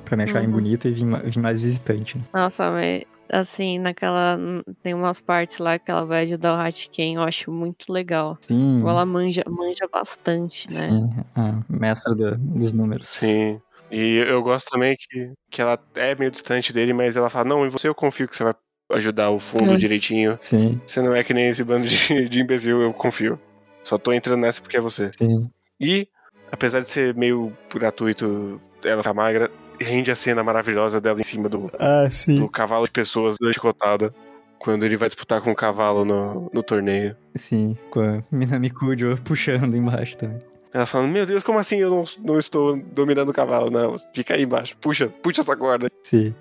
pra 0.05 0.17
me 0.17 0.23
acharem 0.23 0.47
Uhum. 0.47 0.55
bonita 0.55 0.87
e 0.89 0.93
vir, 0.93 1.05
vir 1.25 1.41
mais 1.41 1.59
visitante. 1.59 2.17
né? 2.19 2.25
Nossa, 2.33 2.71
mas 2.71 3.03
assim, 3.31 3.79
naquela. 3.79 4.39
Tem 4.83 4.95
umas 4.95 5.21
partes 5.21 5.59
lá 5.59 5.79
que 5.79 5.91
ela 5.91 6.05
vai 6.05 6.25
ajudar 6.25 6.55
o 6.55 6.61
Hatken, 6.61 7.15
eu 7.17 7.23
acho 7.23 7.51
muito 7.51 7.93
legal. 7.93 8.37
Sim, 8.41 8.81
Ela 8.83 9.05
manja, 9.07 9.43
manja 9.49 9.89
bastante, 9.93 10.69
né? 10.73 10.89
sim, 10.89 11.11
a 11.35 11.61
mestra 11.69 12.15
da- 12.15 12.37
dos 12.39 12.73
números. 12.73 13.09
Sim. 13.09 13.61
E 13.91 14.17
eu 14.29 14.43
gosto 14.43 14.69
também 14.71 14.97
que, 14.99 15.33
que 15.51 15.63
ela 15.63 15.79
é 15.95 16.15
meio 16.15 16.31
distante 16.31 16.73
dele, 16.73 16.93
mas 16.93 17.17
ela 17.17 17.31
fala: 17.31 17.45
Não, 17.49 17.67
em 17.67 17.71
você 17.71 17.89
eu 17.89 17.95
confio 17.95 18.29
que 18.29 18.37
você 18.37 18.45
vai 18.45 18.55
ajudar 18.93 19.31
o 19.31 19.39
fundo 19.39 19.73
É. 19.73 19.77
direitinho. 19.77 20.37
Sim, 20.41 20.81
Você 20.87 21.01
não 21.01 21.15
é 21.15 21.23
que 21.25 21.33
nem 21.35 21.49
esse 21.49 21.65
bando 21.65 21.87
de, 21.87 21.97
de 22.29 22.41
imbecil, 22.41 22.83
eu 22.83 22.93
confio. 22.93 23.39
Só 23.85 23.97
tô 23.99 24.13
entrando 24.13 24.41
nessa 24.41 24.61
porque 24.61 24.77
é 24.77 24.81
você. 24.81 25.11
sim. 25.19 25.51
E, 25.81 26.09
apesar 26.53 26.81
de 26.81 26.91
ser 26.91 27.15
meio 27.15 27.53
gratuito 27.73 28.61
ela 28.85 29.03
tá 29.03 29.13
magra, 29.15 29.51
rende 29.79 30.11
a 30.11 30.15
cena 30.15 30.43
maravilhosa 30.43 31.01
dela 31.01 31.21
em 31.21 31.25
cima 31.25 31.49
do, 31.49 31.71
ah, 31.79 32.09
do 32.27 32.49
cavalo 32.49 32.85
de 32.85 32.91
pessoas 32.91 33.37
chicotada. 33.53 34.13
Quando 34.59 34.85
ele 34.85 34.97
vai 34.97 35.09
disputar 35.09 35.41
com 35.41 35.53
o 35.53 35.55
cavalo 35.55 36.05
no, 36.05 36.51
no 36.53 36.63
torneio. 36.65 37.17
Sim, 37.37 37.77
com 37.91 38.01
a 38.01 38.23
Minami 38.31 38.71
Kujo 38.71 39.17
puxando 39.23 39.77
embaixo 39.77 40.17
também. 40.17 40.39
Ela 40.73 40.85
falando, 40.85 41.13
meu 41.13 41.25
Deus, 41.25 41.45
como 41.45 41.59
assim 41.59 41.77
eu 41.77 41.91
não, 41.91 42.05
não 42.25 42.39
estou 42.39 42.77
dominando 42.77 43.29
o 43.29 43.33
cavalo? 43.33 43.71
Não, 43.71 43.97
fica 44.13 44.35
aí 44.35 44.43
embaixo, 44.43 44.77
puxa, 44.79 45.09
puxa 45.23 45.43
essa 45.43 45.57
corda. 45.57 45.89
Sim. 46.03 46.35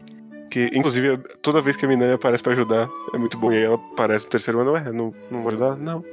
Que, 0.50 0.66
inclusive, 0.74 1.18
toda 1.42 1.62
vez 1.62 1.76
que 1.76 1.86
a 1.86 1.88
Minami 1.88 2.14
aparece 2.14 2.42
pra 2.42 2.54
ajudar, 2.54 2.90
é 3.14 3.18
muito 3.18 3.38
bom. 3.38 3.52
E 3.52 3.58
aí 3.58 3.64
ela 3.64 3.76
aparece 3.76 4.26
no 4.26 4.32
terceiro 4.32 4.60
ano, 4.62 4.72
ué, 4.72 4.92
não, 4.92 5.14
não 5.30 5.42
vou 5.42 5.50
ajudar? 5.50 5.76
Não. 5.76 6.04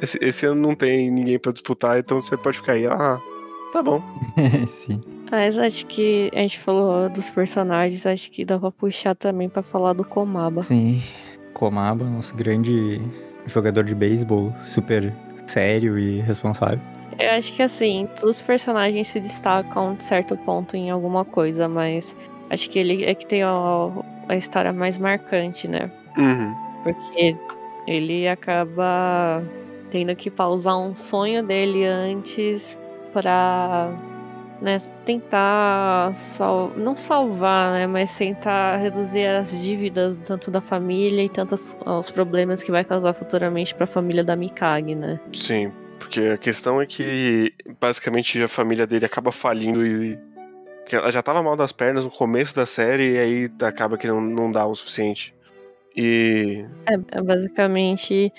Esse, 0.00 0.18
esse 0.22 0.46
ano 0.46 0.60
não 0.60 0.74
tem 0.74 1.10
ninguém 1.10 1.38
pra 1.38 1.52
disputar, 1.52 1.98
então 1.98 2.18
você 2.18 2.36
pode 2.36 2.58
ficar 2.58 2.72
aí. 2.72 2.86
Ah, 2.86 3.20
tá 3.72 3.82
bom. 3.82 4.02
Sim. 4.68 5.00
Mas 5.32 5.58
acho 5.58 5.86
que 5.86 6.30
a 6.34 6.40
gente 6.40 6.58
falou 6.58 7.08
dos 7.08 7.30
personagens, 7.30 8.04
acho 8.04 8.30
que 8.30 8.44
dá 8.44 8.58
pra 8.58 8.70
puxar 8.70 9.14
também 9.14 9.48
pra 9.48 9.62
falar 9.62 9.94
do 9.94 10.04
Komaba. 10.04 10.62
Sim. 10.62 11.02
Komaba, 11.54 12.04
nosso 12.04 12.36
grande 12.36 13.00
jogador 13.46 13.82
de 13.82 13.94
beisebol, 13.94 14.52
super 14.62 15.10
sério 15.46 15.98
e 15.98 16.20
responsável. 16.20 16.78
Eu 17.18 17.30
acho 17.30 17.50
que 17.54 17.62
assim, 17.62 18.06
todos 18.14 18.36
os 18.36 18.42
personagens 18.42 19.08
se 19.08 19.20
destacam 19.20 19.94
de 19.94 20.04
certo 20.04 20.36
ponto 20.36 20.76
em 20.76 20.90
alguma 20.90 21.24
coisa, 21.24 21.66
mas 21.66 22.14
acho 22.50 22.68
que 22.68 22.78
ele 22.78 23.02
é 23.06 23.14
que 23.14 23.26
tem 23.26 23.42
a, 23.42 23.88
a 24.28 24.36
história 24.36 24.70
mais 24.70 24.98
marcante, 24.98 25.66
né? 25.66 25.90
Uhum. 26.18 26.54
Porque 26.82 27.34
ele 27.86 28.28
acaba 28.28 29.42
tendo 29.90 30.14
que 30.14 30.30
pausar 30.30 30.76
um 30.78 30.94
sonho 30.94 31.42
dele 31.42 31.86
antes 31.86 32.76
para 33.14 33.94
né, 34.62 34.78
tentar 35.04 36.14
sal 36.14 36.72
não 36.76 36.94
salvar, 36.94 37.72
né, 37.72 37.86
mas 37.86 38.16
tentar 38.16 38.76
reduzir 38.76 39.26
as 39.26 39.50
dívidas 39.50 40.16
tanto 40.24 40.52
da 40.52 40.60
família 40.60 41.24
e 41.24 41.28
tanto 41.28 41.56
os, 41.56 41.76
os 41.84 42.10
problemas 42.10 42.62
que 42.62 42.70
vai 42.70 42.84
causar 42.84 43.12
futuramente 43.12 43.74
para 43.74 43.84
a 43.84 43.88
família 43.88 44.22
da 44.22 44.36
Mikage, 44.36 44.94
né? 44.94 45.20
Sim, 45.34 45.72
porque 45.98 46.20
a 46.20 46.38
questão 46.38 46.80
é 46.80 46.86
que 46.86 47.52
basicamente 47.80 48.40
a 48.40 48.48
família 48.48 48.86
dele 48.86 49.04
acaba 49.04 49.32
falindo 49.32 49.84
e 49.84 50.16
ela 50.90 51.10
já 51.10 51.22
tava 51.22 51.42
mal 51.42 51.56
das 51.56 51.72
pernas 51.72 52.04
no 52.04 52.10
começo 52.10 52.54
da 52.54 52.66
série 52.66 53.14
e 53.14 53.18
aí 53.18 53.50
acaba 53.62 53.98
que 53.98 54.06
não, 54.06 54.20
não 54.20 54.50
dá 54.50 54.64
o 54.64 54.74
suficiente. 54.74 55.34
E. 55.96 56.64
É, 56.86 57.18
é, 57.18 57.22
basicamente, 57.22 58.32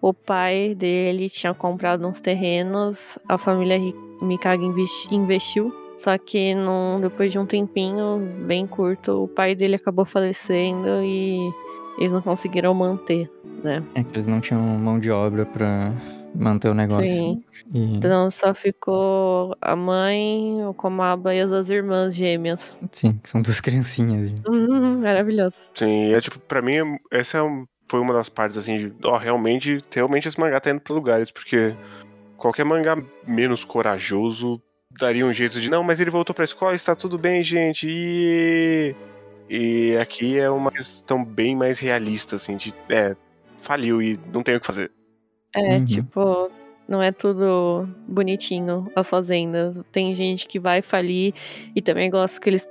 o 0.00 0.12
pai 0.12 0.74
dele 0.74 1.28
tinha 1.28 1.54
comprado 1.54 2.06
uns 2.06 2.20
terrenos, 2.20 3.18
a 3.28 3.36
família 3.36 3.76
Mikage 4.20 4.64
investiu. 5.10 5.74
Só 5.98 6.16
que 6.16 6.54
num, 6.54 6.98
depois 6.98 7.30
de 7.30 7.38
um 7.38 7.44
tempinho 7.44 8.18
bem 8.46 8.66
curto, 8.66 9.24
o 9.24 9.28
pai 9.28 9.54
dele 9.54 9.76
acabou 9.76 10.06
falecendo 10.06 11.02
e 11.02 11.52
eles 11.98 12.10
não 12.10 12.22
conseguiram 12.22 12.72
manter, 12.72 13.30
né? 13.62 13.84
É 13.94 14.02
que 14.02 14.10
eles 14.12 14.26
não 14.26 14.40
tinham 14.40 14.62
mão 14.62 14.98
de 14.98 15.10
obra 15.10 15.44
para 15.44 15.92
manter 16.34 16.70
o 16.70 16.74
negócio. 16.74 17.06
Sim. 17.06 17.44
E... 17.74 17.96
Então 17.96 18.30
só 18.30 18.54
ficou 18.54 19.54
a 19.60 19.76
mãe, 19.76 20.64
o 20.64 20.72
Komaba 20.72 21.34
e 21.34 21.40
as 21.40 21.50
duas 21.50 21.68
irmãs 21.68 22.14
gêmeas. 22.14 22.74
Sim, 22.90 23.20
que 23.22 23.28
são 23.28 23.42
duas 23.42 23.60
criancinhas. 23.60 24.32
Uhum, 24.48 25.00
maravilhoso. 25.00 25.56
Sim, 25.74 26.14
é 26.14 26.20
tipo, 26.22 26.38
pra 26.38 26.62
mim, 26.62 26.78
essa 27.10 27.36
é 27.36 27.42
um, 27.42 27.66
foi 27.90 28.00
uma 28.00 28.14
das 28.14 28.30
partes 28.30 28.56
assim, 28.56 28.78
de, 28.78 28.94
ó, 29.04 29.18
realmente, 29.18 29.84
realmente 29.90 30.28
esse 30.28 30.40
mangá 30.40 30.60
tá 30.60 30.70
indo 30.70 30.80
pra 30.80 30.94
lugares, 30.94 31.30
porque 31.30 31.74
qualquer 32.40 32.64
mangá 32.64 32.96
menos 33.26 33.64
corajoso 33.64 34.60
daria 34.98 35.24
um 35.24 35.32
jeito 35.32 35.60
de, 35.60 35.70
não, 35.70 35.84
mas 35.84 36.00
ele 36.00 36.10
voltou 36.10 36.34
pra 36.34 36.44
escola, 36.44 36.74
está 36.74 36.96
tudo 36.96 37.16
bem, 37.16 37.42
gente, 37.42 37.86
e... 37.88 38.96
E 39.52 39.96
aqui 39.96 40.38
é 40.38 40.48
uma 40.48 40.70
questão 40.70 41.24
bem 41.24 41.56
mais 41.56 41.80
realista, 41.80 42.36
assim, 42.36 42.56
de, 42.56 42.72
é, 42.88 43.16
faliu 43.58 44.00
e 44.00 44.16
não 44.32 44.44
tem 44.44 44.54
o 44.54 44.60
que 44.60 44.66
fazer. 44.66 44.92
É, 45.52 45.76
uhum. 45.76 45.84
tipo, 45.84 46.50
não 46.88 47.02
é 47.02 47.10
tudo 47.10 47.88
bonitinho 48.06 48.90
as 48.94 49.08
fazendas. 49.08 49.80
Tem 49.90 50.14
gente 50.14 50.46
que 50.46 50.60
vai 50.60 50.82
falir 50.82 51.34
e 51.74 51.82
também 51.82 52.08
gosto 52.08 52.40
que 52.40 52.48
eles 52.48 52.64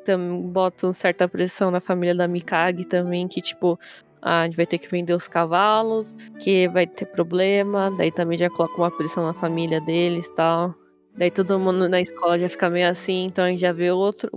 botam 0.52 0.94
certa 0.94 1.28
pressão 1.28 1.70
na 1.70 1.82
família 1.82 2.16
da 2.16 2.30
Mikage 2.30 2.86
também, 2.86 3.28
que 3.28 3.42
tipo, 3.42 3.78
ah, 4.22 4.42
a 4.42 4.46
gente 4.46 4.58
vai 4.58 4.66
ter 4.66 4.78
que 4.78 4.90
vender 4.90 5.14
os 5.14 5.28
cavalos, 5.28 6.16
que 6.40 6.68
vai 6.70 6.86
ter 6.88 7.06
problema, 7.06 7.92
daí 7.92 8.12
também 8.12 8.38
já 8.38 8.50
coloca 8.50 8.78
uma 8.78 8.92
pressão 8.92 9.24
na 9.26 9.34
família 9.34 9.80
deles 9.82 10.28
e 10.28 10.34
tal. 10.34 10.76
Daí 11.16 11.32
todo 11.32 11.60
mundo 11.60 11.90
na 11.90 12.00
escola 12.00 12.40
já 12.40 12.48
fica 12.48 12.70
meio 12.70 12.90
assim, 12.90 13.26
então 13.26 13.44
a 13.44 13.50
gente 13.50 13.60
já 13.60 13.74
vê 13.74 13.92
outro, 13.92 14.30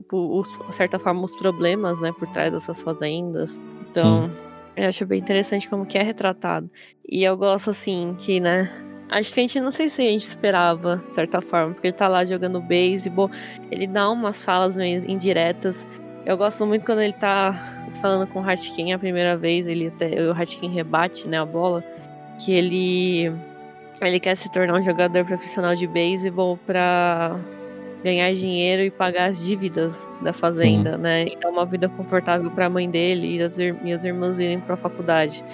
de 0.69 0.75
certa 0.75 0.99
forma, 0.99 1.25
os 1.25 1.37
problemas, 1.37 2.01
né, 2.01 2.13
por 2.19 2.27
trás 2.29 2.53
dessas 2.53 2.83
fazendas. 2.83 3.61
Então, 3.89 4.29
Sim. 4.29 4.53
Eu 4.75 4.89
acho 4.89 5.05
bem 5.05 5.21
interessante 5.21 5.69
como 5.69 5.85
que 5.85 5.99
é 5.99 6.03
retratado. 6.03 6.71
E 7.07 7.23
eu 7.23 7.37
gosto, 7.37 7.71
assim, 7.71 8.17
que, 8.19 8.41
né? 8.41 8.71
Acho 9.11 9.33
que 9.33 9.41
a 9.41 9.43
gente 9.43 9.61
não 9.61 9.71
sei 9.71 9.91
se 9.91 10.01
a 10.01 10.09
gente 10.09 10.27
esperava, 10.27 11.03
de 11.09 11.15
certa 11.15 11.43
forma, 11.43 11.75
porque 11.75 11.89
ele 11.89 11.97
tá 11.97 12.09
lá 12.09 12.25
jogando 12.25 12.61
beisebol, 12.61 13.31
ele 13.71 13.87
dá 13.87 14.09
umas 14.09 14.43
falas 14.43 14.75
meio 14.75 15.05
indiretas. 15.11 15.87
Eu 16.25 16.37
gosto 16.37 16.65
muito 16.67 16.85
quando 16.87 17.01
ele 17.01 17.13
tá 17.13 17.55
falando 18.01 18.27
com 18.29 18.41
o 18.41 18.49
Hatkin 18.49 18.93
a 18.93 18.99
primeira 18.99 19.37
vez, 19.37 19.67
ele 19.67 19.89
até, 19.89 20.09
o 20.23 20.33
Hatkin 20.33 20.69
rebate, 20.69 21.27
né, 21.29 21.39
a 21.39 21.45
bola, 21.45 21.83
que 22.39 22.53
ele 22.53 23.33
ele 24.01 24.19
quer 24.19 24.37
se 24.37 24.51
tornar 24.51 24.79
um 24.79 24.83
jogador 24.83 25.25
profissional 25.25 25.75
de 25.77 25.87
beisebol 25.87 26.59
para 26.67 27.39
ganhar 28.03 28.35
dinheiro 28.35 28.83
e 28.83 28.91
pagar 28.91 29.31
as 29.31 29.45
dívidas 29.45 29.97
da 30.21 30.33
fazenda, 30.33 30.97
Sim. 30.97 31.03
né? 31.03 31.25
E 31.25 31.37
dar 31.37 31.51
uma 31.51 31.65
vida 31.65 31.89
confortável 31.89 32.51
para 32.51 32.67
a 32.67 32.71
mãe 32.71 32.91
dele 32.91 33.37
e 33.37 33.43
as, 33.43 33.57
e 33.59 33.93
as 33.93 34.05
irmãs 34.05 34.41
irem 34.41 34.59
para 34.59 34.75
a 34.75 34.77
faculdade. 34.77 35.45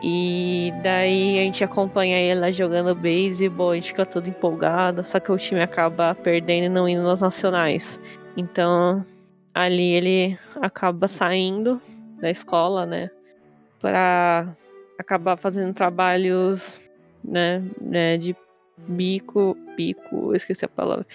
E 0.00 0.72
daí 0.82 1.38
a 1.38 1.42
gente 1.42 1.62
acompanha 1.64 2.18
ele 2.18 2.40
lá 2.40 2.50
jogando 2.50 2.94
beisebol, 2.94 3.72
a 3.72 3.74
gente 3.74 3.88
fica 3.88 4.06
todo 4.06 4.28
empolgado, 4.28 5.02
só 5.04 5.18
que 5.18 5.30
o 5.30 5.36
time 5.36 5.60
acaba 5.60 6.14
perdendo 6.14 6.66
e 6.66 6.68
não 6.68 6.88
indo 6.88 7.02
nas 7.02 7.20
nacionais. 7.20 8.00
Então, 8.36 9.04
ali 9.54 9.92
ele 9.92 10.38
acaba 10.60 11.08
saindo 11.08 11.80
da 12.20 12.30
escola, 12.30 12.86
né? 12.86 13.10
Para 13.80 14.56
acabar 14.98 15.36
fazendo 15.36 15.74
trabalhos, 15.74 16.80
né, 17.22 17.62
né 17.80 18.16
de 18.16 18.36
bico, 18.76 19.56
bico, 19.76 20.34
esqueci 20.34 20.64
a 20.64 20.68
palavra. 20.68 21.06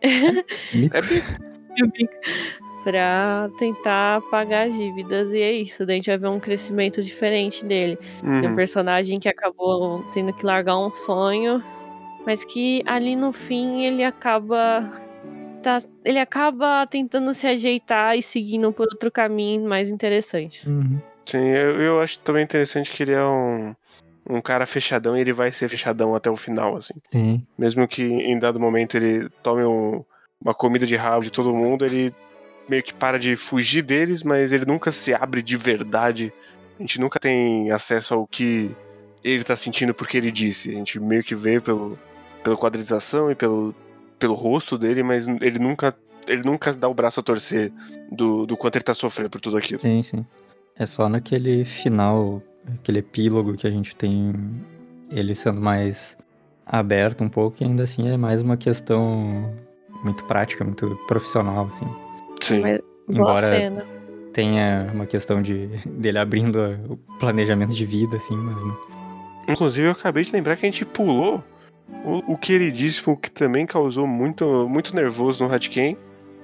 É 0.00 1.00
bico. 1.00 1.44
É 1.76 1.86
bico. 1.88 2.14
Pra 2.84 3.50
tentar 3.58 4.20
pagar 4.30 4.68
as 4.68 4.76
dívidas. 4.76 5.32
E 5.32 5.40
é 5.40 5.52
isso. 5.52 5.84
Daí 5.84 5.94
a 5.94 5.96
gente 5.96 6.06
vai 6.06 6.18
ver 6.18 6.28
um 6.28 6.38
crescimento 6.38 7.02
diferente 7.02 7.64
dele. 7.64 7.98
Uhum. 8.22 8.52
Um 8.52 8.54
personagem 8.54 9.18
que 9.18 9.28
acabou 9.28 10.04
tendo 10.12 10.32
que 10.32 10.46
largar 10.46 10.78
um 10.78 10.94
sonho. 10.94 11.60
Mas 12.24 12.44
que 12.44 12.80
ali 12.86 13.16
no 13.16 13.32
fim 13.32 13.84
ele 13.84 14.04
acaba. 14.04 14.88
Tá, 15.64 15.82
ele 16.04 16.18
acaba 16.18 16.86
tentando 16.86 17.32
se 17.32 17.46
ajeitar 17.46 18.18
e 18.18 18.22
seguindo 18.22 18.70
por 18.70 18.86
outro 18.92 19.10
caminho 19.10 19.66
mais 19.66 19.88
interessante. 19.88 20.68
Uhum. 20.68 21.00
Sim, 21.24 21.48
eu, 21.48 21.80
eu 21.80 22.00
acho 22.00 22.18
também 22.18 22.44
interessante 22.44 22.92
que 22.92 23.02
ele 23.02 23.12
é 23.12 23.24
um 23.24 23.74
um 24.28 24.40
cara 24.40 24.66
fechadão 24.66 25.16
e 25.16 25.20
ele 25.20 25.32
vai 25.32 25.52
ser 25.52 25.68
fechadão 25.68 26.14
até 26.14 26.30
o 26.30 26.36
final, 26.36 26.76
assim. 26.76 26.94
Sim. 27.10 27.46
Mesmo 27.58 27.86
que 27.86 28.02
em 28.02 28.38
dado 28.38 28.58
momento 28.58 28.96
ele 28.96 29.28
tome 29.42 29.64
um, 29.64 30.02
uma 30.40 30.54
comida 30.54 30.86
de 30.86 30.96
rabo 30.96 31.22
de 31.22 31.30
todo 31.30 31.54
mundo, 31.54 31.84
ele 31.84 32.14
meio 32.68 32.82
que 32.82 32.94
para 32.94 33.18
de 33.18 33.36
fugir 33.36 33.82
deles, 33.82 34.22
mas 34.22 34.52
ele 34.52 34.64
nunca 34.64 34.90
se 34.90 35.12
abre 35.12 35.42
de 35.42 35.56
verdade. 35.56 36.32
A 36.78 36.82
gente 36.82 36.98
nunca 36.98 37.20
tem 37.20 37.70
acesso 37.70 38.14
ao 38.14 38.26
que 38.26 38.70
ele 39.22 39.44
tá 39.44 39.54
sentindo 39.56 39.92
porque 39.92 40.16
ele 40.16 40.30
disse. 40.30 40.70
A 40.70 40.72
gente 40.72 40.98
meio 40.98 41.22
que 41.22 41.34
vê 41.34 41.60
pelo, 41.60 41.98
pela 42.42 42.56
quadrização 42.56 43.30
e 43.30 43.34
pelo, 43.34 43.74
pelo 44.24 44.32
rosto 44.32 44.78
dele, 44.78 45.02
mas 45.02 45.28
ele 45.28 45.58
nunca, 45.58 45.94
ele 46.26 46.40
nunca 46.42 46.72
dá 46.72 46.88
o 46.88 46.94
braço 46.94 47.20
a 47.20 47.22
torcer 47.22 47.70
do, 48.10 48.46
do 48.46 48.56
quanto 48.56 48.76
ele 48.76 48.82
tá 48.82 48.94
sofrendo 48.94 49.28
por 49.28 49.38
tudo 49.38 49.58
aquilo. 49.58 49.82
Sim, 49.82 50.02
sim. 50.02 50.24
É 50.74 50.86
só 50.86 51.10
naquele 51.10 51.62
final 51.66 52.42
aquele 52.80 53.00
epílogo 53.00 53.52
que 53.52 53.66
a 53.66 53.70
gente 53.70 53.94
tem 53.94 54.32
ele 55.10 55.34
sendo 55.34 55.60
mais 55.60 56.16
aberto 56.64 57.22
um 57.22 57.28
pouco 57.28 57.58
e 57.60 57.66
ainda 57.66 57.82
assim 57.82 58.08
é 58.08 58.16
mais 58.16 58.40
uma 58.40 58.56
questão 58.56 59.54
muito 60.02 60.24
prática, 60.24 60.64
muito 60.64 60.96
profissional, 61.06 61.66
assim. 61.66 61.86
Sim. 62.40 62.60
Mas, 62.60 62.80
Embora 63.06 63.84
tenha 64.32 64.90
uma 64.94 65.04
questão 65.04 65.42
de 65.42 65.66
dele 65.84 66.18
abrindo 66.18 66.58
o 66.88 66.96
planejamento 67.18 67.76
de 67.76 67.84
vida, 67.84 68.16
assim, 68.16 68.34
mas 68.34 68.64
não. 68.64 68.76
Inclusive, 69.46 69.88
eu 69.88 69.92
acabei 69.92 70.24
de 70.24 70.32
lembrar 70.32 70.56
que 70.56 70.64
a 70.64 70.70
gente 70.70 70.86
pulou 70.86 71.44
o, 72.04 72.32
o 72.32 72.38
queridíssimo 72.38 73.16
que 73.16 73.30
também 73.30 73.66
causou 73.66 74.06
muito, 74.06 74.68
muito 74.68 74.94
nervoso 74.94 75.44
no 75.44 75.52
Hatken, 75.52 75.96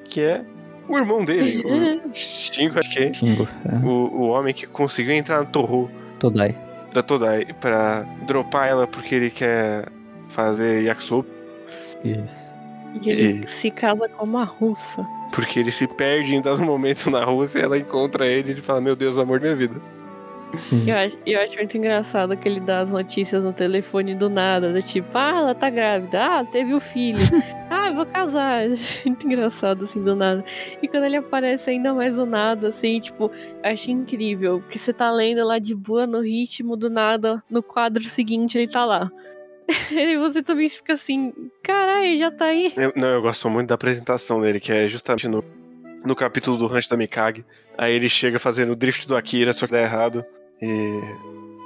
que 0.05 0.21
é 0.21 0.45
o 0.89 0.97
irmão 0.97 1.25
dele, 1.25 1.63
o 2.05 2.15
Shingo 2.15 2.79
Hatken. 2.79 3.13
Shingo, 3.13 3.49
é. 3.65 3.87
o, 3.87 3.89
o 3.89 4.29
homem 4.29 4.53
que 4.53 4.67
conseguiu 4.67 5.15
entrar 5.15 5.41
no 5.41 5.47
Torro 5.47 5.91
Todai. 6.19 6.57
Da 6.93 7.03
Todai, 7.03 7.47
pra 7.61 8.03
dropar 8.27 8.69
ela 8.69 8.87
porque 8.87 9.15
ele 9.15 9.31
quer 9.31 9.87
fazer 10.29 10.83
yakisoba. 10.83 11.29
Isso. 12.05 12.55
E 13.03 13.11
ele 13.11 13.45
e... 13.45 13.49
se 13.49 13.71
casa 13.71 14.09
com 14.09 14.25
uma 14.25 14.45
russa. 14.45 15.07
Porque 15.33 15.61
ele 15.61 15.71
se 15.71 15.87
perde 15.87 16.35
em 16.35 16.43
dado 16.43 16.63
momento 16.63 17.09
na 17.09 17.25
Rússia 17.25 17.61
e 17.61 17.63
ela 17.63 17.79
encontra 17.79 18.27
ele 18.27 18.49
e 18.49 18.53
ele 18.53 18.63
fala, 18.63 18.81
meu 18.81 18.97
Deus, 18.97 19.19
amor 19.19 19.39
da 19.39 19.47
minha 19.47 19.57
vida. 19.57 19.81
Eu 20.87 20.97
acho, 20.97 21.19
eu 21.27 21.41
acho 21.41 21.57
muito 21.57 21.77
engraçado 21.77 22.37
que 22.37 22.49
ele 22.49 22.61
dá 22.61 22.81
as 22.81 22.91
notícias 22.91 23.45
no 23.45 23.53
telefone 23.53 24.15
do 24.15 24.29
nada, 24.29 24.73
do 24.73 24.83
tipo, 24.83 25.17
ah, 25.17 25.35
ela 25.37 25.55
tá 25.55 25.69
grávida, 25.71 26.25
ah, 26.25 26.45
teve 26.45 26.73
o 26.73 26.79
um 26.79 26.81
filho, 26.81 27.21
ah, 27.71 27.91
vou 27.91 28.07
casar. 28.07 28.63
Muito 29.05 29.27
engraçado, 29.27 29.85
assim, 29.85 30.03
do 30.03 30.17
nada. 30.17 30.45
E 30.83 30.89
quando 30.89 31.05
ele 31.05 31.17
aparece 31.17 31.71
ainda 31.71 31.95
mais 31.95 32.15
do 32.15 32.27
nada, 32.27 32.69
assim, 32.69 33.01
tipo, 33.01 33.31
eu 33.63 33.71
acho 33.71 33.91
incrível, 33.91 34.61
porque 34.61 34.79
você 34.79 34.93
tá 34.93 35.11
lendo 35.11 35.45
lá 35.45 35.59
de 35.59 35.75
boa 35.75 36.07
no 36.07 36.21
ritmo, 36.21 36.77
do 36.77 36.91
nada, 36.91 37.43
no 37.51 37.63
quadro 37.63 38.03
seguinte 38.05 38.59
ele 38.59 38.69
tá 38.69 38.85
lá. 38.85 39.11
E 39.91 40.17
você 40.19 40.43
também 40.43 40.69
fica 40.69 40.95
assim, 40.95 41.33
caralho, 41.63 42.17
já 42.17 42.31
tá 42.31 42.47
aí. 42.47 42.73
Eu, 42.77 42.93
não, 42.97 43.09
eu 43.09 43.23
gosto 43.23 43.49
muito 43.49 43.69
da 43.69 43.77
apresentação 43.77 44.41
dele, 44.41 44.59
que 44.59 44.73
é 44.73 44.89
justamente 44.89 45.29
no, 45.29 45.45
no 46.05 46.17
capítulo 46.17 46.57
do 46.57 46.67
Rancho 46.67 46.91
da 46.91 46.97
Mikage. 46.97 47.45
Aí 47.79 47.95
ele 47.95 48.09
chega 48.09 48.39
fazendo 48.39 48.73
o 48.73 48.77
drift 48.77 49.07
do 49.07 49.17
Akira, 49.17 49.53
só 49.53 49.67
que 49.67 49.73
dá 49.73 49.81
errado. 49.81 50.25
E 50.63 51.01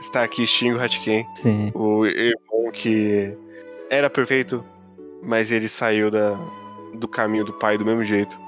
está 0.01 0.23
aqui 0.23 0.47
Shingo 0.47 0.79
Hatken. 0.79 1.27
Sim. 1.35 1.73
O 1.75 2.07
irmão 2.07 2.71
que 2.73 3.37
era 3.91 4.09
perfeito, 4.09 4.65
mas 5.23 5.51
ele 5.51 5.69
saiu 5.69 6.11
da, 6.11 6.39
do 6.95 7.09
caminho 7.09 7.45
do 7.45 7.53
pai 7.53 7.79
do 7.79 7.85
mesmo 7.85 8.05
jeito. 8.05 8.39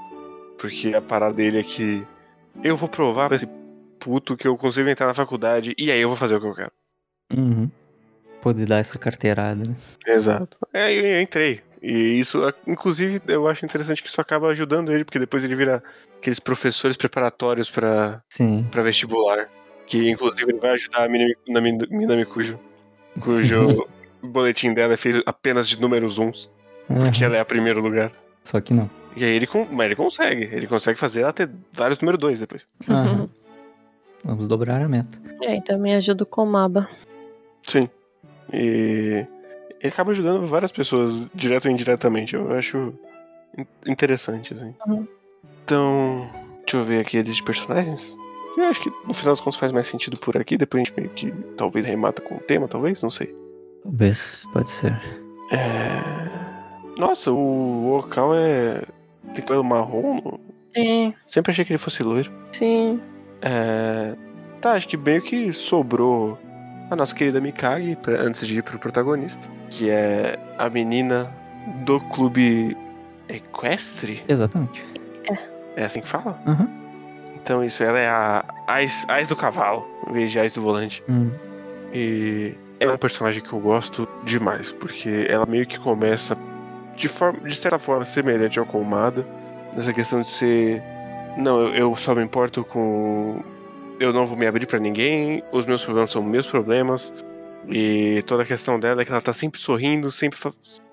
Porque 0.57 0.93
a 0.93 1.01
parada 1.01 1.35
dele 1.35 1.59
é 1.59 1.63
que 1.63 2.05
eu 2.63 2.75
vou 2.75 2.89
provar 2.89 3.27
pra 3.27 3.35
esse 3.35 3.47
puto 3.99 4.35
que 4.37 4.47
eu 4.47 4.57
consigo 4.57 4.89
entrar 4.89 5.07
na 5.07 5.13
faculdade 5.13 5.73
e 5.77 5.91
aí 5.91 5.99
eu 5.99 6.07
vou 6.07 6.17
fazer 6.17 6.35
o 6.35 6.41
que 6.41 6.47
eu 6.47 6.55
quero. 6.55 6.71
Uhum. 7.35 7.69
Poder 8.41 8.65
dar 8.65 8.77
essa 8.77 8.97
carteirada, 8.97 9.63
né? 9.67 9.75
Exato. 10.05 10.57
É, 10.73 10.91
eu, 10.93 11.05
eu 11.05 11.21
entrei. 11.21 11.61
E 11.81 12.19
isso, 12.19 12.41
inclusive, 12.65 13.21
eu 13.27 13.47
acho 13.47 13.65
interessante 13.65 14.01
que 14.01 14.09
isso 14.09 14.19
acaba 14.19 14.47
ajudando 14.49 14.91
ele, 14.91 15.05
porque 15.05 15.19
depois 15.19 15.43
ele 15.43 15.55
vira 15.55 15.83
aqueles 16.17 16.39
professores 16.39 16.97
preparatórios 16.97 17.69
para 17.69 18.21
vestibular. 18.73 19.49
Que 19.87 20.09
inclusive 20.09 20.51
ele 20.51 20.59
vai 20.59 20.71
ajudar 20.71 21.05
a 21.05 21.09
Minami, 21.09 21.87
Minami 21.89 22.25
Cujo, 22.25 22.59
cujo 23.21 23.87
boletim 24.21 24.73
dela 24.73 24.93
é 24.93 24.97
feito 24.97 25.23
apenas 25.25 25.67
de 25.67 25.79
números 25.79 26.19
uns. 26.19 26.51
Uhum. 26.89 27.05
Porque 27.05 27.23
ela 27.23 27.37
é 27.37 27.39
a 27.39 27.45
primeiro 27.45 27.81
lugar. 27.81 28.11
Só 28.43 28.61
que 28.61 28.73
não. 28.73 28.89
E 29.15 29.23
aí 29.23 29.31
ele, 29.31 29.47
mas 29.71 29.85
ele 29.85 29.95
consegue. 29.95 30.43
Ele 30.43 30.67
consegue 30.67 30.99
fazer 30.99 31.21
ela 31.21 31.33
ter 31.33 31.49
vários 31.73 31.99
número 31.99 32.17
dois 32.17 32.39
depois. 32.39 32.67
Uhum. 32.87 33.27
Vamos 34.23 34.47
dobrar 34.47 34.81
a 34.81 34.87
meta. 34.87 35.17
E 35.41 35.45
aí 35.45 35.61
também 35.61 35.95
ajuda 35.95 36.23
o 36.23 36.27
Komaba. 36.27 36.87
Sim. 37.65 37.89
E 38.53 39.25
ele 39.79 39.89
acaba 39.89 40.11
ajudando 40.11 40.45
várias 40.47 40.71
pessoas, 40.71 41.27
direto 41.33 41.65
ou 41.65 41.71
indiretamente. 41.71 42.35
Eu 42.35 42.51
acho 42.53 42.93
interessante, 43.85 44.53
assim. 44.53 44.73
Uhum. 44.85 45.07
Então, 45.63 46.29
deixa 46.61 46.77
eu 46.77 46.83
ver 46.83 46.99
aqui 46.99 47.17
eles 47.17 47.35
de 47.35 47.43
personagens. 47.43 48.15
Eu 48.57 48.65
acho 48.65 48.81
que 48.81 48.89
no 49.05 49.13
final 49.13 49.33
das 49.33 49.39
contas 49.39 49.59
faz 49.59 49.71
mais 49.71 49.85
sentido 49.85 50.17
por 50.17 50.35
aqui, 50.35 50.57
depois 50.57 50.81
a 50.81 50.85
gente 50.85 50.99
meio 50.99 51.09
que 51.11 51.31
talvez 51.55 51.85
remata 51.85 52.21
com 52.21 52.35
o 52.35 52.39
tema, 52.39 52.67
talvez, 52.67 53.01
não 53.03 53.11
sei. 53.11 53.33
Talvez, 53.83 54.43
pode 54.51 54.71
ser. 54.71 54.99
É... 55.51 56.97
Nossa, 56.97 57.31
o 57.31 57.97
Okal 57.97 58.35
é. 58.35 58.81
Tem 59.35 59.45
cabelo 59.45 59.63
marrom? 59.63 60.39
Sim. 60.75 61.13
Sempre 61.27 61.51
achei 61.51 61.63
que 61.63 61.71
ele 61.71 61.77
fosse 61.77 62.01
loiro. 62.01 62.31
Sim. 62.57 62.99
É... 63.41 64.15
Tá, 64.59 64.73
acho 64.73 64.87
que 64.87 64.97
meio 64.97 65.21
que 65.21 65.53
sobrou 65.53 66.37
a 66.89 66.95
nossa 66.95 67.13
querida 67.13 67.39
Mikage, 67.39 67.95
pra, 67.97 68.19
antes 68.21 68.47
de 68.47 68.57
ir 68.57 68.63
pro 68.63 68.79
protagonista, 68.79 69.47
que 69.69 69.89
é 69.89 70.39
a 70.57 70.69
menina 70.69 71.31
do 71.85 71.99
clube 71.99 72.75
equestre? 73.29 74.23
Exatamente. 74.27 74.83
É. 75.29 75.37
É 75.75 75.85
assim 75.85 76.01
que 76.01 76.07
fala? 76.07 76.41
Uhum. 76.47 76.86
Então 77.47 77.63
isso, 77.63 77.81
ela 77.81 77.97
é 77.97 78.09
a 78.09 78.43
Ais, 78.67 79.05
Ais 79.07 79.25
do 79.29 79.33
cavalo, 79.33 79.87
em 80.09 80.11
vez 80.11 80.29
de 80.29 80.37
Ais 80.37 80.51
do 80.51 80.61
volante. 80.61 81.01
Hum. 81.07 81.31
E 81.93 82.53
é 82.77 82.89
um 82.89 82.97
personagem 82.97 83.41
que 83.41 83.53
eu 83.53 83.59
gosto 83.59 84.05
demais, 84.25 84.69
porque 84.73 85.25
ela 85.29 85.45
meio 85.45 85.65
que 85.65 85.79
começa 85.79 86.37
de, 86.93 87.07
forma, 87.07 87.39
de 87.39 87.55
certa 87.55 87.79
forma 87.79 88.03
semelhante 88.03 88.59
ao 88.59 88.65
Komada, 88.65 89.25
nessa 89.73 89.93
questão 89.93 90.19
de 90.19 90.29
ser. 90.29 90.83
Não, 91.37 91.61
eu, 91.61 91.73
eu 91.73 91.95
só 91.95 92.13
me 92.13 92.21
importo 92.21 92.65
com. 92.65 93.41
Eu 93.97 94.11
não 94.11 94.25
vou 94.25 94.37
me 94.37 94.45
abrir 94.45 94.65
para 94.65 94.77
ninguém, 94.77 95.41
os 95.49 95.65
meus 95.65 95.81
problemas 95.85 96.09
são 96.09 96.21
meus 96.21 96.45
problemas. 96.45 97.13
E 97.69 98.21
toda 98.23 98.43
a 98.43 98.45
questão 98.45 98.77
dela 98.77 99.01
é 99.01 99.05
que 99.05 99.11
ela 99.11 99.21
tá 99.21 99.31
sempre 99.31 99.57
sorrindo, 99.57 100.11
sempre 100.11 100.37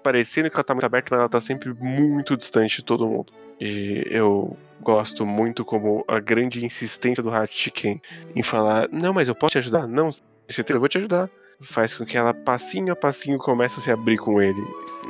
parecendo 0.04 0.48
que 0.48 0.54
ela 0.54 0.62
tá 0.62 0.72
muito 0.72 0.86
aberta, 0.86 1.08
mas 1.10 1.18
ela 1.18 1.28
tá 1.28 1.40
sempre 1.40 1.74
muito 1.74 2.36
distante 2.36 2.76
de 2.76 2.84
todo 2.84 3.08
mundo. 3.08 3.32
E 3.60 4.04
eu 4.10 4.56
gosto 4.80 5.24
muito 5.24 5.64
como 5.64 6.04
a 6.06 6.20
grande 6.20 6.64
insistência 6.64 7.22
do 7.22 7.30
Hachiken 7.30 8.00
em 8.34 8.42
falar: 8.42 8.88
Não, 8.92 9.12
mas 9.12 9.28
eu 9.28 9.34
posso 9.34 9.52
te 9.52 9.58
ajudar? 9.58 9.86
Não, 9.86 10.10
certeza, 10.48 10.76
eu 10.76 10.80
vou 10.80 10.88
te 10.88 10.98
ajudar. 10.98 11.30
Faz 11.60 11.94
com 11.94 12.04
que 12.04 12.16
ela, 12.16 12.34
passinho 12.34 12.92
a 12.92 12.96
passinho, 12.96 13.38
comece 13.38 13.78
a 13.78 13.82
se 13.82 13.90
abrir 13.90 14.18
com 14.18 14.42
ele. 14.42 14.60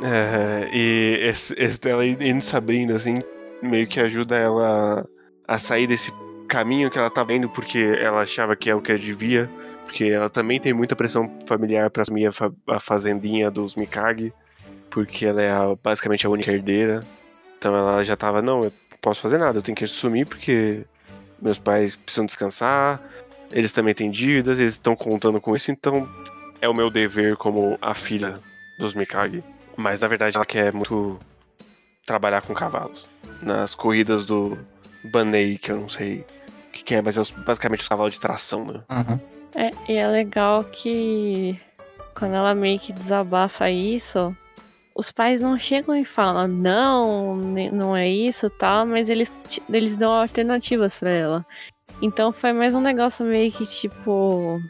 É, 0.03 0.69
e 0.73 1.19
esse, 1.23 1.55
esse, 1.59 1.81
ela 1.89 2.07
indo 2.07 2.43
se 2.43 2.55
abrindo, 2.55 2.95
assim, 2.95 3.19
meio 3.63 3.87
que 3.87 3.99
ajuda 3.99 4.37
ela 4.37 5.07
a 5.49 5.59
sair 5.59 5.87
desse 5.87 6.13
caminho 6.49 6.91
que 6.91 6.99
ela 6.99 7.11
tá 7.11 7.23
vendo 7.23 7.49
porque 7.49 7.79
ela 8.01 8.23
achava 8.23 8.55
que 8.55 8.71
é 8.71 8.75
o 8.75 8.81
que 8.81 8.97
devia. 8.97 9.51
Porque 9.85 10.05
ela 10.05 10.29
também 10.29 10.61
tem 10.61 10.73
muita 10.73 10.97
pressão 10.97 11.31
familiar 11.47 11.91
pra 11.91 12.03
assumir 12.03 12.27
a, 12.27 12.33
fa 12.33 12.53
a 12.69 12.81
fazendinha 12.81 13.51
dos 13.51 13.75
Mikage. 13.75 14.33
Porque 14.91 15.27
ela 15.27 15.43
é 15.43 15.51
a, 15.51 15.75
basicamente 15.83 16.27
a 16.27 16.31
única 16.31 16.53
herdeira. 16.53 17.01
Então 17.65 17.75
ela 17.75 18.05
já 18.05 18.15
tava, 18.15 18.43
não, 18.43 18.63
eu 18.63 18.73
posso 19.01 19.23
fazer 19.23 19.39
nada, 19.39 19.57
eu 19.57 19.63
tenho 19.63 19.75
que 19.75 19.85
assumir 19.85 20.27
porque 20.27 20.85
meus 21.41 21.59
pais 21.59 21.97
precisam 21.97 22.27
descansar, 22.27 23.01
eles 23.51 23.73
também 23.73 23.95
têm 23.95 24.11
dívidas, 24.11 24.59
eles 24.59 24.75
estão 24.75 24.95
contando 24.95 25.41
com 25.41 25.57
isso, 25.57 25.71
então 25.71 26.07
é 26.61 26.69
o 26.69 26.75
meu 26.75 26.91
dever 26.91 27.39
como 27.39 27.79
a 27.81 27.95
filha 27.95 28.39
dos 28.79 28.93
Mikage. 28.93 29.43
Mas 29.79 30.01
na 30.01 30.09
verdade 30.09 30.37
ela 30.37 30.45
quer 30.45 30.75
muito 30.75 31.19
trabalhar 32.05 32.43
com 32.43 32.53
cavalos. 32.53 33.09
Nas 33.41 33.75
corridas 33.75 34.27
do 34.27 34.59
Banei, 35.03 35.57
que 35.57 35.73
eu 35.73 35.81
não 35.81 35.89
sei 35.89 36.27
o 36.69 36.73
que, 36.73 36.95
é, 36.95 37.01
mas 37.01 37.17
é 37.17 37.23
basicamente 37.47 37.81
os 37.81 37.89
cavalos 37.89 38.13
de 38.13 38.21
tração, 38.21 38.67
né? 38.67 38.81
Uhum. 38.91 39.19
É, 39.55 39.71
e 39.91 39.97
é 39.97 40.07
legal 40.07 40.65
que 40.65 41.59
quando 42.15 42.35
ela 42.35 42.55
meio 42.55 42.79
que 42.79 42.93
desabafa 42.93 43.71
isso, 43.71 44.37
os 44.95 45.11
pais 45.11 45.41
não 45.41 45.59
chegam 45.59 45.97
e 45.97 46.05
falam, 46.05 46.47
não, 46.47 47.37
não 47.37 47.97
é 47.97 48.09
isso 48.09 48.49
tal, 48.49 48.87
mas 48.87 49.09
eles, 49.09 49.33
eles 49.69 49.97
dão 49.97 50.13
alternativas 50.13 50.95
para 50.95 51.11
ela. 51.11 51.47
Então 52.01 52.33
foi 52.33 52.53
mais 52.53 52.75
um 52.75 52.81
negócio 52.81 53.27
meio 53.27 53.51
que 53.51 53.67
tipo. 53.67 54.61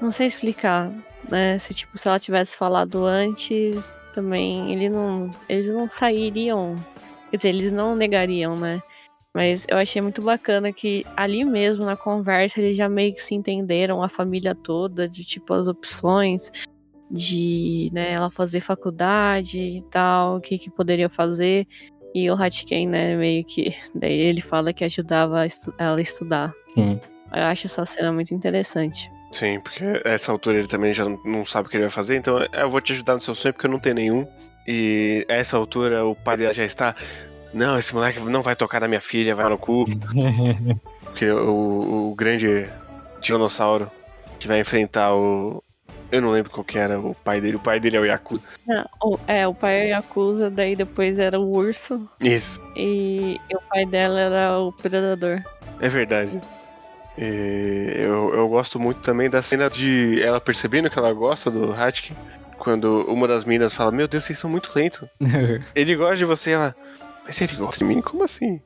Não 0.00 0.10
sei 0.10 0.26
explicar, 0.26 0.92
né? 1.28 1.58
Se 1.58 1.74
tipo, 1.74 1.96
se 1.98 2.06
ela 2.06 2.18
tivesse 2.18 2.56
falado 2.56 3.04
antes, 3.04 3.92
também 4.14 4.72
ele 4.72 4.88
não, 4.88 5.30
eles 5.48 5.68
não 5.68 5.88
sairiam. 5.88 6.76
Quer 7.30 7.36
dizer, 7.36 7.48
eles 7.48 7.72
não 7.72 7.96
negariam, 7.96 8.56
né? 8.56 8.82
Mas 9.34 9.66
eu 9.68 9.76
achei 9.76 10.00
muito 10.00 10.22
bacana 10.22 10.72
que 10.72 11.04
ali 11.16 11.44
mesmo 11.44 11.84
na 11.84 11.96
conversa 11.96 12.60
eles 12.60 12.76
já 12.76 12.88
meio 12.88 13.14
que 13.14 13.22
se 13.22 13.34
entenderam, 13.34 14.02
a 14.02 14.08
família 14.08 14.54
toda, 14.54 15.08
de 15.08 15.24
tipo 15.24 15.52
as 15.52 15.68
opções 15.68 16.50
de 17.10 17.90
né, 17.92 18.12
ela 18.12 18.30
fazer 18.30 18.60
faculdade 18.60 19.58
e 19.58 19.82
tal, 19.90 20.36
o 20.36 20.40
que, 20.40 20.58
que 20.58 20.70
poderia 20.70 21.08
fazer. 21.08 21.66
E 22.14 22.30
o 22.30 22.34
Hatken, 22.34 22.88
né, 22.88 23.16
meio 23.16 23.44
que. 23.44 23.74
Daí 23.94 24.12
ele 24.12 24.40
fala 24.40 24.72
que 24.72 24.84
ajudava 24.84 25.46
estu 25.46 25.72
ela 25.78 25.96
a 25.96 26.02
estudar. 26.02 26.52
Sim. 26.74 27.00
Eu 27.32 27.44
acho 27.44 27.66
essa 27.66 27.84
cena 27.84 28.12
muito 28.12 28.34
interessante. 28.34 29.10
Sim, 29.30 29.60
porque 29.60 29.84
essa 30.04 30.32
altura 30.32 30.58
ele 30.58 30.68
também 30.68 30.94
já 30.94 31.04
não 31.04 31.44
sabe 31.44 31.68
o 31.68 31.70
que 31.70 31.76
ele 31.76 31.84
vai 31.84 31.90
fazer, 31.90 32.16
então 32.16 32.38
eu 32.50 32.70
vou 32.70 32.80
te 32.80 32.94
ajudar 32.94 33.14
no 33.14 33.20
seu 33.20 33.34
sonho 33.34 33.52
porque 33.52 33.66
eu 33.66 33.70
não 33.70 33.78
tenho 33.78 33.94
nenhum. 33.94 34.26
E 34.66 35.26
a 35.28 35.34
essa 35.34 35.56
altura 35.56 36.04
o 36.04 36.14
pai 36.14 36.36
dela 36.36 36.52
já 36.54 36.64
está. 36.64 36.94
Não, 37.52 37.78
esse 37.78 37.94
moleque 37.94 38.20
não 38.20 38.42
vai 38.42 38.56
tocar 38.56 38.80
na 38.80 38.88
minha 38.88 39.00
filha, 39.00 39.34
vai 39.34 39.48
no 39.48 39.58
cu. 39.58 39.84
porque 41.04 41.30
o, 41.30 42.10
o 42.10 42.14
grande 42.14 42.66
dinossauro 43.20 43.90
que 44.38 44.48
vai 44.48 44.60
enfrentar 44.60 45.14
o, 45.14 45.62
eu 46.10 46.20
não 46.20 46.30
lembro 46.30 46.50
qual 46.50 46.64
que 46.64 46.78
era 46.78 46.98
o 46.98 47.14
pai 47.14 47.40
dele. 47.40 47.56
O 47.56 47.60
pai 47.60 47.78
dele 47.78 47.96
é 47.96 48.00
o 48.00 48.04
Yakuza. 48.04 48.42
Não, 48.66 49.18
é, 49.26 49.46
o 49.46 49.54
pai 49.54 49.82
é 49.82 49.84
o 49.84 49.88
Yakuza, 49.96 50.50
daí 50.50 50.74
depois 50.74 51.18
era 51.18 51.38
o 51.38 51.54
urso. 51.54 52.08
Isso. 52.20 52.60
E, 52.74 53.40
e 53.50 53.56
o 53.56 53.60
pai 53.68 53.84
dela 53.84 54.20
era 54.20 54.58
o 54.58 54.72
predador. 54.72 55.42
É 55.80 55.88
verdade. 55.88 56.40
E 57.16 57.92
eu, 57.96 58.34
eu 58.34 58.48
gosto 58.48 58.78
muito 58.78 59.00
também 59.00 59.28
da 59.28 59.42
cena 59.42 59.68
de 59.68 60.22
ela 60.22 60.40
percebendo 60.40 60.88
que 60.88 60.98
ela 60.98 61.12
gosta 61.12 61.50
do 61.50 61.72
Hatkin. 61.72 62.14
Quando 62.58 63.02
uma 63.10 63.28
das 63.28 63.44
meninas 63.44 63.72
fala, 63.72 63.92
meu 63.92 64.08
Deus, 64.08 64.24
vocês 64.24 64.38
são 64.38 64.50
muito 64.50 64.72
lentos. 64.74 65.08
ele 65.74 65.94
gosta 65.94 66.16
de 66.16 66.24
você, 66.24 66.52
ela. 66.52 66.74
Mas 67.24 67.40
ele 67.40 67.54
gosta 67.54 67.84
de 67.84 67.92
mim? 67.92 68.00
Como 68.00 68.24
assim? 68.24 68.60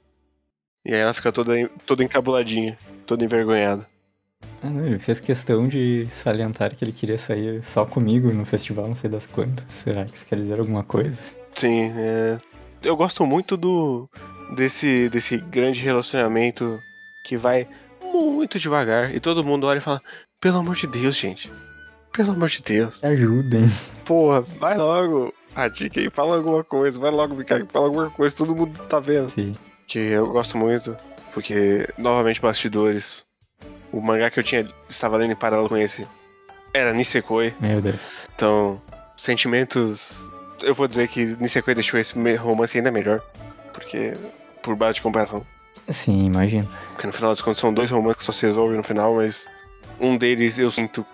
E 0.85 0.95
aí 0.95 1.01
ela 1.01 1.15
fica 1.15 1.31
toda, 1.31 1.55
toda 1.87 2.03
encabuladinha, 2.05 2.77
toda 3.07 3.25
envergonhada. 3.25 3.87
Ah, 4.63 4.71
não, 4.71 4.87
ele 4.87 4.99
fez 4.99 5.19
questão 5.19 5.67
de 5.67 6.07
salientar 6.11 6.75
que 6.75 6.85
ele 6.85 6.93
queria 6.93 7.19
sair 7.19 7.63
só 7.65 7.85
comigo 7.85 8.33
no 8.33 8.45
festival, 8.45 8.87
não 8.87 8.95
sei 8.95 9.11
das 9.11 9.27
quantas. 9.27 9.65
Será 9.69 10.05
que 10.05 10.17
isso 10.17 10.27
quer 10.27 10.37
dizer 10.37 10.59
alguma 10.61 10.85
coisa? 10.85 11.23
Sim, 11.55 11.93
é... 11.97 12.39
eu 12.83 12.97
gosto 12.97 13.27
muito 13.27 13.57
do 13.57 14.09
desse, 14.55 15.09
desse 15.09 15.37
grande 15.37 15.81
relacionamento 15.81 16.79
que 17.25 17.37
vai 17.37 17.67
muito 18.01 18.59
devagar 18.59 19.15
e 19.15 19.21
todo 19.21 19.45
mundo 19.45 19.67
olha 19.67 19.79
e 19.79 19.83
fala: 19.83 20.01
pelo 20.41 20.59
amor 20.59 20.77
de 20.77 20.87
Deus, 20.87 21.17
gente. 21.17 21.51
Pelo 22.13 22.33
amor 22.33 22.49
de 22.49 22.63
Deus. 22.63 23.03
Ajudem. 23.03 23.65
Porra, 24.05 24.43
vai 24.43 24.77
logo. 24.77 25.33
A 25.55 25.69
dica 25.69 26.01
aí, 26.01 26.11
fala 26.11 26.37
alguma 26.37 26.63
coisa. 26.65 26.99
Vai 26.99 27.11
logo, 27.11 27.35
Mikael, 27.35 27.67
fala 27.67 27.87
alguma 27.87 28.11
coisa. 28.11 28.35
Todo 28.37 28.55
mundo 28.55 28.79
tá 28.89 29.01
vendo. 29.01 29.29
Sim. 29.29 29.53
Que 29.87 29.99
eu 29.99 30.27
gosto 30.31 30.59
muito. 30.59 30.97
Porque, 31.33 31.89
novamente, 31.97 32.41
bastidores. 32.41 33.25
O 33.93 34.01
mangá 34.01 34.31
que 34.31 34.41
eu 34.41 34.45
tinha 34.45 34.67
estava 34.89 35.17
lendo 35.17 35.33
em 35.33 35.37
paralelo 35.37 35.69
com 35.69 35.77
esse 35.77 36.07
era 36.75 36.93
Nisekoi. 36.93 37.55
Meu 37.61 37.81
Deus. 37.81 38.29
Então, 38.35 38.81
sentimentos. 39.17 40.19
Eu 40.63 40.75
vou 40.75 40.89
dizer 40.89 41.09
que 41.09 41.37
Nisekoi 41.39 41.75
deixou 41.75 42.01
esse 42.01 42.15
romance 42.37 42.77
ainda 42.77 42.91
melhor. 42.91 43.21
Porque, 43.73 44.15
por 44.63 44.75
base 44.75 44.97
de 44.97 45.03
comparação. 45.03 45.45
Sim, 45.89 46.25
imagino. 46.25 46.67
Porque 46.93 47.07
no 47.07 47.13
final 47.13 47.31
das 47.31 47.43
contas 47.43 47.59
são 47.59 47.73
dois 47.73 47.91
romances 47.91 48.19
que 48.19 48.25
só 48.25 48.33
se 48.33 48.47
resolvem 48.47 48.77
no 48.77 48.83
final, 48.83 49.17
mas 49.17 49.49
um 50.01 50.17
deles 50.17 50.59
eu 50.59 50.71
sinto 50.71 51.05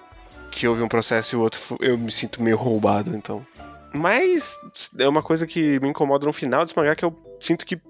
que 0.50 0.66
houve 0.66 0.82
um 0.82 0.88
processo 0.88 1.34
e 1.34 1.38
o 1.38 1.42
outro 1.42 1.60
eu 1.80 1.96
me 1.98 2.10
sinto 2.10 2.42
meio 2.42 2.56
roubado, 2.56 3.14
então. 3.16 3.44
Mas 3.92 4.58
é 4.98 5.08
uma 5.08 5.22
coisa 5.22 5.46
que 5.46 5.80
me 5.80 5.88
incomoda 5.88 6.26
no 6.26 6.32
final 6.32 6.64
desse 6.64 6.76
mangá 6.76 6.94
que 6.94 7.04
eu 7.04 7.16
sinto 7.40 7.64
que 7.64 7.80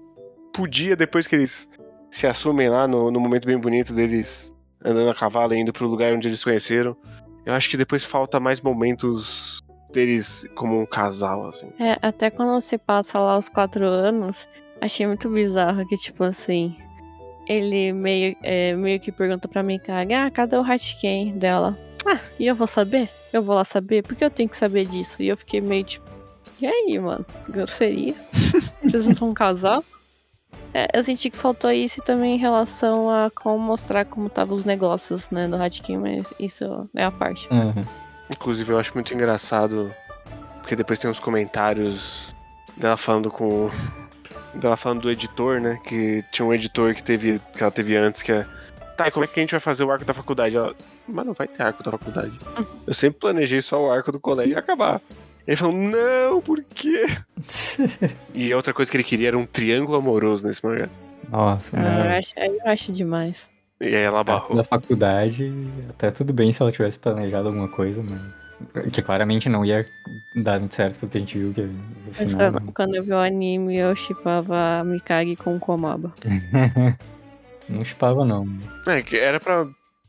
podia, 0.53 0.95
depois 0.95 1.27
que 1.27 1.35
eles 1.35 1.67
se 2.09 2.25
assumem 2.25 2.69
lá 2.69 2.87
no, 2.87 3.11
no 3.11 3.19
momento 3.19 3.45
bem 3.45 3.57
bonito 3.57 3.93
deles 3.93 4.53
andando 4.83 5.09
a 5.09 5.15
cavalo 5.15 5.53
e 5.53 5.59
indo 5.59 5.73
pro 5.73 5.87
lugar 5.87 6.13
onde 6.13 6.27
eles 6.27 6.43
conheceram. 6.43 6.95
Eu 7.45 7.53
acho 7.53 7.69
que 7.69 7.77
depois 7.77 8.03
falta 8.03 8.39
mais 8.39 8.61
momentos 8.61 9.59
deles 9.91 10.47
como 10.55 10.79
um 10.79 10.85
casal, 10.85 11.47
assim. 11.47 11.71
É, 11.79 11.97
até 12.01 12.29
quando 12.29 12.61
se 12.61 12.77
passa 12.77 13.19
lá 13.19 13.37
os 13.37 13.49
quatro 13.49 13.85
anos, 13.85 14.47
achei 14.79 15.07
muito 15.07 15.29
bizarro 15.29 15.87
que, 15.87 15.97
tipo 15.97 16.23
assim, 16.23 16.75
ele 17.47 17.91
meio, 17.91 18.35
é, 18.43 18.73
meio 18.75 18.99
que 18.99 19.11
pergunta 19.11 19.47
pra 19.47 19.63
mim, 19.63 19.79
cara, 19.79 20.25
ah, 20.25 20.31
cadê 20.31 20.55
o 20.55 20.61
Hatken 20.61 21.37
dela? 21.37 21.77
Ah, 22.05 22.19
e 22.39 22.47
eu 22.47 22.55
vou 22.55 22.67
saber? 22.67 23.09
Eu 23.33 23.43
vou 23.43 23.55
lá 23.55 23.65
saber? 23.65 24.03
Por 24.03 24.15
que 24.15 24.23
eu 24.23 24.29
tenho 24.29 24.49
que 24.49 24.57
saber 24.57 24.85
disso? 24.85 25.21
E 25.21 25.27
eu 25.27 25.37
fiquei 25.37 25.59
meio 25.59 25.83
tipo, 25.83 26.09
e 26.61 26.67
aí, 26.67 26.99
mano? 26.99 27.25
Grosseria? 27.47 28.15
Vocês 28.83 29.05
não 29.05 29.13
são 29.13 29.29
um 29.29 29.33
casal? 29.33 29.83
É, 30.73 30.87
eu 30.93 31.03
senti 31.03 31.29
que 31.29 31.37
faltou 31.37 31.71
isso 31.71 32.01
também 32.01 32.35
em 32.35 32.39
relação 32.39 33.09
a 33.09 33.31
como 33.31 33.57
mostrar 33.57 34.05
como 34.05 34.27
estavam 34.27 34.55
os 34.55 34.65
negócios, 34.65 35.29
né, 35.31 35.47
do 35.47 35.55
Hatkin, 35.55 35.97
mas 35.97 36.33
isso 36.39 36.89
é 36.95 37.03
a 37.03 37.11
parte. 37.11 37.47
Uhum. 37.51 37.83
Inclusive, 38.31 38.71
eu 38.71 38.79
acho 38.79 38.93
muito 38.93 39.13
engraçado, 39.13 39.93
porque 40.59 40.75
depois 40.75 40.99
tem 40.99 41.09
uns 41.09 41.19
comentários 41.19 42.35
dela 42.77 42.97
falando 42.97 43.31
com. 43.31 43.69
dela 44.53 44.77
falando 44.77 45.01
do 45.01 45.11
editor, 45.11 45.59
né? 45.59 45.79
Que 45.83 46.23
tinha 46.31 46.45
um 46.45 46.53
editor 46.53 46.93
que 46.93 47.01
teve. 47.01 47.39
que 47.55 47.63
ela 47.63 47.71
teve 47.71 47.95
antes, 47.97 48.21
que 48.21 48.31
é. 48.31 48.45
Tá, 48.95 49.07
e 49.07 49.11
como 49.11 49.23
é 49.23 49.27
que 49.27 49.39
a 49.39 49.43
gente 49.43 49.51
vai 49.51 49.59
fazer 49.59 49.83
o 49.83 49.91
arco 49.91 50.05
da 50.05 50.13
faculdade? 50.13 50.55
Ela, 50.55 50.75
mas 51.07 51.25
não 51.25 51.33
vai 51.33 51.47
ter 51.47 51.63
arco 51.63 51.81
da 51.81 51.91
faculdade. 51.91 52.37
Eu 52.85 52.93
sempre 52.93 53.19
planejei 53.19 53.61
só 53.61 53.81
o 53.81 53.91
arco 53.91 54.11
do 54.11 54.19
colégio 54.19 54.53
e 54.53 54.57
acabar. 54.57 55.01
Ele 55.49 55.55
falou, 55.55 55.73
não, 55.73 56.39
por 56.43 56.63
quê? 56.63 57.07
e 58.35 58.53
outra 58.53 58.71
coisa 58.71 58.91
que 58.91 58.95
ele 58.97 59.03
queria 59.03 59.29
era 59.29 59.37
um 59.37 59.47
triângulo 59.47 59.97
amoroso 59.97 60.45
nesse 60.45 60.63
mangá. 60.63 60.87
Nossa, 61.27 61.75
Ah, 61.75 61.81
né? 61.81 62.05
eu, 62.05 62.19
acho, 62.19 62.33
eu 62.37 62.71
acho 62.71 62.91
demais. 62.91 63.35
E 63.81 63.87
aí 63.87 64.03
ela 64.03 64.23
barrou. 64.23 64.55
Da 64.55 64.63
faculdade, 64.63 65.51
até 65.89 66.11
tudo 66.11 66.33
bem 66.33 66.53
se 66.53 66.61
ela 66.61 66.71
tivesse 66.71 66.99
planejado 66.99 67.47
alguma 67.47 67.67
coisa, 67.67 68.03
mas. 68.07 68.91
Que 68.93 69.01
claramente 69.01 69.49
não 69.49 69.65
ia 69.65 69.87
dar 70.35 70.59
muito 70.59 70.75
certo, 70.75 70.99
porque 70.99 71.17
a 71.17 71.19
gente 71.21 71.35
viu 71.39 71.51
que 71.51 71.67
Mas, 72.05 72.17
final. 72.31 72.53
quando 72.75 72.93
eu 72.93 73.03
vi 73.03 73.11
o 73.13 73.17
anime, 73.17 73.75
eu 73.75 73.95
chipava 73.95 74.81
a 74.81 74.83
Mikage 74.83 75.35
com 75.35 75.55
o 75.55 75.59
Komaba. 75.59 76.13
não 77.67 77.83
chipava, 77.83 78.23
não. 78.23 78.47
É, 78.85 79.01
que 79.01 79.17
era 79.17 79.39
pra. 79.39 79.65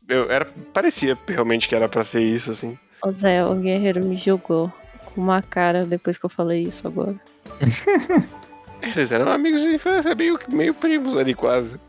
Eu, 0.07 0.29
era, 0.29 0.45
parecia 0.71 1.17
realmente 1.27 1.67
que 1.67 1.73
era 1.73 1.89
pra 1.89 2.03
ser 2.03 2.21
isso, 2.21 2.51
assim. 2.51 2.77
O 3.03 3.11
Zé, 3.11 3.43
o 3.43 3.55
guerreiro 3.55 4.05
me 4.05 4.17
julgou 4.17 4.71
com 5.13 5.21
uma 5.21 5.41
cara 5.41 5.85
depois 5.85 6.17
que 6.17 6.25
eu 6.25 6.29
falei 6.29 6.63
isso 6.63 6.87
agora. 6.87 7.15
Eles 8.81 9.11
eram 9.11 9.31
amigos 9.31 9.61
de 9.61 9.75
infância, 9.75 10.15
meio, 10.15 10.39
meio 10.49 10.73
primos 10.73 11.15
ali 11.15 11.35
quase. 11.35 11.79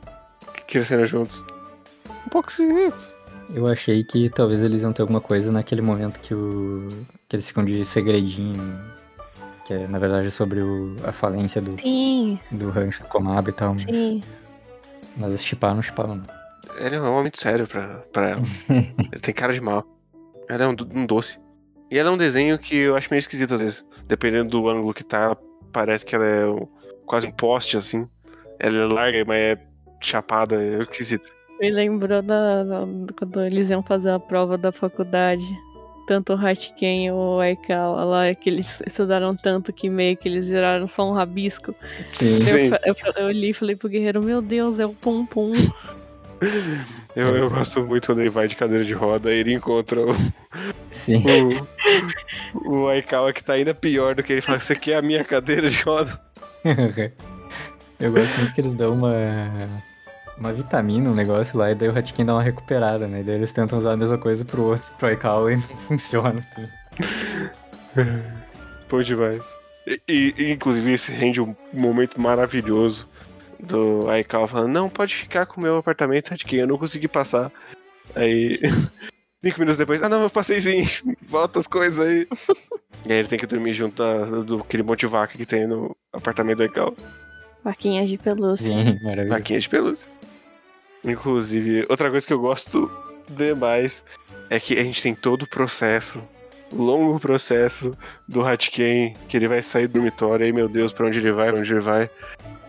Que 0.54 0.62
cresceram 0.64 1.06
juntos. 1.06 1.42
Um 2.26 2.28
pouco 2.28 2.50
esquisitos. 2.50 3.14
Eu 3.54 3.66
achei 3.66 4.04
que 4.04 4.28
talvez 4.30 4.62
eles 4.62 4.82
iam 4.82 4.92
ter 4.92 5.02
alguma 5.02 5.20
coisa 5.20 5.50
naquele 5.50 5.82
momento 5.82 6.20
que 6.20 6.34
o. 6.34 6.88
que 7.28 7.36
eles 7.36 7.46
ficam 7.46 7.64
de 7.64 7.84
segredinho. 7.84 8.78
Que 9.66 9.74
é, 9.74 9.86
na 9.86 9.98
verdade, 9.98 10.30
sobre 10.30 10.60
o... 10.60 10.96
a 11.04 11.12
falência 11.12 11.60
do, 11.60 11.78
Sim, 11.80 12.38
do 12.50 12.70
rancho 12.70 13.02
do 13.02 13.08
Komaba 13.08 13.50
e 13.50 13.52
tal. 13.52 13.74
Mas, 13.74 13.82
sim. 13.82 14.22
mas 15.16 15.42
chipar 15.42 15.74
não 15.74 15.82
chipava, 15.82 16.14
não. 16.14 16.24
Ele 16.76 16.96
é 16.96 17.00
um 17.00 17.04
homem 17.04 17.22
muito 17.22 17.40
sério 17.40 17.66
pra, 17.66 18.02
pra 18.12 18.30
ela. 18.30 18.42
Ele 18.68 19.20
tem 19.20 19.34
cara 19.34 19.52
de 19.52 19.60
mal. 19.60 19.86
Ela 20.48 20.64
é 20.64 20.68
um, 20.68 20.76
um 20.94 21.06
doce. 21.06 21.38
E 21.92 21.98
ela 21.98 22.08
é 22.08 22.12
um 22.12 22.16
desenho 22.16 22.58
que 22.58 22.74
eu 22.74 22.96
acho 22.96 23.08
meio 23.10 23.18
esquisito 23.18 23.52
às 23.54 23.60
vezes. 23.60 23.84
Dependendo 24.06 24.48
do 24.48 24.68
ângulo 24.68 24.94
que 24.94 25.04
tá, 25.04 25.18
ela 25.24 25.38
parece 25.70 26.06
que 26.06 26.14
ela 26.14 26.24
é 26.24 26.46
um- 26.46 26.66
quase 27.04 27.26
um 27.26 27.30
poste, 27.30 27.76
assim. 27.76 28.08
Ela 28.58 28.78
é 28.78 28.84
larga, 28.86 29.24
mas 29.26 29.36
é 29.38 29.58
chapada, 30.00 30.56
é 30.62 30.78
esquisito. 30.78 31.28
Me 31.60 31.70
lembrou 31.70 32.22
da, 32.22 32.64
da- 32.64 32.86
quando 33.18 33.42
eles 33.42 33.68
iam 33.68 33.82
fazer 33.82 34.10
a 34.10 34.18
prova 34.18 34.56
da 34.56 34.72
faculdade. 34.72 35.44
Tanto 36.06 36.32
o 36.32 36.36
Hatken 36.36 37.06
e 37.06 37.10
o 37.12 37.38
Aikawa 37.38 38.02
lá, 38.04 38.34
que 38.34 38.50
eles 38.50 38.82
estudaram 38.86 39.36
tanto 39.36 39.72
que 39.72 39.88
meio 39.88 40.16
que 40.16 40.28
eles 40.28 40.48
viraram 40.48 40.88
só 40.88 41.08
um 41.08 41.12
rabisco. 41.12 41.74
Sim. 42.04 42.40
Sim. 42.40 42.70
Eu, 42.84 42.94
eu, 43.04 43.12
eu 43.26 43.30
li 43.30 43.50
e 43.50 43.54
falei 43.54 43.76
pro 43.76 43.88
guerreiro, 43.88 44.20
meu 44.24 44.40
Deus, 44.42 44.80
é 44.80 44.86
o 44.86 44.94
Pum 44.94 45.24
Pum. 45.24 45.52
Eu, 47.14 47.36
eu 47.36 47.50
gosto 47.50 47.84
muito 47.84 48.06
quando 48.06 48.20
ele 48.20 48.30
vai 48.30 48.48
de 48.48 48.56
cadeira 48.56 48.82
de 48.82 48.94
roda 48.94 49.30
e 49.32 49.38
ele 49.38 49.52
encontra 49.52 50.00
o, 50.00 50.14
Sim. 50.90 51.22
o, 52.54 52.84
o 52.84 52.88
Aikawa 52.88 53.34
que 53.34 53.44
tá 53.44 53.52
ainda 53.52 53.74
pior 53.74 54.14
do 54.14 54.22
que 54.22 54.32
ele 54.32 54.40
fala, 54.40 54.58
você 54.58 54.74
quer 54.74 54.96
a 54.96 55.02
minha 55.02 55.22
cadeira 55.22 55.68
de 55.68 55.82
roda? 55.82 56.18
Eu 58.00 58.10
gosto 58.12 58.34
muito 58.38 58.54
que 58.54 58.60
eles 58.62 58.74
dão 58.74 58.94
uma. 58.94 59.12
Uma 60.38 60.52
vitamina, 60.52 61.10
um 61.10 61.14
negócio 61.14 61.56
lá, 61.58 61.70
e 61.70 61.74
daí 61.74 61.88
o 61.88 61.96
Hatkin 61.96 62.24
dá 62.24 62.32
uma 62.34 62.42
recuperada, 62.42 63.06
né? 63.06 63.20
E 63.20 63.22
daí 63.22 63.34
eles 63.36 63.52
tentam 63.52 63.78
usar 63.78 63.92
a 63.92 63.96
mesma 63.96 64.16
coisa 64.18 64.44
pro 64.44 64.62
outro, 64.62 64.90
pro 64.98 65.08
Aikawa, 65.08 65.52
e 65.52 65.56
não 65.60 65.62
funciona. 65.62 66.44
Pô, 68.88 69.02
demais. 69.02 69.42
E, 69.86 70.00
e- 70.08 70.34
e, 70.38 70.50
inclusive 70.52 70.92
esse 70.92 71.12
rende 71.12 71.40
um 71.40 71.54
momento 71.72 72.20
maravilhoso 72.20 73.08
do 73.62 74.10
Aikawa 74.10 74.48
falando, 74.48 74.72
não, 74.72 74.88
pode 74.90 75.14
ficar 75.14 75.46
com 75.46 75.60
o 75.60 75.62
meu 75.62 75.78
apartamento, 75.78 76.34
Hatkin, 76.34 76.56
eu 76.56 76.66
não 76.66 76.76
consegui 76.76 77.08
passar. 77.08 77.50
Aí, 78.14 78.60
cinco 79.42 79.60
minutos 79.60 79.78
depois, 79.78 80.02
ah 80.02 80.08
não, 80.08 80.22
eu 80.22 80.30
passei 80.30 80.60
sim, 80.60 80.84
volta 81.22 81.60
as 81.60 81.66
coisas 81.66 82.04
aí. 82.04 82.26
e 83.06 83.12
aí 83.12 83.18
ele 83.18 83.28
tem 83.28 83.38
que 83.38 83.46
dormir 83.46 83.72
junto 83.72 84.02
do 84.44 84.60
aquele 84.60 84.82
monte 84.82 85.00
de 85.00 85.06
vaca 85.06 85.38
que 85.38 85.46
tem 85.46 85.66
no 85.66 85.96
apartamento 86.12 86.58
do 86.58 86.62
Aikawa. 86.64 86.94
Vaquinhas 87.62 88.08
de 88.08 88.18
pelúcia. 88.18 88.66
Sim, 88.66 88.98
maravilhoso. 89.04 89.30
Vaquinha 89.30 89.60
de 89.60 89.68
pelúcia. 89.68 90.10
Inclusive, 91.04 91.86
outra 91.88 92.10
coisa 92.10 92.26
que 92.26 92.32
eu 92.32 92.40
gosto 92.40 92.90
demais 93.28 94.04
é 94.50 94.58
que 94.58 94.78
a 94.78 94.82
gente 94.82 95.02
tem 95.02 95.14
todo 95.14 95.42
o 95.42 95.48
processo, 95.48 96.22
longo 96.72 97.18
processo 97.18 97.96
do 98.28 98.44
Hatken, 98.44 99.14
que 99.28 99.36
ele 99.36 99.48
vai 99.48 99.62
sair 99.62 99.86
do 99.86 99.94
dormitório, 99.94 100.44
aí 100.44 100.52
meu 100.52 100.68
Deus, 100.68 100.92
pra 100.92 101.06
onde 101.06 101.18
ele 101.18 101.32
vai, 101.32 101.50
pra 101.50 101.60
onde 101.60 101.72
ele 101.72 101.80
vai. 101.80 102.10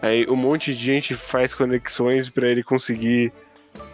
Aí 0.04 0.26
um 0.30 0.36
monte 0.36 0.76
de 0.76 0.84
gente 0.84 1.16
faz 1.16 1.54
conexões 1.54 2.30
pra 2.30 2.48
ele 2.50 2.62
conseguir 2.62 3.32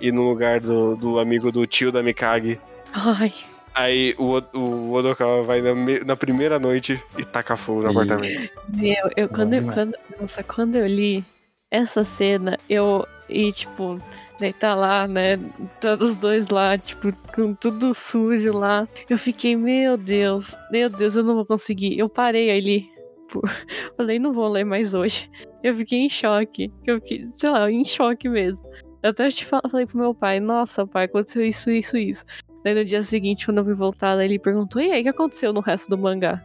ir 0.01 0.11
no 0.11 0.27
lugar 0.27 0.59
do, 0.59 0.95
do 0.95 1.19
amigo 1.19 1.51
do 1.51 1.67
tio 1.67 1.91
da 1.91 2.01
Mikage. 2.01 2.59
Ai, 2.91 3.31
Aí 3.75 4.15
o, 4.17 4.41
O- 4.57 4.91
Odokawa 4.93 5.43
vai 5.43 5.61
na, 5.61 5.69
na 6.05 6.15
primeira 6.15 6.57
noite 6.57 6.99
e 7.17 7.23
taca 7.23 7.55
fogo 7.55 7.81
no 7.83 7.87
Ih. 7.87 7.91
apartamento. 7.91 8.51
meu, 8.67 9.09
eu 9.15 9.29
quando, 9.29 9.53
eu, 9.53 9.63
quando, 9.71 9.93
nossa, 10.19 10.43
quando 10.43 10.75
eu 10.75 10.87
li 10.87 11.23
essa 11.69 12.03
cena, 12.03 12.57
eu, 12.67 13.05
e 13.29 13.51
tipo, 13.53 14.01
daí 14.39 14.51
tá 14.51 14.73
lá, 14.73 15.07
né, 15.07 15.39
todos 15.79 16.09
os 16.11 16.15
dois 16.17 16.47
lá, 16.49 16.75
tipo, 16.79 17.13
com 17.35 17.53
tudo 17.53 17.93
sujo 17.93 18.51
lá, 18.51 18.87
eu 19.07 19.19
fiquei, 19.19 19.55
meu 19.55 19.95
Deus, 19.95 20.55
meu 20.71 20.89
Deus, 20.89 21.15
eu 21.15 21.23
não 21.23 21.35
vou 21.35 21.45
conseguir, 21.45 21.97
eu 21.99 22.09
parei 22.09 22.49
ali, 22.49 22.89
falei, 23.95 24.17
não 24.17 24.33
vou 24.33 24.47
ler 24.47 24.63
mais 24.65 24.95
hoje, 24.95 25.29
eu 25.63 25.75
fiquei 25.75 25.99
em 25.99 26.09
choque, 26.09 26.71
eu 26.85 26.99
fiquei, 27.01 27.27
sei 27.35 27.49
lá, 27.49 27.69
em 27.69 27.85
choque 27.85 28.27
mesmo, 28.29 28.67
eu 29.01 29.11
até 29.11 29.29
falei 29.31 29.85
pro 29.85 29.97
meu 29.97 30.13
pai, 30.13 30.39
nossa 30.39 30.85
pai, 30.85 31.05
aconteceu 31.05 31.45
isso, 31.45 31.69
isso, 31.69 31.97
isso, 31.97 32.25
daí 32.63 32.73
no 32.73 32.85
dia 32.85 33.03
seguinte, 33.03 33.45
quando 33.45 33.59
eu 33.59 33.65
fui 33.65 33.75
voltar, 33.75 34.19
ele 34.19 34.39
perguntou, 34.39 34.81
e 34.81 34.91
aí, 34.91 35.01
o 35.01 35.03
que 35.03 35.09
aconteceu 35.09 35.53
no 35.53 35.61
resto 35.61 35.89
do 35.89 35.97
mangá? 35.97 36.41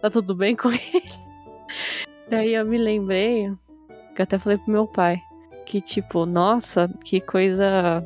Tá 0.00 0.08
tudo 0.10 0.34
bem 0.34 0.54
com 0.54 0.70
ele? 0.72 1.28
Daí 2.28 2.54
eu 2.54 2.64
me 2.64 2.78
lembrei, 2.78 3.52
que 4.14 4.20
eu 4.20 4.24
até 4.24 4.38
falei 4.38 4.58
pro 4.58 4.70
meu 4.70 4.86
pai, 4.86 5.20
que 5.66 5.80
tipo, 5.80 6.24
nossa, 6.24 6.90
que 7.04 7.20
coisa 7.20 8.02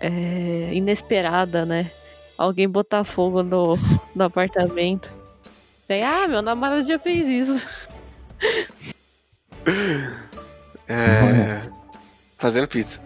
é, 0.00 0.70
inesperada, 0.72 1.64
né? 1.64 1.90
Alguém 2.36 2.68
botar 2.68 3.04
fogo 3.04 3.42
no, 3.42 3.76
no 4.14 4.24
apartamento. 4.24 5.10
Daí, 5.88 6.02
ah, 6.02 6.28
meu 6.28 6.42
namorado 6.42 6.86
já 6.86 6.98
fez 6.98 7.26
isso. 7.26 7.66
É... 10.88 11.58
Fazendo 12.38 12.68
pizza. 12.68 13.02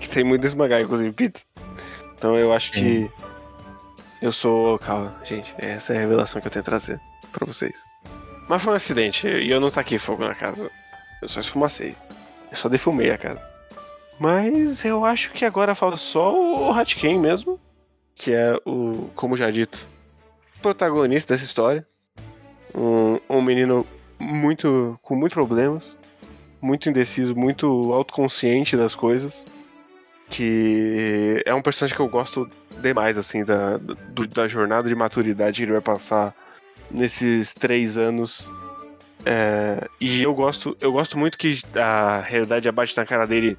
Que 0.00 0.08
tem 0.08 0.24
muito 0.24 0.44
esmagar, 0.44 0.80
inclusive, 0.80 1.12
pizza. 1.12 1.44
Então 2.16 2.36
eu 2.36 2.52
acho 2.52 2.72
que. 2.72 3.08
Eu 4.20 4.32
sou. 4.32 4.78
Calma, 4.78 5.14
gente. 5.24 5.54
Essa 5.56 5.92
é 5.92 5.98
a 5.98 6.00
revelação 6.00 6.40
que 6.40 6.48
eu 6.48 6.50
tenho 6.50 6.62
a 6.62 6.64
trazer 6.64 7.00
pra 7.30 7.46
vocês. 7.46 7.84
Mas 8.48 8.62
foi 8.62 8.72
um 8.72 8.76
acidente 8.76 9.28
e 9.28 9.50
eu 9.50 9.60
não 9.60 9.70
taquei 9.70 9.98
fogo 9.98 10.24
na 10.24 10.34
casa. 10.34 10.70
Eu 11.20 11.28
só 11.28 11.40
esfumacei. 11.40 11.94
Eu 12.50 12.56
só 12.56 12.68
defumei 12.68 13.10
a 13.10 13.18
casa. 13.18 13.46
Mas 14.18 14.84
eu 14.84 15.04
acho 15.04 15.30
que 15.30 15.44
agora 15.44 15.74
falta 15.74 15.96
só 15.96 16.34
o 16.34 16.72
Hatken 16.72 17.18
mesmo. 17.18 17.58
Que 18.14 18.32
é 18.32 18.56
o, 18.66 19.10
como 19.14 19.36
já 19.36 19.50
dito, 19.50 19.88
protagonista 20.60 21.32
dessa 21.34 21.44
história. 21.44 21.86
Um, 22.74 23.18
um 23.28 23.40
menino 23.40 23.86
muito. 24.22 24.98
com 25.02 25.14
muitos 25.14 25.34
problemas. 25.34 25.98
Muito 26.60 26.88
indeciso, 26.88 27.34
muito 27.34 27.92
autoconsciente 27.92 28.76
das 28.76 28.94
coisas. 28.94 29.44
Que 30.30 31.42
é 31.44 31.52
um 31.52 31.60
personagem 31.60 31.96
que 31.96 32.00
eu 32.00 32.08
gosto 32.08 32.48
demais, 32.80 33.18
assim, 33.18 33.44
da, 33.44 33.76
do, 33.76 34.26
da 34.26 34.48
jornada 34.48 34.88
de 34.88 34.94
maturidade 34.94 35.56
que 35.56 35.64
ele 35.64 35.72
vai 35.72 35.80
passar 35.80 36.34
nesses 36.90 37.52
três 37.52 37.98
anos. 37.98 38.50
É, 39.24 39.88
e 40.00 40.22
eu 40.22 40.34
gosto, 40.34 40.76
eu 40.80 40.92
gosto 40.92 41.18
muito 41.18 41.38
que 41.38 41.60
a 41.76 42.20
realidade 42.20 42.68
abate 42.68 42.96
na 42.96 43.06
cara 43.06 43.26
dele 43.26 43.56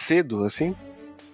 cedo, 0.00 0.44
assim, 0.44 0.74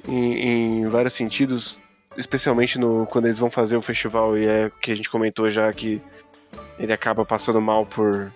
em, 0.06 0.82
em 0.82 0.84
vários 0.86 1.14
sentidos, 1.14 1.80
especialmente 2.16 2.78
no, 2.78 3.06
quando 3.06 3.26
eles 3.26 3.38
vão 3.38 3.50
fazer 3.50 3.76
o 3.76 3.82
festival 3.82 4.36
e 4.38 4.46
é 4.46 4.70
que 4.80 4.92
a 4.92 4.94
gente 4.94 5.10
comentou 5.10 5.50
já 5.50 5.72
que 5.72 6.00
ele 6.78 6.92
acaba 6.92 7.24
passando 7.24 7.60
mal 7.60 7.84
por 7.84 8.32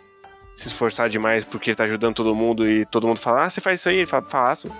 se 0.54 0.68
esforçar 0.68 1.08
demais 1.08 1.44
porque 1.44 1.70
ele 1.70 1.76
tá 1.76 1.84
ajudando 1.84 2.14
todo 2.14 2.34
mundo 2.34 2.68
e 2.68 2.84
todo 2.86 3.06
mundo 3.06 3.18
fala, 3.18 3.44
ah, 3.44 3.50
você 3.50 3.60
faz 3.60 3.80
isso 3.80 3.88
aí? 3.88 3.96
Ele 3.98 4.06
fala, 4.06 4.24
faço. 4.28 4.70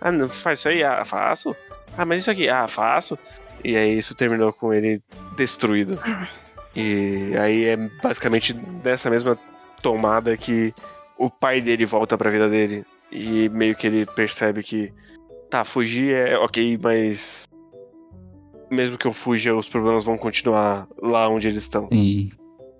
Ah, 0.00 0.10
não 0.10 0.28
faz 0.28 0.58
isso 0.58 0.68
aí? 0.68 0.82
Ah, 0.82 1.04
faço. 1.04 1.54
Ah, 1.96 2.04
mas 2.04 2.20
isso 2.20 2.30
aqui? 2.30 2.48
Ah, 2.48 2.66
faço. 2.66 3.18
E 3.64 3.76
aí 3.76 3.98
isso 3.98 4.14
terminou 4.14 4.52
com 4.52 4.72
ele 4.72 5.02
destruído. 5.36 5.98
E 6.74 7.34
aí 7.38 7.64
é 7.64 7.76
basicamente 7.76 8.52
dessa 8.52 9.10
mesma 9.10 9.38
tomada 9.82 10.36
que 10.36 10.72
o 11.18 11.28
pai 11.28 11.60
dele 11.60 11.84
volta 11.84 12.16
pra 12.16 12.30
vida 12.30 12.48
dele. 12.48 12.84
E 13.10 13.48
meio 13.48 13.74
que 13.74 13.86
ele 13.86 14.06
percebe 14.06 14.62
que. 14.62 14.92
Tá, 15.50 15.64
fugir 15.64 16.14
é 16.14 16.38
ok, 16.38 16.78
mas. 16.82 17.48
Mesmo 18.70 18.96
que 18.96 19.06
eu 19.06 19.12
fuja, 19.12 19.54
os 19.54 19.68
problemas 19.68 20.04
vão 20.04 20.16
continuar 20.16 20.86
lá 21.02 21.28
onde 21.28 21.48
eles 21.48 21.64
estão. 21.64 21.88
Sim. 21.92 22.30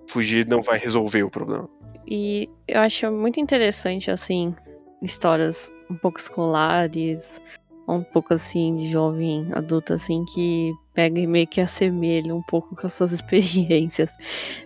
Fugir 0.07 0.47
não 0.47 0.61
vai 0.61 0.79
resolver 0.79 1.23
o 1.23 1.29
problema. 1.29 1.69
E 2.07 2.49
eu 2.67 2.81
acho 2.81 3.11
muito 3.11 3.39
interessante, 3.39 4.09
assim, 4.09 4.55
histórias 5.01 5.71
um 5.89 5.95
pouco 5.95 6.19
escolares, 6.19 7.41
um 7.87 8.03
pouco 8.03 8.33
assim 8.33 8.75
de 8.77 8.89
jovem 8.89 9.49
adulto 9.53 9.93
assim 9.93 10.23
que 10.25 10.73
pega 10.93 11.19
e 11.19 11.27
meio 11.27 11.47
que 11.47 11.59
assemelha 11.59 12.33
um 12.33 12.41
pouco 12.41 12.75
com 12.75 12.87
as 12.87 12.93
suas 12.93 13.11
experiências. 13.13 14.15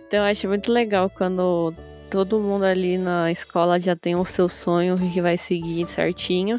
Então 0.06 0.20
eu 0.20 0.24
acho 0.30 0.46
muito 0.48 0.70
legal 0.70 1.10
quando 1.10 1.74
todo 2.10 2.40
mundo 2.40 2.64
ali 2.64 2.98
na 2.98 3.30
escola 3.30 3.80
já 3.80 3.96
tem 3.96 4.14
o 4.14 4.24
seu 4.24 4.48
sonho 4.48 4.96
que 4.96 5.20
vai 5.20 5.36
seguir 5.36 5.88
certinho, 5.88 6.56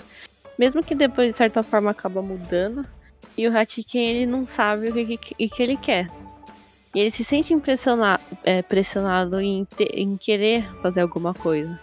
mesmo 0.58 0.84
que 0.84 0.96
depois 0.96 1.30
de 1.30 1.34
certa 1.34 1.64
forma 1.64 1.92
acaba 1.92 2.22
mudando. 2.22 2.86
E 3.38 3.48
o 3.48 3.56
Hatiken 3.56 4.10
ele 4.10 4.26
não 4.26 4.48
sabe 4.48 4.90
o 4.90 4.94
que, 4.94 5.18
que, 5.18 5.50
que 5.50 5.64
ele 5.64 5.78
quer. 5.78 6.08
E 6.94 7.00
ele 7.00 7.12
se 7.12 7.24
sente 7.24 7.54
impressionado, 7.54 8.22
é, 8.44 8.62
pressionado 8.62 9.40
em, 9.40 9.68
em 9.94 10.18
querer 10.18 10.68
fazer 10.82 11.02
alguma 11.02 11.34
coisa. 11.34 11.80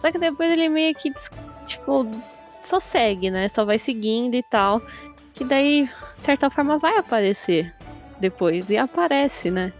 Só 0.00 0.10
que 0.10 0.18
depois 0.18 0.50
ele 0.50 0.68
meio 0.68 0.94
que, 0.94 1.12
tipo, 1.66 2.06
só 2.62 2.80
segue, 2.80 3.30
né? 3.30 3.48
Só 3.48 3.64
vai 3.64 3.78
seguindo 3.78 4.34
e 4.34 4.42
tal. 4.42 4.82
Que 5.34 5.44
daí, 5.44 5.88
de 6.18 6.24
certa 6.24 6.50
forma, 6.50 6.78
vai 6.78 6.96
aparecer 6.96 7.72
depois. 8.18 8.70
E 8.70 8.76
aparece, 8.76 9.50
né? 9.50 9.72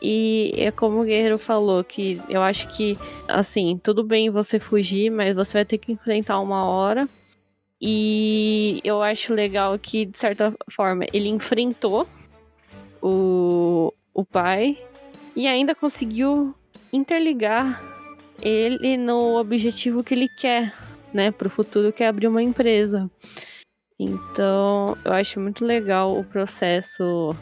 E 0.00 0.52
é 0.56 0.70
como 0.70 1.00
o 1.00 1.04
Guerreiro 1.04 1.38
falou, 1.38 1.82
que 1.82 2.20
eu 2.28 2.42
acho 2.42 2.68
que, 2.68 2.96
assim, 3.26 3.80
tudo 3.82 4.04
bem 4.04 4.30
você 4.30 4.60
fugir, 4.60 5.10
mas 5.10 5.34
você 5.34 5.54
vai 5.54 5.64
ter 5.64 5.78
que 5.78 5.92
enfrentar 5.92 6.40
uma 6.40 6.64
hora. 6.66 7.08
E 7.80 8.80
eu 8.84 9.02
acho 9.02 9.32
legal 9.34 9.78
que, 9.78 10.04
de 10.04 10.18
certa 10.18 10.54
forma, 10.70 11.04
ele 11.12 11.28
enfrentou 11.28 12.06
o, 13.02 13.92
o 14.12 14.24
pai 14.24 14.78
e 15.34 15.46
ainda 15.46 15.74
conseguiu 15.74 16.54
interligar 16.92 17.82
ele 18.40 18.96
no 18.96 19.38
objetivo 19.38 20.02
que 20.02 20.14
ele 20.14 20.28
quer, 20.28 20.74
né, 21.12 21.30
para 21.30 21.48
o 21.48 21.50
futuro, 21.50 21.92
que 21.92 22.02
é 22.02 22.08
abrir 22.08 22.28
uma 22.28 22.42
empresa. 22.42 23.10
Então, 23.98 24.96
eu 25.04 25.12
acho 25.12 25.40
muito 25.40 25.64
legal 25.64 26.16
o 26.18 26.24
processo 26.24 27.34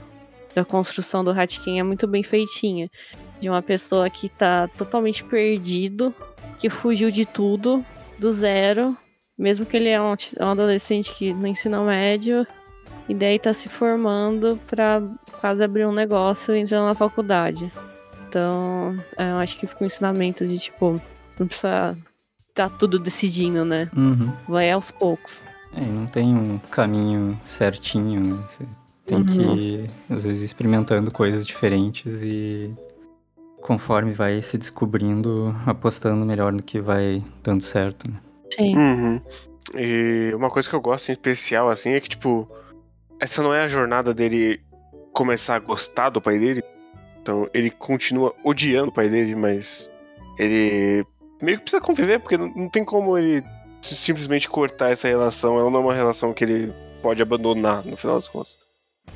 da 0.54 0.64
construção 0.64 1.22
do 1.22 1.30
Hatkin, 1.30 1.78
é 1.78 1.82
muito 1.82 2.06
bem 2.06 2.22
feitinha. 2.22 2.88
De 3.38 3.50
uma 3.50 3.60
pessoa 3.60 4.08
que 4.08 4.30
tá 4.30 4.66
totalmente 4.68 5.22
perdido, 5.22 6.14
que 6.58 6.70
fugiu 6.70 7.10
de 7.10 7.26
tudo, 7.26 7.84
do 8.18 8.32
zero, 8.32 8.96
mesmo 9.36 9.66
que 9.66 9.76
ele 9.76 9.90
é 9.90 10.00
um, 10.00 10.14
um 10.40 10.46
adolescente 10.48 11.14
que 11.14 11.34
no 11.34 11.46
ensino 11.46 11.84
médio, 11.84 12.46
e 13.08 13.14
daí 13.14 13.38
tá 13.38 13.52
se 13.54 13.68
formando 13.68 14.58
para 14.66 15.02
quase 15.40 15.62
abrir 15.62 15.86
um 15.86 15.92
negócio 15.92 16.54
e 16.54 16.60
entrar 16.60 16.84
na 16.84 16.94
faculdade. 16.94 17.70
Então, 18.28 18.96
é, 19.16 19.30
eu 19.30 19.36
acho 19.36 19.58
que 19.58 19.66
fica 19.66 19.84
um 19.84 19.86
ensinamento 19.86 20.46
de 20.46 20.58
tipo, 20.58 21.00
não 21.38 21.46
precisa 21.46 21.96
tá 22.56 22.70
tudo 22.70 22.98
decidindo, 22.98 23.64
né? 23.64 23.88
Uhum. 23.94 24.32
Vai 24.48 24.70
aos 24.70 24.90
poucos. 24.90 25.40
É, 25.74 25.80
não 25.80 26.06
tem 26.06 26.34
um 26.34 26.58
caminho 26.70 27.38
certinho, 27.44 28.20
né? 28.20 28.42
Você 28.48 28.64
tem 29.04 29.18
uhum. 29.18 29.24
que 29.24 29.40
ir, 29.40 29.90
às 30.08 30.24
vezes, 30.24 30.42
experimentando 30.42 31.10
coisas 31.10 31.46
diferentes 31.46 32.22
e 32.22 32.74
conforme 33.60 34.12
vai 34.12 34.40
se 34.40 34.56
descobrindo, 34.56 35.54
apostando 35.66 36.24
melhor 36.24 36.52
no 36.52 36.62
que 36.62 36.80
vai 36.80 37.22
dando 37.42 37.62
certo, 37.62 38.10
né? 38.10 38.16
Sim. 38.56 38.76
Uhum. 38.76 39.20
E 39.74 40.32
uma 40.34 40.48
coisa 40.48 40.68
que 40.68 40.74
eu 40.74 40.80
gosto 40.80 41.10
em 41.10 41.12
especial, 41.12 41.68
assim, 41.68 41.90
é 41.90 42.00
que, 42.00 42.08
tipo, 42.08 42.48
essa 43.20 43.42
não 43.42 43.54
é 43.54 43.62
a 43.62 43.68
jornada 43.68 44.12
dele 44.12 44.60
começar 45.12 45.56
a 45.56 45.60
gostar 45.60 46.10
do 46.10 46.20
pai 46.20 46.38
dele. 46.38 46.62
Então, 47.20 47.48
ele 47.52 47.70
continua 47.70 48.34
odiando 48.44 48.88
o 48.90 48.94
pai 48.94 49.08
dele, 49.08 49.34
mas 49.34 49.90
ele 50.38 51.04
meio 51.40 51.58
que 51.58 51.64
precisa 51.64 51.80
conviver, 51.80 52.20
porque 52.20 52.36
não, 52.36 52.48
não 52.48 52.68
tem 52.68 52.84
como 52.84 53.16
ele 53.16 53.42
simplesmente 53.82 54.48
cortar 54.48 54.90
essa 54.90 55.08
relação. 55.08 55.58
Ela 55.58 55.70
não 55.70 55.80
é 55.80 55.82
uma 55.82 55.94
relação 55.94 56.32
que 56.32 56.44
ele 56.44 56.72
pode 57.02 57.22
abandonar, 57.22 57.84
no 57.84 57.96
final 57.96 58.16
das 58.16 58.28
contas. 58.28 58.58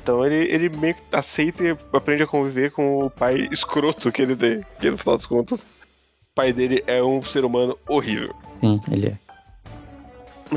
Então 0.01 0.25
ele, 0.25 0.51
ele 0.51 0.69
meio 0.69 0.95
que 0.95 1.01
aceita 1.11 1.63
e 1.63 1.77
aprende 1.93 2.23
a 2.23 2.27
conviver 2.27 2.71
com 2.71 3.05
o 3.05 3.09
pai 3.09 3.47
escroto 3.51 4.11
que 4.11 4.21
ele 4.21 4.35
tem. 4.35 4.61
Porque 4.61 4.89
no 4.89 4.97
final 4.97 5.17
das 5.17 5.25
contas, 5.25 5.63
o 5.63 6.35
pai 6.35 6.51
dele 6.53 6.83
é 6.87 7.03
um 7.03 7.21
ser 7.21 7.45
humano 7.45 7.77
horrível. 7.87 8.33
Sim, 8.55 8.79
ele 8.91 9.07
é. 9.07 9.17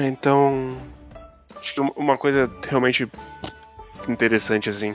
Então. 0.06 0.76
Acho 1.64 1.74
que 1.74 1.80
uma 1.80 2.18
coisa 2.18 2.50
realmente 2.68 3.08
interessante, 4.06 4.68
assim, 4.68 4.94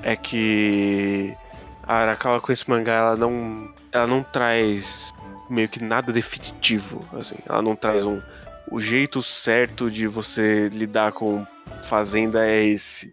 é 0.00 0.14
que 0.14 1.34
a 1.82 1.96
Arakawa 1.96 2.40
com 2.40 2.52
esse 2.52 2.70
mangá, 2.70 2.94
ela 2.94 3.16
não. 3.16 3.74
Ela 3.90 4.06
não 4.06 4.22
traz 4.22 5.12
meio 5.50 5.68
que 5.68 5.82
nada 5.82 6.12
definitivo, 6.12 7.04
assim. 7.18 7.34
Ela 7.48 7.60
não 7.60 7.74
traz 7.74 8.06
um 8.06 8.22
o 8.70 8.78
jeito 8.80 9.22
certo 9.22 9.90
de 9.90 10.06
você 10.06 10.68
lidar 10.68 11.12
com 11.12 11.44
fazenda 11.84 12.46
é 12.46 12.64
esse. 12.64 13.12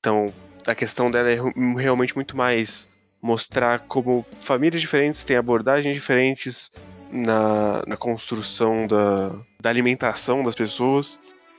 Então, 0.00 0.32
a 0.66 0.74
questão 0.74 1.10
dela 1.10 1.30
é 1.30 1.38
realmente 1.76 2.14
muito 2.14 2.36
mais 2.36 2.88
mostrar 3.20 3.80
como 3.80 4.24
famílias 4.42 4.80
diferentes 4.80 5.24
têm 5.24 5.36
abordagens 5.36 5.94
diferentes 5.94 6.70
na, 7.10 7.82
na 7.86 7.96
construção 7.96 8.86
da, 8.86 9.30
da 9.60 9.68
alimentação 9.68 10.42
das 10.42 10.54
pessoas. 10.54 11.18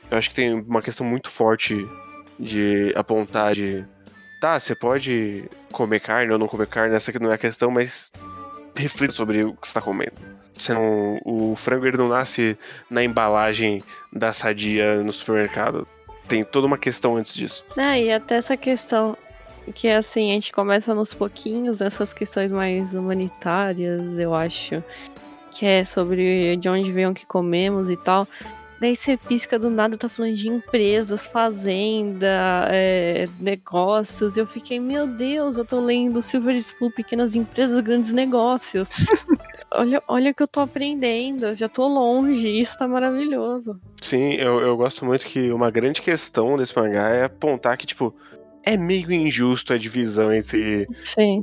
Eu 0.09 0.17
acho 0.17 0.29
que 0.29 0.35
tem 0.35 0.53
uma 0.53 0.81
questão 0.81 1.05
muito 1.05 1.29
forte 1.29 1.87
de 2.39 2.93
apontar 2.95 3.53
de 3.53 3.85
tá, 4.39 4.59
você 4.59 4.75
pode 4.75 5.45
comer 5.71 5.99
carne 5.99 6.31
ou 6.31 6.37
não 6.37 6.47
comer 6.47 6.67
carne, 6.67 6.95
essa 6.95 7.11
aqui 7.11 7.19
não 7.19 7.31
é 7.31 7.35
a 7.35 7.37
questão, 7.37 7.71
mas 7.71 8.11
reflita 8.75 9.13
sobre 9.13 9.43
o 9.43 9.53
que 9.53 9.67
você 9.67 9.71
está 9.71 9.81
comendo. 9.81 10.13
O 11.25 11.55
frango 11.55 11.85
ele 11.85 11.97
não 11.97 12.07
nasce 12.07 12.57
na 12.89 13.03
embalagem 13.03 13.81
da 14.13 14.31
sadia 14.31 14.97
no 14.97 15.11
supermercado. 15.11 15.87
Tem 16.27 16.43
toda 16.43 16.67
uma 16.67 16.77
questão 16.77 17.17
antes 17.17 17.33
disso. 17.33 17.65
Ah, 17.77 17.97
e 17.99 18.11
até 18.11 18.35
essa 18.35 18.55
questão 18.55 19.17
que 19.73 19.87
assim, 19.87 20.31
a 20.31 20.33
gente 20.33 20.51
começa 20.51 20.93
nos 20.93 21.13
pouquinhos, 21.13 21.81
essas 21.81 22.13
questões 22.13 22.51
mais 22.51 22.93
humanitárias, 22.93 24.01
eu 24.17 24.33
acho. 24.33 24.83
Que 25.51 25.65
é 25.65 25.85
sobre 25.85 26.57
de 26.57 26.67
onde 26.67 26.91
vem 26.91 27.07
o 27.07 27.13
que 27.13 27.25
comemos 27.25 27.89
e 27.89 27.97
tal. 27.97 28.27
Daí 28.79 28.95
você 28.95 29.15
pisca 29.15 29.57
do 29.57 29.69
nada, 29.69 29.97
tá 29.97 30.09
falando 30.09 30.35
de 30.35 30.49
empresas, 30.49 31.25
fazenda, 31.25 32.67
é, 32.69 33.27
negócios. 33.39 34.35
Eu 34.35 34.45
fiquei, 34.45 34.79
meu 34.79 35.07
Deus, 35.07 35.57
eu 35.57 35.63
tô 35.63 35.79
lendo 35.79 36.21
Silver 36.21 36.55
Spoon, 36.57 36.91
Pequenas 36.91 37.35
Empresas, 37.35 37.79
Grandes 37.81 38.11
Negócios. 38.11 38.89
olha, 39.71 40.03
olha 40.07 40.33
que 40.33 40.43
eu 40.43 40.47
tô 40.47 40.59
aprendendo, 40.59 41.55
já 41.55 41.69
tô 41.69 41.87
longe, 41.87 42.47
isso 42.49 42.77
tá 42.77 42.87
maravilhoso. 42.87 43.79
Sim, 44.01 44.33
eu, 44.33 44.59
eu 44.59 44.75
gosto 44.75 45.05
muito 45.05 45.25
que 45.25 45.51
uma 45.51 45.71
grande 45.71 46.01
questão 46.01 46.57
desse 46.57 46.75
mangá 46.77 47.09
é 47.09 47.23
apontar 47.23 47.77
que, 47.77 47.85
tipo, 47.85 48.13
é 48.61 48.75
meio 48.75 49.11
injusto 49.11 49.71
a 49.71 49.77
divisão 49.77 50.33
entre 50.33 50.87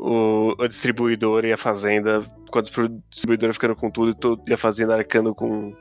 o, 0.00 0.54
a 0.58 0.66
distribuidora 0.66 1.46
e 1.46 1.52
a 1.52 1.56
fazenda, 1.56 2.22
com 2.50 2.58
a 2.58 2.62
distribuidora 2.62 3.52
ficando 3.52 3.76
com 3.76 3.90
tudo 3.90 4.42
e 4.46 4.52
a 4.52 4.58
fazenda 4.58 4.94
arcando 4.94 5.34
com 5.34 5.72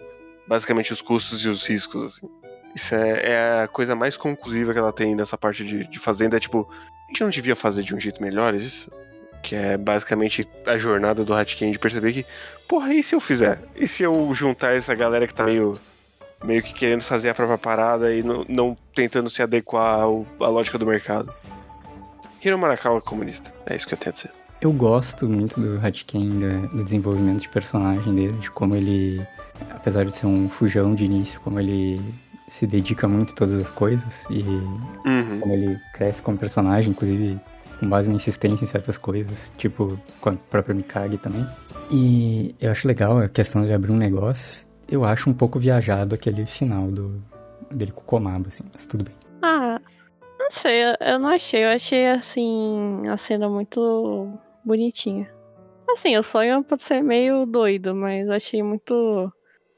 basicamente 0.48 0.94
os 0.94 1.02
custos 1.02 1.46
e 1.46 1.50
os 1.50 1.66
riscos, 1.66 2.04
assim. 2.04 2.28
Isso 2.76 2.96
é, 2.96 3.32
é 3.32 3.64
a 3.64 3.68
coisa 3.68 3.96
mais 3.96 4.16
conclusiva 4.16 4.72
que 4.72 4.80
ela 4.80 4.94
tem 4.94 5.16
nessa 5.16 5.38
parte 5.38 5.66
de, 5.66 5.86
de 5.86 6.00
fazenda, 6.00 6.38
é 6.38 6.40
tipo, 6.40 6.70
a 6.72 7.08
gente 7.10 7.22
não 7.22 7.30
devia 7.30 7.56
fazer 7.56 7.84
de 7.84 7.94
um 7.94 8.00
jeito 8.00 8.22
melhor 8.22 8.56
isso? 8.56 8.90
Que 9.44 9.56
é 9.56 9.78
basicamente 9.78 10.48
a 10.66 10.78
jornada 10.78 11.26
do 11.26 11.34
Hatkin 11.34 11.72
de 11.72 11.80
perceber 11.80 12.14
que, 12.14 12.26
porra, 12.68 12.94
e 12.94 13.04
se 13.04 13.14
eu 13.16 13.20
fizer? 13.20 13.60
E 13.76 13.88
se 13.88 14.04
eu 14.04 14.34
juntar 14.34 14.74
essa 14.74 14.96
galera 14.96 15.28
que 15.28 15.34
tá 15.34 15.44
meio, 15.44 15.78
meio 16.44 16.64
que 16.64 16.74
querendo 16.74 17.02
fazer 17.02 17.30
a 17.30 17.34
própria 17.34 17.58
parada 17.58 18.14
e 18.14 18.24
não, 18.24 18.46
não 18.48 18.78
tentando 18.96 19.30
se 19.30 19.42
adequar 19.42 20.02
à 20.02 20.48
lógica 20.48 20.78
do 20.78 20.86
mercado? 20.86 21.34
Hiro 22.44 22.58
Marakawa 22.58 22.98
é 22.98 23.02
comunista. 23.02 23.54
É 23.66 23.76
isso 23.76 23.88
que 23.88 23.94
eu 23.94 23.98
tenho 23.98 24.12
a 24.12 24.16
dizer. 24.16 24.32
Eu 24.62 24.72
gosto 24.72 25.28
muito 25.28 25.60
do 25.60 25.86
Hatkin, 25.86 26.68
do 26.72 26.84
desenvolvimento 26.84 27.42
de 27.42 27.50
personagem 27.50 28.14
dele, 28.14 28.34
de 28.34 28.50
como 28.52 28.76
ele, 28.76 29.26
apesar 29.70 30.06
de 30.06 30.12
ser 30.12 30.28
um 30.28 30.50
fujão 30.50 30.94
de 30.96 31.06
início, 31.06 31.40
como 31.42 31.60
ele 31.60 32.02
se 32.48 32.68
dedica 32.68 33.08
muito 33.08 33.34
a 33.34 33.36
todas 33.36 33.54
as 33.54 33.70
coisas 33.70 34.26
e 34.30 34.42
uhum. 34.44 35.40
como 35.40 35.54
ele 35.54 35.80
cresce 35.94 36.22
como 36.22 36.38
personagem, 36.38 36.92
inclusive 36.92 37.40
com 37.80 37.90
base 37.90 38.10
na 38.10 38.16
insistência 38.16 38.64
em 38.64 38.68
certas 38.68 38.98
coisas, 38.98 39.52
tipo 39.58 39.98
com 40.20 40.30
a 40.30 40.34
própria 40.34 40.76
Mikage 40.76 41.18
também. 41.18 41.46
E 41.90 42.56
eu 42.60 42.72
acho 42.72 42.88
legal 42.88 43.18
a 43.20 43.30
questão 43.30 43.64
de 43.64 43.74
abrir 43.74 43.92
um 43.92 43.98
negócio. 43.98 44.66
Eu 44.88 45.06
acho 45.06 45.30
um 45.30 45.34
pouco 45.34 45.58
viajado 45.58 46.14
aquele 46.14 46.46
final 46.46 46.92
do 46.92 47.22
dele 47.72 47.92
com 47.92 48.02
o 48.02 48.04
Komaba, 48.04 48.48
assim, 48.50 48.64
mas 48.72 48.86
tudo 48.86 49.06
bem. 49.06 49.14
Ah, 49.42 49.80
não 50.40 50.52
sei, 50.52 50.84
eu 51.00 51.20
não 51.20 51.30
achei. 51.30 51.64
Eu 51.64 51.70
achei, 51.70 52.08
assim, 52.10 53.08
a 53.08 53.18
cena 53.18 53.50
muito 53.50 54.38
bonitinha. 54.64 55.30
Assim, 55.90 56.18
o 56.18 56.24
sonho 56.24 56.64
pode 56.64 56.82
ser 56.82 57.02
meio 57.02 57.46
doido, 57.46 57.96
mas 57.96 58.30
achei 58.30 58.64
muito 58.64 59.32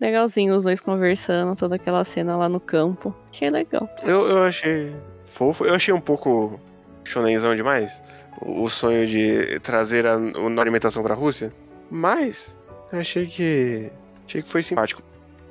legalzinho 0.04 0.56
os 0.56 0.64
dois 0.64 0.80
conversando, 0.80 1.56
toda 1.56 1.76
aquela 1.76 2.04
cena 2.04 2.36
lá 2.36 2.50
no 2.50 2.60
campo. 2.60 3.16
Achei 3.32 3.50
legal. 3.50 3.90
Eu, 4.04 4.28
eu 4.28 4.44
achei 4.44 4.94
fofo. 5.24 5.66
Eu 5.66 5.74
achei 5.74 5.94
um 5.94 6.02
pouco 6.02 6.60
shonenzão 7.04 7.56
demais. 7.56 8.04
O, 8.42 8.68
sonho 8.70 9.08
de 9.08 9.60
trazer 9.62 10.06
a, 10.06 10.16
a 10.16 10.62
alimentação 10.62 11.02
pra 11.02 11.16
Rússia. 11.16 11.54
Mas, 11.90 12.56
eu 12.92 13.00
achei 13.00 13.26
que. 13.26 13.90
Achei 14.28 14.42
que 14.42 14.50
foi 14.50 14.62
simpático. 14.62 15.02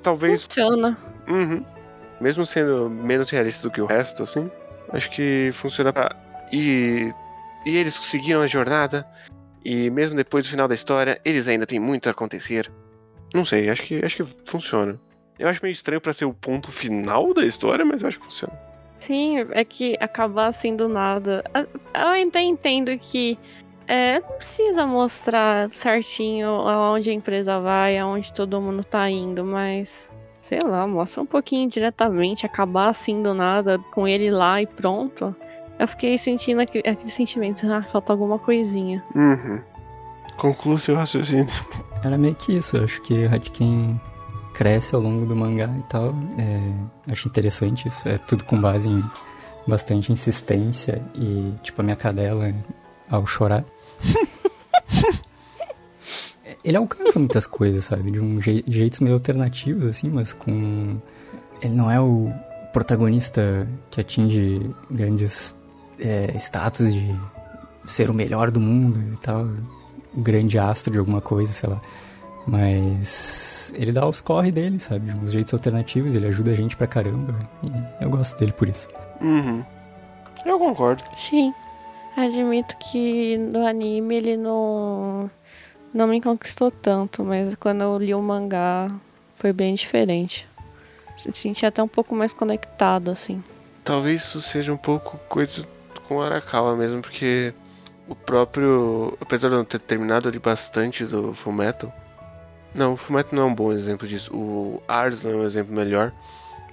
Talvez. 0.02 0.44
Funciona. 0.44 0.98
Uhum. 1.26 1.64
Mesmo 2.20 2.44
sendo 2.44 2.90
menos 2.90 3.30
realista 3.30 3.62
do 3.62 3.72
que 3.72 3.80
o 3.80 3.86
resto, 3.86 4.22
assim. 4.22 4.50
Acho 4.90 5.10
que 5.10 5.50
funciona 5.52 5.92
pra. 5.92 6.14
E. 6.52 7.10
E 7.64 7.76
eles 7.76 7.96
conseguiram 7.96 8.42
a 8.42 8.46
jornada. 8.46 9.06
E 9.64 9.88
mesmo 9.90 10.16
depois 10.16 10.44
do 10.44 10.50
final 10.50 10.66
da 10.66 10.74
história, 10.74 11.20
eles 11.24 11.46
ainda 11.46 11.64
têm 11.64 11.78
muito 11.78 12.08
a 12.08 12.12
acontecer. 12.12 12.70
Não 13.34 13.44
sei, 13.44 13.70
acho 13.70 13.82
que, 13.82 14.04
acho 14.04 14.16
que 14.16 14.24
funciona. 14.44 14.98
Eu 15.38 15.48
acho 15.48 15.60
meio 15.62 15.72
estranho 15.72 16.00
para 16.00 16.12
ser 16.12 16.24
o 16.24 16.34
ponto 16.34 16.70
final 16.70 17.32
da 17.34 17.44
história, 17.44 17.84
mas 17.84 18.02
eu 18.02 18.08
acho 18.08 18.18
que 18.18 18.24
funciona. 18.24 18.52
Sim, 18.98 19.38
é 19.50 19.64
que 19.64 19.96
acabar 20.00 20.46
assim 20.46 20.76
do 20.76 20.88
nada. 20.88 21.42
Eu 21.54 22.08
ainda 22.08 22.40
entendo 22.40 22.96
que 22.98 23.36
é, 23.88 24.20
não 24.20 24.36
precisa 24.36 24.86
mostrar 24.86 25.68
certinho 25.70 26.48
aonde 26.48 27.10
a 27.10 27.12
empresa 27.12 27.58
vai, 27.58 27.98
aonde 27.98 28.32
todo 28.32 28.60
mundo 28.60 28.84
tá 28.84 29.10
indo, 29.10 29.44
mas 29.44 30.10
sei 30.40 30.58
lá, 30.64 30.86
mostra 30.86 31.22
um 31.22 31.26
pouquinho 31.26 31.68
diretamente, 31.68 32.46
acabar 32.46 32.88
assim 32.88 33.22
do 33.22 33.32
nada 33.34 33.78
com 33.92 34.06
ele 34.06 34.30
lá 34.30 34.62
e 34.62 34.66
pronto. 34.66 35.34
Eu 35.78 35.88
fiquei 35.88 36.16
sentindo 36.18 36.60
aquele, 36.60 36.88
aquele 36.88 37.10
sentimento, 37.10 37.66
ah, 37.72 37.82
falta 37.82 38.12
alguma 38.12 38.38
coisinha. 38.38 39.04
Uhum. 39.14 39.60
Conclua 40.36 40.78
seu 40.78 40.96
raciocínio. 40.96 41.46
Era 42.02 42.18
meio 42.18 42.34
que 42.34 42.56
isso, 42.56 42.76
eu 42.76 42.84
acho 42.84 43.00
que 43.02 43.26
Hatkin 43.26 44.00
cresce 44.52 44.94
ao 44.94 45.00
longo 45.00 45.24
do 45.26 45.34
mangá 45.36 45.70
e 45.78 45.82
tal. 45.84 46.14
É, 46.38 47.12
acho 47.12 47.28
interessante 47.28 47.88
isso. 47.88 48.08
É 48.08 48.18
tudo 48.18 48.44
com 48.44 48.60
base 48.60 48.88
em 48.88 49.02
bastante 49.66 50.12
insistência 50.12 51.02
e, 51.14 51.52
tipo, 51.62 51.80
a 51.80 51.84
minha 51.84 51.96
cadela 51.96 52.52
ao 53.08 53.26
chorar. 53.26 53.64
ele 56.64 56.76
alcança 56.76 57.18
muitas 57.18 57.46
coisas, 57.46 57.84
sabe? 57.84 58.10
De, 58.10 58.20
um 58.20 58.40
je 58.40 58.62
de 58.62 58.78
jeitos 58.78 59.00
meio 59.00 59.14
alternativos, 59.14 59.86
assim, 59.86 60.08
mas 60.08 60.32
com. 60.32 61.00
Ele 61.60 61.74
não 61.74 61.90
é 61.90 62.00
o 62.00 62.32
protagonista 62.72 63.68
que 63.90 64.00
atinge 64.00 64.70
grandes 64.90 65.56
é, 66.00 66.36
status 66.38 66.92
de 66.92 67.14
ser 67.86 68.10
o 68.10 68.14
melhor 68.14 68.50
do 68.50 68.60
mundo 68.60 69.00
e 69.12 69.16
tal. 69.18 69.46
Grande 70.14 70.58
astro 70.58 70.92
de 70.92 70.98
alguma 70.98 71.20
coisa, 71.20 71.52
sei 71.52 71.68
lá. 71.70 71.80
Mas 72.46 73.72
ele 73.76 73.92
dá 73.92 74.08
os 74.08 74.20
corre 74.20 74.50
dele, 74.50 74.80
sabe? 74.80 75.12
De 75.12 75.20
uns 75.20 75.32
jeitos 75.32 75.54
alternativos, 75.54 76.14
ele 76.14 76.26
ajuda 76.26 76.50
a 76.50 76.54
gente 76.54 76.76
pra 76.76 76.86
caramba. 76.86 77.34
E 77.62 78.04
eu 78.04 78.10
gosto 78.10 78.38
dele 78.38 78.52
por 78.52 78.68
isso. 78.68 78.88
Uhum. 79.20 79.64
Eu 80.44 80.58
concordo. 80.58 81.04
Sim. 81.16 81.54
Admito 82.16 82.76
que 82.78 83.38
no 83.38 83.66
anime 83.66 84.16
ele 84.16 84.36
não. 84.36 85.30
Não 85.94 86.06
me 86.06 86.20
conquistou 86.20 86.70
tanto, 86.70 87.22
mas 87.22 87.54
quando 87.56 87.82
eu 87.82 87.98
li 87.98 88.14
o 88.14 88.22
mangá 88.22 88.88
foi 89.36 89.52
bem 89.52 89.74
diferente. 89.74 90.48
Me 91.24 91.34
senti 91.34 91.64
até 91.64 91.82
um 91.82 91.88
pouco 91.88 92.14
mais 92.14 92.32
conectado, 92.32 93.10
assim. 93.10 93.42
Talvez 93.84 94.22
isso 94.22 94.40
seja 94.40 94.72
um 94.72 94.76
pouco 94.76 95.18
coisa 95.28 95.66
com 96.08 96.20
Arakawa 96.20 96.76
mesmo, 96.76 97.02
porque 97.02 97.52
o 98.08 98.14
próprio. 98.14 99.16
Apesar 99.20 99.48
de 99.48 99.54
eu 99.54 99.58
não 99.58 99.64
ter 99.64 99.78
terminado 99.78 100.28
ali 100.28 100.38
bastante 100.38 101.04
do 101.04 101.34
Fullmetal, 101.34 101.92
não, 102.74 102.94
o 102.94 102.96
Fullmetal 102.96 103.34
não 103.34 103.42
é 103.42 103.46
um 103.46 103.54
bom 103.54 103.72
exemplo 103.72 104.06
disso. 104.06 104.34
O 104.34 104.82
Arzon 104.88 105.30
é 105.30 105.34
um 105.36 105.44
exemplo 105.44 105.74
melhor, 105.74 106.12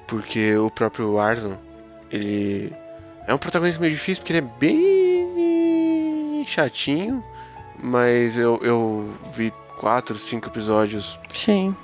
porque 0.07 0.55
o 0.55 0.69
próprio 0.71 1.19
Arzon, 1.19 1.57
ele 2.11 2.73
é 3.27 3.34
um 3.34 3.38
protagonista 3.38 3.82
meio 3.82 3.93
difícil, 3.93 4.23
porque 4.23 4.34
ele 4.34 4.45
é 4.45 4.59
bem 4.59 6.45
chatinho, 6.47 7.23
mas 7.82 8.38
eu, 8.38 8.59
eu 8.63 9.09
vi 9.34 9.53
quatro, 9.77 10.17
cinco 10.17 10.47
episódios 10.47 11.19
Sim. 11.30 11.75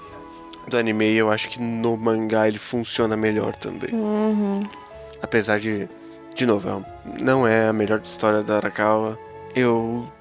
do 0.67 0.77
anime 0.77 1.11
e 1.11 1.17
eu 1.17 1.31
acho 1.31 1.49
que 1.49 1.61
no 1.61 1.95
mangá 1.95 2.47
ele 2.47 2.57
funciona 2.57 3.15
melhor 3.15 3.55
também. 3.55 3.93
Uhum. 3.93 4.63
Apesar 5.21 5.59
de, 5.59 5.87
de 6.33 6.45
novo, 6.45 6.67
é 6.67 7.21
não 7.21 7.47
é 7.47 7.67
a 7.67 7.73
melhor 7.73 8.01
história 8.03 8.41
da 8.41 8.57
Arakawa. 8.57 9.19
Eu 9.56 10.12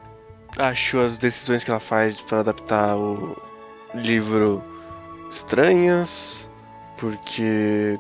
acho 0.57 1.01
as 1.01 1.18
decisões 1.18 1.64
que 1.64 1.70
ela 1.70 1.80
faz 1.80 2.20
para 2.20 2.41
adaptar 2.41 2.97
o, 2.97 3.37
livro 3.95 4.62
estranhas, 5.30 6.49
porque. 6.99 7.99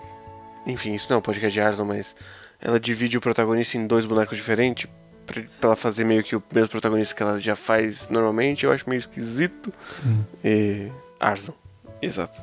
Enfim, 0.66 0.94
isso 0.94 1.06
não 1.10 1.16
é 1.16 1.18
um 1.18 1.22
podcast 1.22 1.52
de 1.52 1.60
Arson, 1.60 1.84
mas 1.84 2.16
ela 2.60 2.80
divide 2.80 3.18
o 3.18 3.20
protagonista 3.20 3.76
em 3.76 3.86
dois 3.86 4.06
bonecos 4.06 4.36
diferentes 4.36 4.88
pra, 5.26 5.42
ela 5.62 5.76
fazer 5.76 6.04
meio 6.04 6.24
que 6.24 6.34
o 6.34 6.42
mesmo 6.52 6.70
protagonista 6.70 7.14
que 7.14 7.22
ela 7.22 7.38
já 7.38 7.54
faz 7.54 8.08
normalmente. 8.08 8.64
Eu 8.64 8.72
acho 8.72 8.88
meio 8.88 8.98
esquisito. 8.98 9.72
Sim. 9.88 10.24
E. 10.42 10.90
Arson, 11.20 11.54
exato. 12.02 12.40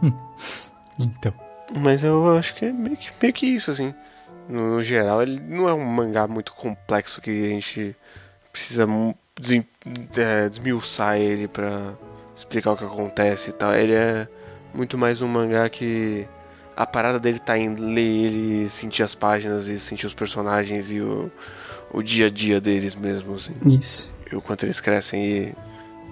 então. 0.98 1.34
Mas 1.76 2.04
eu 2.04 2.36
acho 2.36 2.54
que 2.54 2.66
é 2.66 2.72
meio 2.72 2.96
que, 2.96 3.10
meio 3.20 3.32
que 3.32 3.46
isso, 3.46 3.70
assim. 3.70 3.94
No, 4.48 4.74
no, 4.74 4.82
geral, 4.82 5.22
ele 5.22 5.40
não 5.40 5.68
é 5.68 5.74
um 5.74 5.84
mangá 5.84 6.26
muito 6.26 6.52
complexo 6.52 7.20
que 7.20 7.30
a 7.30 7.48
gente 7.48 7.96
precisa 8.52 8.86
des, 9.40 9.64
é, 10.16 10.48
desmiuçar 10.48 11.16
ele 11.16 11.48
pra 11.48 11.92
explicar 12.36 12.72
o 12.72 12.76
que 12.76 12.84
acontece 12.84 13.50
e 13.50 13.52
tal. 13.52 13.74
Ele 13.74 13.94
é 13.94 14.28
muito 14.72 14.98
mais 14.98 15.22
um 15.22 15.28
mangá 15.28 15.68
que 15.68 16.26
a 16.76 16.86
parada 16.86 17.18
dele 17.18 17.38
tá 17.38 17.56
em 17.56 17.74
ler 17.74 18.00
ele, 18.00 18.68
sentir 18.68 19.02
as 19.02 19.14
páginas 19.14 19.68
e 19.68 19.78
sentir 19.78 20.06
os 20.06 20.14
personagens 20.14 20.90
e 20.90 21.00
o, 21.00 21.30
o 21.92 22.02
dia 22.02 22.26
a 22.26 22.30
dia 22.30 22.60
deles 22.60 22.94
mesmo, 22.94 23.34
assim. 23.34 23.54
Isso. 23.66 24.14
E 24.30 24.34
o 24.34 24.40
quanto 24.40 24.66
eles 24.66 24.80
crescem 24.80 25.24
e 25.24 25.54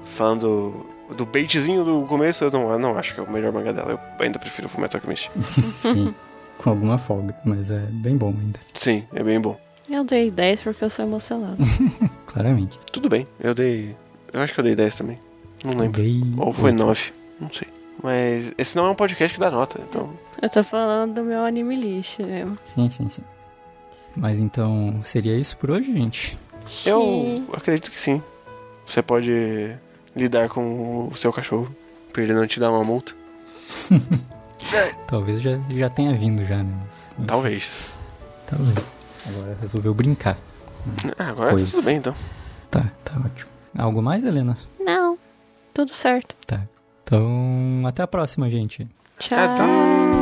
falando 0.06 0.86
do 1.16 1.26
baitzinho 1.26 1.84
do 1.84 2.06
começo, 2.06 2.44
eu 2.44 2.50
não, 2.50 2.70
eu 2.70 2.78
não 2.78 2.96
acho 2.96 3.14
que 3.14 3.20
é 3.20 3.22
o 3.22 3.30
melhor 3.30 3.52
mangá 3.52 3.72
dela. 3.72 3.92
Eu 3.92 4.24
ainda 4.24 4.38
prefiro 4.38 4.66
o 4.66 4.70
Fullmetal 4.70 5.00
Alchemist. 5.00 5.30
Sim, 5.52 6.14
com 6.62 6.70
alguma 6.70 6.96
folga, 6.96 7.34
mas 7.44 7.70
é 7.70 7.80
bem 7.90 8.16
bom 8.16 8.28
ainda. 8.28 8.58
Sim, 8.74 9.04
é 9.12 9.22
bem 9.22 9.40
bom. 9.40 9.58
Eu 9.90 10.04
dei 10.04 10.30
10 10.30 10.62
porque 10.62 10.84
eu 10.84 10.90
sou 10.90 11.04
emocionado. 11.04 11.58
Claramente. 12.26 12.78
Tudo 12.90 13.08
bem, 13.08 13.26
eu 13.40 13.52
dei. 13.54 13.94
Eu 14.32 14.40
acho 14.40 14.54
que 14.54 14.60
eu 14.60 14.64
dei 14.64 14.74
10 14.74 14.96
também. 14.96 15.18
Não 15.64 15.72
lembro. 15.76 16.00
Dei 16.00 16.22
Ou 16.38 16.52
foi 16.52 16.70
8. 16.70 16.78
9, 16.78 17.12
não 17.40 17.52
sei. 17.52 17.68
Mas 18.02 18.54
esse 18.56 18.74
não 18.76 18.86
é 18.86 18.90
um 18.90 18.94
podcast 18.94 19.34
que 19.34 19.40
dá 19.40 19.50
nota, 19.50 19.80
então. 19.88 20.10
Eu 20.40 20.48
tô 20.48 20.64
falando 20.64 21.14
do 21.14 21.22
meu 21.22 21.44
anime 21.44 21.76
lixo, 21.76 22.22
né? 22.22 22.46
Sim, 22.64 22.90
sim, 22.90 23.08
sim. 23.08 23.22
Mas 24.16 24.38
então, 24.38 25.00
seria 25.02 25.36
isso 25.36 25.56
por 25.56 25.70
hoje, 25.70 25.92
gente? 25.92 26.38
Sim. 26.68 26.90
Eu 26.90 27.44
acredito 27.52 27.90
que 27.90 28.00
sim. 28.00 28.22
Você 28.86 29.02
pode 29.02 29.76
lidar 30.16 30.48
com 30.48 31.08
o 31.10 31.14
seu 31.14 31.32
cachorro 31.32 31.74
pra 32.12 32.22
ele 32.22 32.34
não 32.34 32.46
te 32.46 32.58
dar 32.58 32.70
uma 32.70 32.84
multa. 32.84 33.14
Talvez 35.06 35.40
já, 35.40 35.58
já 35.70 35.88
tenha 35.88 36.14
vindo 36.14 36.44
já, 36.44 36.62
né? 36.62 36.72
Mas, 37.18 37.26
Talvez. 37.26 37.90
Talvez. 38.46 38.78
Agora 39.26 39.56
resolveu 39.60 39.94
brincar. 39.94 40.36
Ah, 41.18 41.28
agora 41.28 41.50
tá 41.50 41.56
pois. 41.56 41.70
tudo 41.70 41.84
bem, 41.84 41.96
então. 41.96 42.14
Tá, 42.70 42.84
tá 43.04 43.12
ótimo. 43.24 43.50
Algo 43.76 44.02
mais, 44.02 44.24
Helena? 44.24 44.56
Não. 44.80 45.18
Tudo 45.72 45.94
certo. 45.94 46.34
Tá. 46.46 46.60
Então, 47.04 47.82
até 47.86 48.02
a 48.02 48.06
próxima, 48.06 48.50
gente. 48.50 48.86
Tchau. 49.18 49.38
Até. 49.38 50.21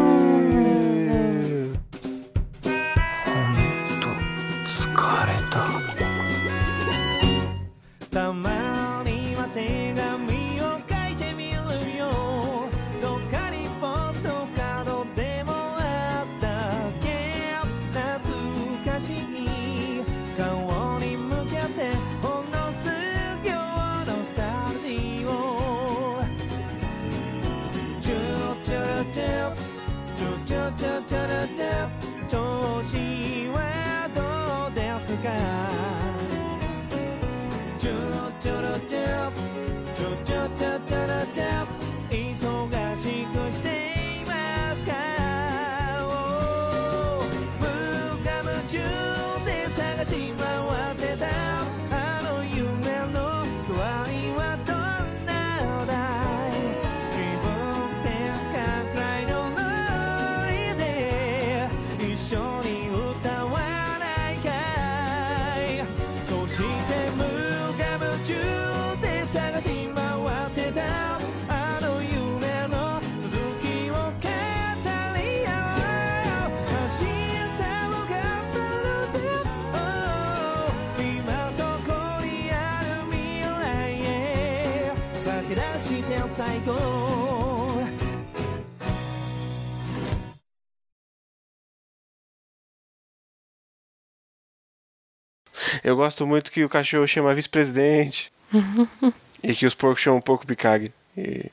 Eu 95.90 95.96
gosto 95.96 96.24
muito 96.24 96.52
que 96.52 96.64
o 96.64 96.68
cachorro 96.68 97.06
chama 97.06 97.34
vice-presidente. 97.34 98.32
Uhum. 98.52 99.12
e 99.42 99.54
que 99.54 99.66
os 99.66 99.74
porcos 99.74 100.02
chamam 100.02 100.20
porco 100.20 100.46
picague. 100.46 100.92
E... 101.16 101.50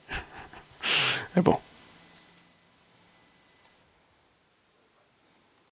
É 1.36 1.42
bom. 1.42 1.62